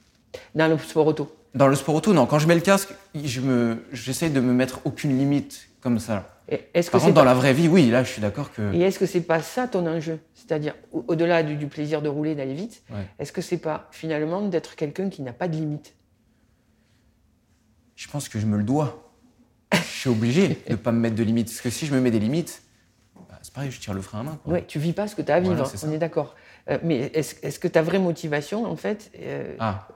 Dans 0.54 0.68
le 0.68 0.78
sport 0.78 1.06
auto. 1.06 1.34
Dans 1.56 1.68
le 1.68 1.74
sport 1.74 1.94
auto, 1.94 2.12
non. 2.12 2.26
Quand 2.26 2.38
je 2.38 2.46
mets 2.46 2.54
le 2.54 2.60
casque, 2.60 2.90
je 3.14 3.40
me, 3.40 3.82
j'essaie 3.92 4.28
de 4.30 4.40
me 4.40 4.52
mettre 4.52 4.80
aucune 4.84 5.16
limite 5.18 5.68
comme 5.80 5.98
ça. 5.98 6.28
Est-ce 6.74 6.90
Par 6.92 7.00
contre, 7.00 7.14
dans 7.14 7.22
pas... 7.22 7.24
la 7.24 7.34
vraie 7.34 7.52
vie, 7.54 7.66
oui, 7.66 7.90
là, 7.90 8.04
je 8.04 8.10
suis 8.12 8.20
d'accord 8.22 8.52
que. 8.52 8.72
Et 8.74 8.80
est-ce 8.82 8.98
que 9.00 9.06
c'est 9.06 9.20
pas 9.22 9.40
ça 9.42 9.66
ton 9.66 9.84
enjeu? 9.86 10.20
C'est-à-dire, 10.34 10.74
au- 10.92 11.04
au-delà 11.08 11.42
du, 11.42 11.56
du 11.56 11.66
plaisir 11.66 12.02
de 12.02 12.08
rouler, 12.08 12.34
d'aller 12.36 12.54
vite, 12.54 12.82
Ouais. 12.90 13.06
est-ce 13.18 13.32
que 13.32 13.40
c'est 13.40 13.56
pas 13.56 13.88
finalement 13.90 14.42
d'être 14.46 14.76
quelqu'un 14.76 15.08
qui 15.08 15.22
n'a 15.22 15.32
pas 15.32 15.48
de 15.48 15.56
limite? 15.56 15.94
Je 17.96 18.08
pense 18.08 18.28
que 18.28 18.38
je 18.38 18.46
me 18.46 18.56
le 18.58 18.62
dois. 18.62 19.02
Je 19.72 19.78
suis 19.80 20.10
obligé 20.10 20.48
de 20.48 20.54
ne 20.72 20.76
pas 20.76 20.92
me 20.92 21.00
mettre 21.00 21.16
de 21.16 21.22
limites. 21.24 21.48
Parce 21.48 21.60
que 21.62 21.70
si 21.70 21.86
je 21.86 21.94
me 21.94 22.00
mets 22.00 22.10
des 22.10 22.20
limites, 22.20 22.62
bah, 23.28 23.38
c'est 23.42 23.52
pareil, 23.52 23.70
je 23.70 23.80
tire 23.80 23.94
le 23.94 24.02
frein 24.02 24.20
à 24.20 24.22
main. 24.22 24.38
Quoi. 24.44 24.52
Ouais, 24.52 24.64
tu 24.66 24.78
vis 24.78 24.92
pas 24.92 25.08
ce 25.08 25.16
que 25.16 25.22
tu 25.22 25.32
as 25.32 25.36
à 25.36 25.40
vivre, 25.40 25.54
Voilà, 25.54 25.68
c'est 25.68 25.78
ça. 25.78 25.86
on 25.88 25.92
est 25.92 25.98
d'accord. 25.98 26.36
Euh, 26.70 26.78
mais 26.84 27.10
est-ce 27.14 27.34
est-ce 27.42 27.58
que 27.58 27.68
ta 27.68 27.82
vraie 27.82 27.98
motivation, 27.98 28.66
en 28.66 28.76
fait, 28.76 29.10
euh, 29.20 29.54
Ah, 29.58 29.88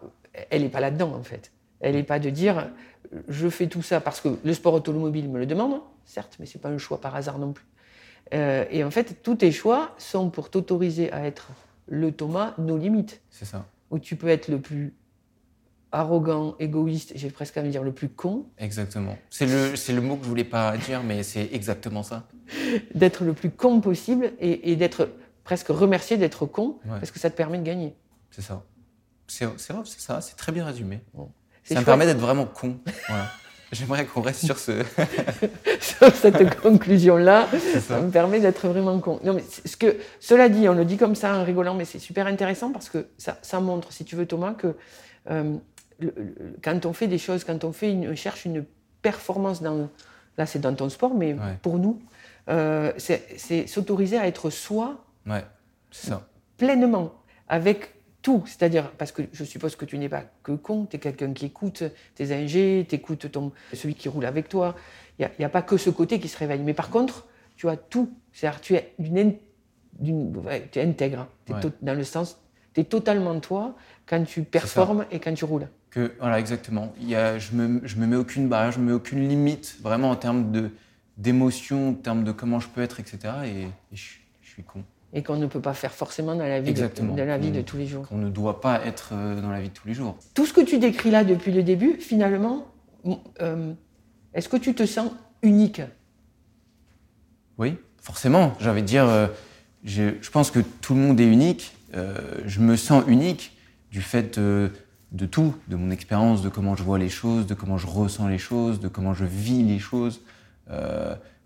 elle 0.51 0.63
n'est 0.63 0.69
pas 0.69 0.81
là-dedans, 0.81 1.13
en 1.15 1.23
fait. 1.23 1.53
Elle 1.81 1.95
n'est 1.95 2.03
pas 2.03 2.19
de 2.19 2.31
dire, 2.31 2.71
je 3.29 3.49
fais 3.49 3.67
tout 3.67 3.83
ça 3.83 4.01
parce 4.01 4.21
que 4.21 4.29
le 4.45 4.55
sport 4.55 4.75
automobile 4.75 5.29
me 5.29 5.39
le 5.39 5.47
demande, 5.47 5.81
certes, 6.05 6.37
mais 6.39 6.47
c'est 6.47 6.59
pas 6.61 6.69
un 6.69 6.79
choix 6.79 7.01
par 7.01 7.15
hasard 7.17 7.39
non 7.39 7.53
plus. 7.53 7.65
Euh, 8.35 8.65
et 8.71 8.85
en 8.85 8.91
fait, 8.91 9.23
tous 9.23 9.37
tes 9.37 9.51
choix 9.51 9.95
sont 9.99 10.31
pour 10.31 10.51
t'autoriser 10.51 11.11
à 11.13 11.25
être 11.27 11.49
le 11.89 12.13
Thomas, 12.13 12.55
nos 12.59 12.77
limites. 12.77 13.21
c'est 13.31 13.45
ça. 13.47 13.67
Où 13.91 13.99
tu 13.99 14.15
peux 14.15 14.29
être 14.29 14.49
le 14.49 14.61
plus 14.61 14.95
arrogant, 15.93 16.55
égoïste, 16.61 17.13
j'ai 17.17 17.31
presque 17.31 17.57
envie 17.57 17.67
de 17.69 17.73
dire 17.73 17.83
le 17.83 17.91
plus 17.93 18.09
con, 18.09 18.47
Exactement. 18.59 19.19
C'est 19.29 19.47
le, 19.47 19.75
c'est 19.75 19.93
le 19.93 20.01
mot 20.01 20.17
que 20.17 20.23
je 20.25 20.29
voulais 20.29 20.45
pas 20.45 20.77
dire, 20.77 21.03
mais 21.03 21.25
c'est 21.25 21.49
exactement 21.53 22.05
ça. 22.05 22.29
d'être 22.95 23.25
le 23.25 23.33
plus 23.33 23.51
con 23.51 23.81
possible 23.81 24.33
et, 24.39 24.71
et 24.71 24.77
d'être 24.77 25.09
presque 25.43 25.67
remercié 25.69 26.17
d'être 26.17 26.47
con 26.47 26.79
Ouais. 26.85 26.91
parce 27.01 27.11
que 27.11 27.19
ça 27.19 27.29
te 27.31 27.37
permet 27.37 27.59
de 27.59 27.65
gagner. 27.65 27.97
C'est 28.31 28.43
ça. 28.43 28.63
C'est, 29.31 29.49
ça. 29.99 30.21
C'est 30.21 30.37
très 30.37 30.53
bien 30.53 30.65
résumé. 30.65 31.01
Ça 31.65 31.79
me 31.81 31.85
permet 31.85 32.07
d'être 32.07 32.19
vraiment 32.19 32.47
con. 32.47 32.79
Voilà. 33.09 33.31
J'aimerais 33.73 34.05
qu'on 34.05 34.21
reste 34.21 34.45
sur 34.45 34.59
ce. 34.59 34.83
sur 35.81 36.13
cette 36.17 36.59
conclusion-là, 36.61 37.47
ça. 37.73 37.81
ça 37.81 38.01
me 38.01 38.11
permet 38.11 38.41
d'être 38.41 38.67
vraiment 38.67 38.99
con. 38.99 39.21
Non, 39.23 39.33
mais 39.33 39.45
ce 39.65 39.77
que, 39.77 39.97
cela 40.19 40.49
dit, 40.49 40.69
on 40.69 40.75
le 40.75 40.85
dit 40.85 40.97
comme 40.97 41.15
ça 41.15 41.37
en 41.37 41.45
rigolant, 41.45 41.75
mais 41.75 41.85
c'est 41.85 42.01
super 42.01 42.27
intéressant 42.27 42.73
parce 42.73 42.89
que 42.91 43.07
ça, 43.17 43.39
ça 43.43 43.61
montre, 43.61 43.93
si 43.93 44.05
tu 44.05 44.17
veux, 44.17 44.27
Thomas, 44.27 44.55
que 44.55 44.75
euh, 45.31 45.55
le- 46.01 46.15
le- 46.17 46.57
quand 46.65 46.85
on 46.85 46.93
fait 46.93 47.07
des 47.07 47.19
choses, 47.19 47.45
quand 47.45 47.63
on, 47.63 47.73
fait 47.73 47.93
une, 47.93 48.09
on 48.11 48.17
cherche 48.17 48.45
une 48.45 48.65
performance 49.03 49.63
dans, 49.63 49.89
là 50.37 50.47
c'est 50.47 50.59
dans 50.59 50.75
ton 50.75 50.89
sport, 50.89 51.15
mais 51.15 51.35
Ouais. 51.35 51.59
pour 51.63 51.79
nous, 51.79 52.03
euh, 52.49 52.93
c'est 52.97 53.25
c'est 53.37 53.69
s'autoriser 53.69 54.19
à 54.19 54.27
être 54.27 54.51
soi 54.51 55.05
Ouais, 55.29 55.45
c'est 55.93 56.09
ça. 56.09 56.27
pleinement, 56.57 57.13
avec 57.47 57.95
tout. 58.23 58.43
C'est-à-dire, 58.47 58.91
parce 58.93 59.13
que 59.13 59.23
je 59.33 59.45
suppose 59.45 59.77
que 59.77 59.85
tu 59.85 59.99
n'es 59.99 60.09
pas 60.09 60.25
que 60.43 60.53
con, 60.53 60.87
tu 60.87 60.97
es 60.97 60.99
quelqu'un 60.99 61.33
qui 61.33 61.47
écoute 61.47 61.83
tes 62.15 62.33
ingés, 62.33 62.87
tu 62.89 62.95
écoutes 62.95 63.31
ton, 63.31 63.53
celui 63.73 63.95
qui 63.95 64.09
roule 64.09 64.25
avec 64.25 64.49
toi. 64.49 64.75
Il 65.19 65.29
n'y 65.39 65.45
a, 65.45 65.49
pas 65.51 65.63
que 65.63 65.77
ce 65.77 65.91
côté 65.91 66.19
qui 66.19 66.29
se 66.29 66.39
réveille. 66.39 66.61
Mais 66.61 66.75
par 66.75 66.89
contre, 66.91 67.27
tu 67.57 67.69
as 67.69 67.77
tout. 67.77 68.11
C'est-à-dire, 68.33 68.61
tu 68.61 68.75
es, 68.75 68.95
ouais, 68.99 70.69
tu 70.73 70.79
es 70.79 70.83
intègre. 70.83 71.27
Tu 71.45 71.53
es 71.53 71.57
Ouais. 71.57 71.73
dans 71.83 71.95
le 71.95 72.05
sens, 72.05 72.41
tu 72.75 72.81
es 72.81 72.85
totalement 72.85 73.39
toi 73.41 73.77
quand 74.07 74.25
tu 74.25 74.43
performes 74.43 75.05
et 75.11 75.21
quand 75.21 75.35
tu 75.35 75.45
roules. 75.45 75.69
Que, 75.91 76.15
voilà, 76.21 76.39
exactement. 76.39 76.93
Il 77.01 77.09
y 77.09 77.17
a, 77.17 77.39
je 77.39 77.53
me, 77.53 77.81
je 77.87 77.97
me 77.97 78.07
mets 78.07 78.17
aucune 78.17 78.49
barrière, 78.49 78.73
je 78.73 78.79
me 78.79 78.87
mets 78.87 78.93
aucune 78.93 79.29
limite, 79.29 79.77
vraiment 79.83 80.11
en 80.11 80.17
termes 80.17 80.71
d'émotion, 81.19 81.91
en 81.91 81.95
termes 81.95 82.25
de 82.25 82.33
comment 82.33 82.61
je 82.61 82.69
peux 82.69 82.81
être, 82.81 83.01
etc. 83.01 83.19
Et, 83.45 83.63
et 83.63 83.97
je, 83.97 84.19
je 84.41 84.49
suis 84.49 84.63
con. 84.63 84.85
Et 85.13 85.23
qu'on 85.23 85.37
ne 85.37 85.47
peut 85.47 85.61
pas 85.61 85.75
faire 85.75 85.93
forcément 85.93 86.37
dans 86.37 86.47
la 86.47 86.61
vie, 86.61 86.67
de, 86.67 86.71
Exactement. 86.71 87.15
de 87.15 87.23
la 87.23 87.37
vie 87.37 87.51
de 87.51 87.63
tous 87.63 87.77
les 87.77 87.87
jours. 87.87 88.07
Qu'on 88.07 88.19
ne 88.19 88.31
doit 88.31 88.61
pas 88.61 88.85
être 88.87 89.11
euh, 89.13 89.41
dans 89.41 89.51
la 89.51 89.61
vie 89.61 89.69
de 89.69 89.75
tous 89.75 89.89
les 89.89 89.95
jours. 89.95 90.17
Tout 90.35 90.47
ce 90.47 90.53
que 90.53 90.61
tu 90.61 90.79
décris 90.79 91.11
là 91.11 91.25
depuis 91.25 91.51
le 91.51 91.65
début, 91.65 91.97
finalement, 91.99 92.67
euh, 93.41 93.73
est-ce 94.35 94.49
que 94.49 94.57
tu 94.57 94.73
te 94.75 94.87
sens 94.87 95.11
unique? 95.43 95.83
Oui, 97.59 97.77
forcément. 98.01 98.53
J'ai 98.61 98.71
envie 98.71 98.83
de 98.83 98.87
dire, 98.87 99.05
euh, 99.09 99.27
je, 99.85 100.15
je 100.21 100.31
pense 100.31 100.53
que 100.53 100.61
tout 100.81 100.95
le 100.95 101.01
monde 101.01 101.21
est 101.21 101.27
unique. 101.27 101.75
Euh, 101.95 102.17
je 102.47 102.61
me 102.61 102.77
sens 102.77 103.03
unique 103.09 103.57
du 103.91 104.03
fait 104.03 104.39
de 104.39 105.27
tout, 105.27 105.57
de 105.67 105.75
mon 105.75 105.91
expérience, 105.91 106.41
de 106.43 106.49
comment 106.49 106.77
je 106.77 106.85
vois 106.85 106.99
les 107.01 107.09
choses, 107.09 107.47
de 107.49 107.55
comment 107.55 107.79
je 107.79 107.89
ressens 107.89 108.29
les 108.29 108.39
choses, 108.39 108.79
de 108.79 108.87
comment 108.87 109.13
je 109.13 109.25
vis 109.25 109.65
les 109.65 109.81
choses, 109.81 110.21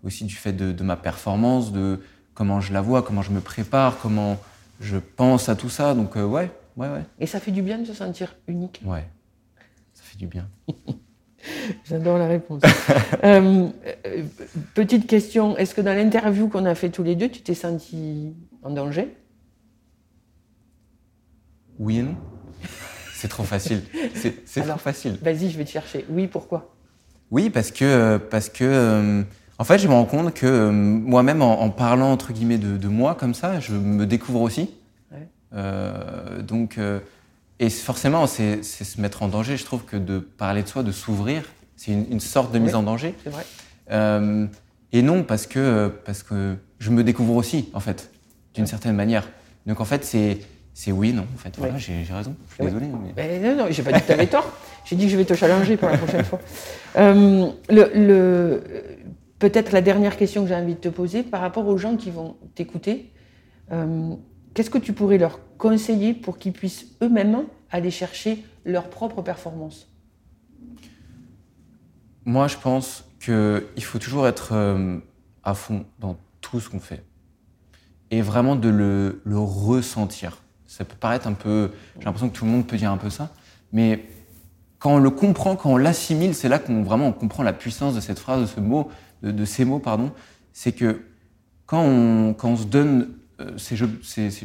aussi 0.03 0.25
du 0.25 0.35
fait 0.35 0.53
de, 0.53 0.71
de 0.71 0.83
ma 0.83 0.95
performance, 0.95 1.71
de 1.71 1.99
comment 2.35 2.61
je 2.61 2.71
la 2.71 2.81
vois, 2.81 3.01
comment 3.01 3.23
je 3.23 3.31
me 3.31 3.39
prépare, 3.39 3.97
comment 3.97 4.37
je 4.79 4.97
pense 4.97 5.49
à 5.49 5.55
tout 5.55 5.69
ça. 5.69 5.95
Donc 5.95 6.15
euh, 6.17 6.23
ouais, 6.23 6.51
ouais, 6.77 6.89
ouais, 6.89 7.03
Et 7.19 7.25
ça 7.25 7.39
fait 7.39 7.51
du 7.51 7.63
bien 7.63 7.79
de 7.79 7.85
se 7.85 7.93
sentir 7.95 8.35
unique 8.47 8.81
ouais, 8.85 9.07
ça 9.95 10.03
fait 10.03 10.17
du 10.17 10.27
bien. 10.27 10.47
J'adore 11.85 12.19
la 12.19 12.27
réponse. 12.27 12.61
Euh, 13.23 13.69
euh, 14.05 14.23
petite 14.75 15.07
question, 15.07 15.57
est-ce 15.57 15.73
que 15.73 15.81
dans 15.81 15.93
l'interview 15.93 16.47
qu'on 16.47 16.65
a 16.65 16.75
fait 16.75 16.89
tous 16.89 17.01
les 17.01 17.15
deux, 17.15 17.29
tu 17.29 17.41
t'es 17.41 17.55
senti 17.55 18.33
en 18.61 18.69
danger? 18.69 19.15
Oui 21.79 21.99
et 21.99 22.03
non. 22.03 22.15
C'est 23.13 23.29
trop 23.29 23.43
facile. 23.43 23.81
C'est 24.13 24.61
trop 24.61 24.77
facile. 24.77 25.17
Vas-y, 25.23 25.49
je 25.49 25.57
vais 25.57 25.65
te 25.65 25.71
chercher. 25.71 26.05
Oui, 26.09 26.27
pourquoi? 26.27 26.75
Oui, 27.31 27.49
parce 27.49 27.71
que, 27.71 28.17
parce 28.17 28.49
que 28.49 29.25
en 29.57 29.63
fait, 29.63 29.77
je 29.77 29.87
me 29.87 29.93
rends 29.93 30.05
compte 30.05 30.33
que 30.33 30.45
euh, 30.45 30.71
moi-même, 30.71 31.41
en, 31.41 31.61
en 31.61 31.69
parlant 31.69 32.11
entre 32.11 32.33
guillemets 32.33 32.57
de, 32.57 32.77
de 32.77 32.87
moi 32.87 33.15
comme 33.15 33.33
ça, 33.33 33.59
je 33.59 33.73
me 33.73 34.05
découvre 34.05 34.41
aussi. 34.41 34.69
Ouais. 35.11 35.27
Euh, 35.53 36.41
donc, 36.41 36.77
euh, 36.77 36.99
et 37.59 37.69
forcément, 37.69 38.27
c'est 38.27 38.63
se 38.63 38.99
mettre 38.99 39.23
en 39.23 39.27
danger. 39.29 39.55
Je 39.57 39.63
trouve 39.65 39.83
que 39.85 39.95
de 39.97 40.19
parler 40.19 40.61
de 40.63 40.67
soi, 40.67 40.83
de 40.83 40.91
s'ouvrir, 40.91 41.43
c'est 41.77 41.91
une, 41.91 42.05
une 42.11 42.19
sorte 42.19 42.51
de 42.53 42.59
mise 42.59 42.71
Oui. 42.71 42.75
en 42.79 42.83
danger. 42.83 43.15
C'est 43.23 43.29
vrai 43.29 43.45
et 44.91 45.01
non, 45.01 45.23
parce 45.23 45.45
que, 45.45 45.91
parce 46.05 46.23
que 46.23 46.55
je 46.79 46.89
me 46.89 47.03
découvre 47.03 47.35
aussi, 47.35 47.69
en 47.73 47.81
fait, 47.81 48.11
d'une 48.53 48.65
certaine 48.67 48.95
manière. 48.95 49.27
Donc, 49.65 49.81
en 49.81 49.85
fait, 49.85 50.05
c'est 50.05 50.39
c'est 50.73 50.91
oui, 50.93 51.11
non. 51.11 51.23
En 51.35 51.37
fait, 51.37 51.53
voilà, 51.57 51.73
Ouais. 51.73 51.79
j'ai 51.79 52.05
raison. 52.13 52.33
Je 52.49 52.55
suis 52.55 52.63
désolé. 52.65 52.85
mais- 52.87 53.13
Ben, 53.13 53.41
Non, 53.57 53.63
non, 53.63 53.71
j'ai 53.71 53.83
pas 53.83 53.91
dit 53.91 53.99
que 54.01 54.05
tu 54.07 54.11
avais 54.13 54.27
tort. 54.27 54.49
J'ai 54.85 54.95
dit 54.95 55.05
que 55.05 55.11
je 55.11 55.17
vais 55.17 55.25
te 55.25 55.33
challenger 55.33 55.75
pour 55.77 55.89
la 55.89 55.97
prochaine 55.97 56.23
fois. 56.23 56.39
Le, 56.95 57.51
le- 57.69 58.63
Peut-être 59.45 59.73
la 59.73 59.81
dernière 59.81 60.17
question 60.17 60.41
que 60.41 60.47
j'ai 60.47 60.55
envie 60.55 60.73
de 60.73 60.79
te 60.79 60.89
poser, 60.89 61.21
par 61.21 61.39
rapport 61.39 61.67
aux 61.67 61.77
gens 61.77 61.97
qui 61.97 62.09
vont 62.09 62.35
t'écouter, 62.55 63.11
euh, 63.71 64.15
qu'est-ce 64.55 64.71
que 64.71 64.79
tu 64.79 64.91
pourrais 64.91 65.19
leur 65.19 65.39
conseiller 65.59 66.15
pour 66.15 66.39
qu'ils 66.39 66.51
puissent 66.51 66.87
eux-mêmes 67.03 67.43
aller 67.69 67.91
chercher 67.91 68.43
leur 68.65 68.89
propre 68.89 69.21
performance? 69.21 69.87
Moi, 72.25 72.47
je 72.47 72.57
pense 72.57 73.07
qu'il 73.23 73.83
faut 73.83 73.99
toujours 73.99 74.27
être 74.27 74.53
euh, 74.53 74.97
à 75.43 75.53
fond 75.53 75.85
dans 75.99 76.17
tout 76.41 76.59
ce 76.59 76.67
qu'on 76.67 76.79
fait. 76.79 77.03
Et 78.09 78.23
vraiment 78.23 78.55
de 78.55 78.69
le, 78.69 79.21
le 79.25 79.37
ressentir. 79.37 80.41
Ça 80.65 80.85
peut 80.85 80.97
paraître 80.99 81.27
un 81.27 81.33
peu. 81.33 81.69
J'ai 81.99 82.05
l'impression 82.05 82.29
que 82.29 82.35
tout 82.35 82.45
le 82.45 82.51
monde 82.51 82.65
peut 82.65 82.77
dire 82.77 82.91
un 82.91 82.97
peu 82.97 83.11
ça. 83.11 83.29
Mais 83.71 84.07
quand 84.79 84.95
on 84.95 84.99
le 84.99 85.11
comprend, 85.11 85.55
quand 85.55 85.71
on 85.71 85.77
l'assimile, 85.77 86.33
c'est 86.33 86.49
là 86.49 86.57
qu'on 86.57 86.81
vraiment 86.81 87.07
on 87.07 87.13
comprend 87.13 87.43
la 87.43 87.53
puissance 87.53 87.93
de 87.93 87.99
cette 87.99 88.17
phrase, 88.17 88.41
de 88.41 88.47
ce 88.47 88.59
mot, 88.59 88.89
de, 89.23 89.45
ces 89.45 89.65
mots, 89.65 89.79
pardon. 89.79 90.11
C'est 90.53 90.71
que 90.71 91.01
quand 91.65 91.81
on, 91.81 92.33
quand 92.33 92.49
on 92.49 92.57
se 92.57 92.65
donne 92.65 93.09
euh, 93.41 93.57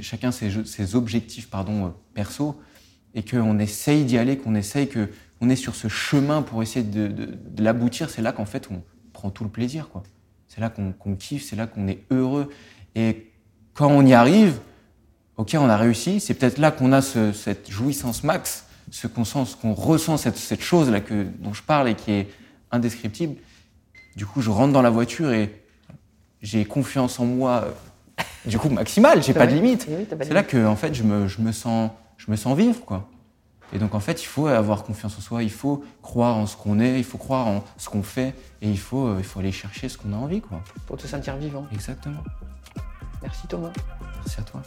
chacun 0.03 0.33
ses, 0.33 0.95
objectifs 0.95 1.49
pardon, 1.49 1.87
euh, 1.87 1.89
perso, 2.15 2.61
et 3.15 3.23
qu'on 3.23 3.59
essaye 3.59 4.05
d'y 4.05 4.19
aller, 4.19 4.37
qu'on 4.37 4.55
essaye, 4.55 4.89
que 4.89 5.09
on 5.41 5.49
est 5.49 5.57
sur 5.57 5.75
ce 5.75 5.89
chemin 5.89 6.43
pour 6.43 6.63
essayer 6.63 6.85
de, 6.85 7.39
l'aboutir, 7.59 8.11
c'est 8.11 8.23
là 8.23 8.33
qu'en 8.33 8.45
fait 8.45 8.69
on 8.71 8.83
prend 9.13 9.31
tout 9.31 9.45
le 9.45 9.51
plaisir. 9.51 9.89
quoi. 9.89 10.03
C'est 10.49 10.61
là 10.61 10.71
qu'on 10.71 11.15
kiffe, 11.17 11.45
c'est 11.45 11.57
là 11.57 11.67
qu'on 11.67 11.89
est 11.89 12.05
heureux. 12.11 12.51
Et 12.95 13.31
quand 13.75 13.89
on 13.89 14.05
y 14.05 14.13
arrive, 14.13 14.59
ok, 15.37 15.57
on 15.59 15.69
a 15.69 15.77
réussi, 15.77 16.21
c'est 16.21 16.35
peut-être 16.35 16.59
là 16.59 16.71
qu'on 16.71 16.93
a 16.93 17.01
ce- 17.01 17.33
cette 17.33 17.71
jouissance 17.71 18.25
max, 18.25 18.67
ce 18.91 19.07
qu'on 19.07 19.25
sent, 19.25 19.45
ce 19.47 19.57
qu'on 19.57 19.73
ressent, 19.75 20.17
cette, 20.17 20.37
cette 20.37 20.61
chose-là 20.61 21.01
dont 21.39 21.55
je 21.55 21.63
parle 21.63 21.89
et 21.89 21.95
qui 21.95 22.11
est 22.11 22.29
indescriptible. 22.71 23.37
Du 24.21 24.27
coup, 24.27 24.43
je 24.43 24.51
rentre 24.51 24.75
dans 24.75 24.83
la 24.83 24.91
voiture 24.91 25.33
et 25.33 25.65
j'ai 26.43 26.67
confiance 26.67 27.19
en 27.21 27.25
moi, 27.25 27.69
du 28.45 28.59
coup, 28.59 28.69
maximale, 28.69 29.23
j'ai 29.23 29.33
pas, 29.33 29.47
de 29.47 29.55
limite. 29.55 29.89
C'est 30.21 30.35
là 30.35 30.43
que, 30.43 30.67
en 30.67 30.77
fait, 30.77 30.93
je 30.93 31.05
me, 31.05 31.27
je 31.27 31.41
me, 31.41 31.53
sens, 31.53 31.91
je 32.19 32.31
me 32.31 32.37
sens 32.37 32.55
vivre, 32.55 32.85
quoi. 32.85 33.09
Et 33.73 33.79
donc, 33.79 33.95
en 33.95 34.01
fait, 34.01 34.23
il 34.23 34.27
faut 34.27 34.47
avoir 34.47 34.83
confiance 34.83 35.17
en 35.17 35.23
soi, 35.23 35.43
il 35.43 35.51
faut 35.51 35.83
croire 36.03 36.37
en 36.37 36.45
ce 36.45 36.55
qu'on 36.55 36.81
est, 36.81 36.99
il 36.99 37.05
faut 37.05 37.17
croire 37.17 37.47
en 37.47 37.65
ce 37.79 37.89
qu'on 37.89 38.03
fait, 38.03 38.35
et 38.61 38.69
il 38.69 38.79
faut, 38.79 39.07
euh, 39.07 39.17
il 39.17 39.25
faut 39.25 39.41
aller 39.41 39.53
chercher 39.53 39.89
ce 39.89 39.97
qu'on 39.97 40.13
a 40.13 40.17
envie, 40.17 40.43
quoi. 40.43 40.63
Pour 40.87 40.99
te 40.99 41.07
sentir 41.07 41.37
vivant. 41.39 41.67
Exactement. 41.73 42.23
Merci 43.23 43.47
Thomas. 43.47 43.73
Merci 44.17 44.39
à 44.39 44.43
toi. 44.43 44.63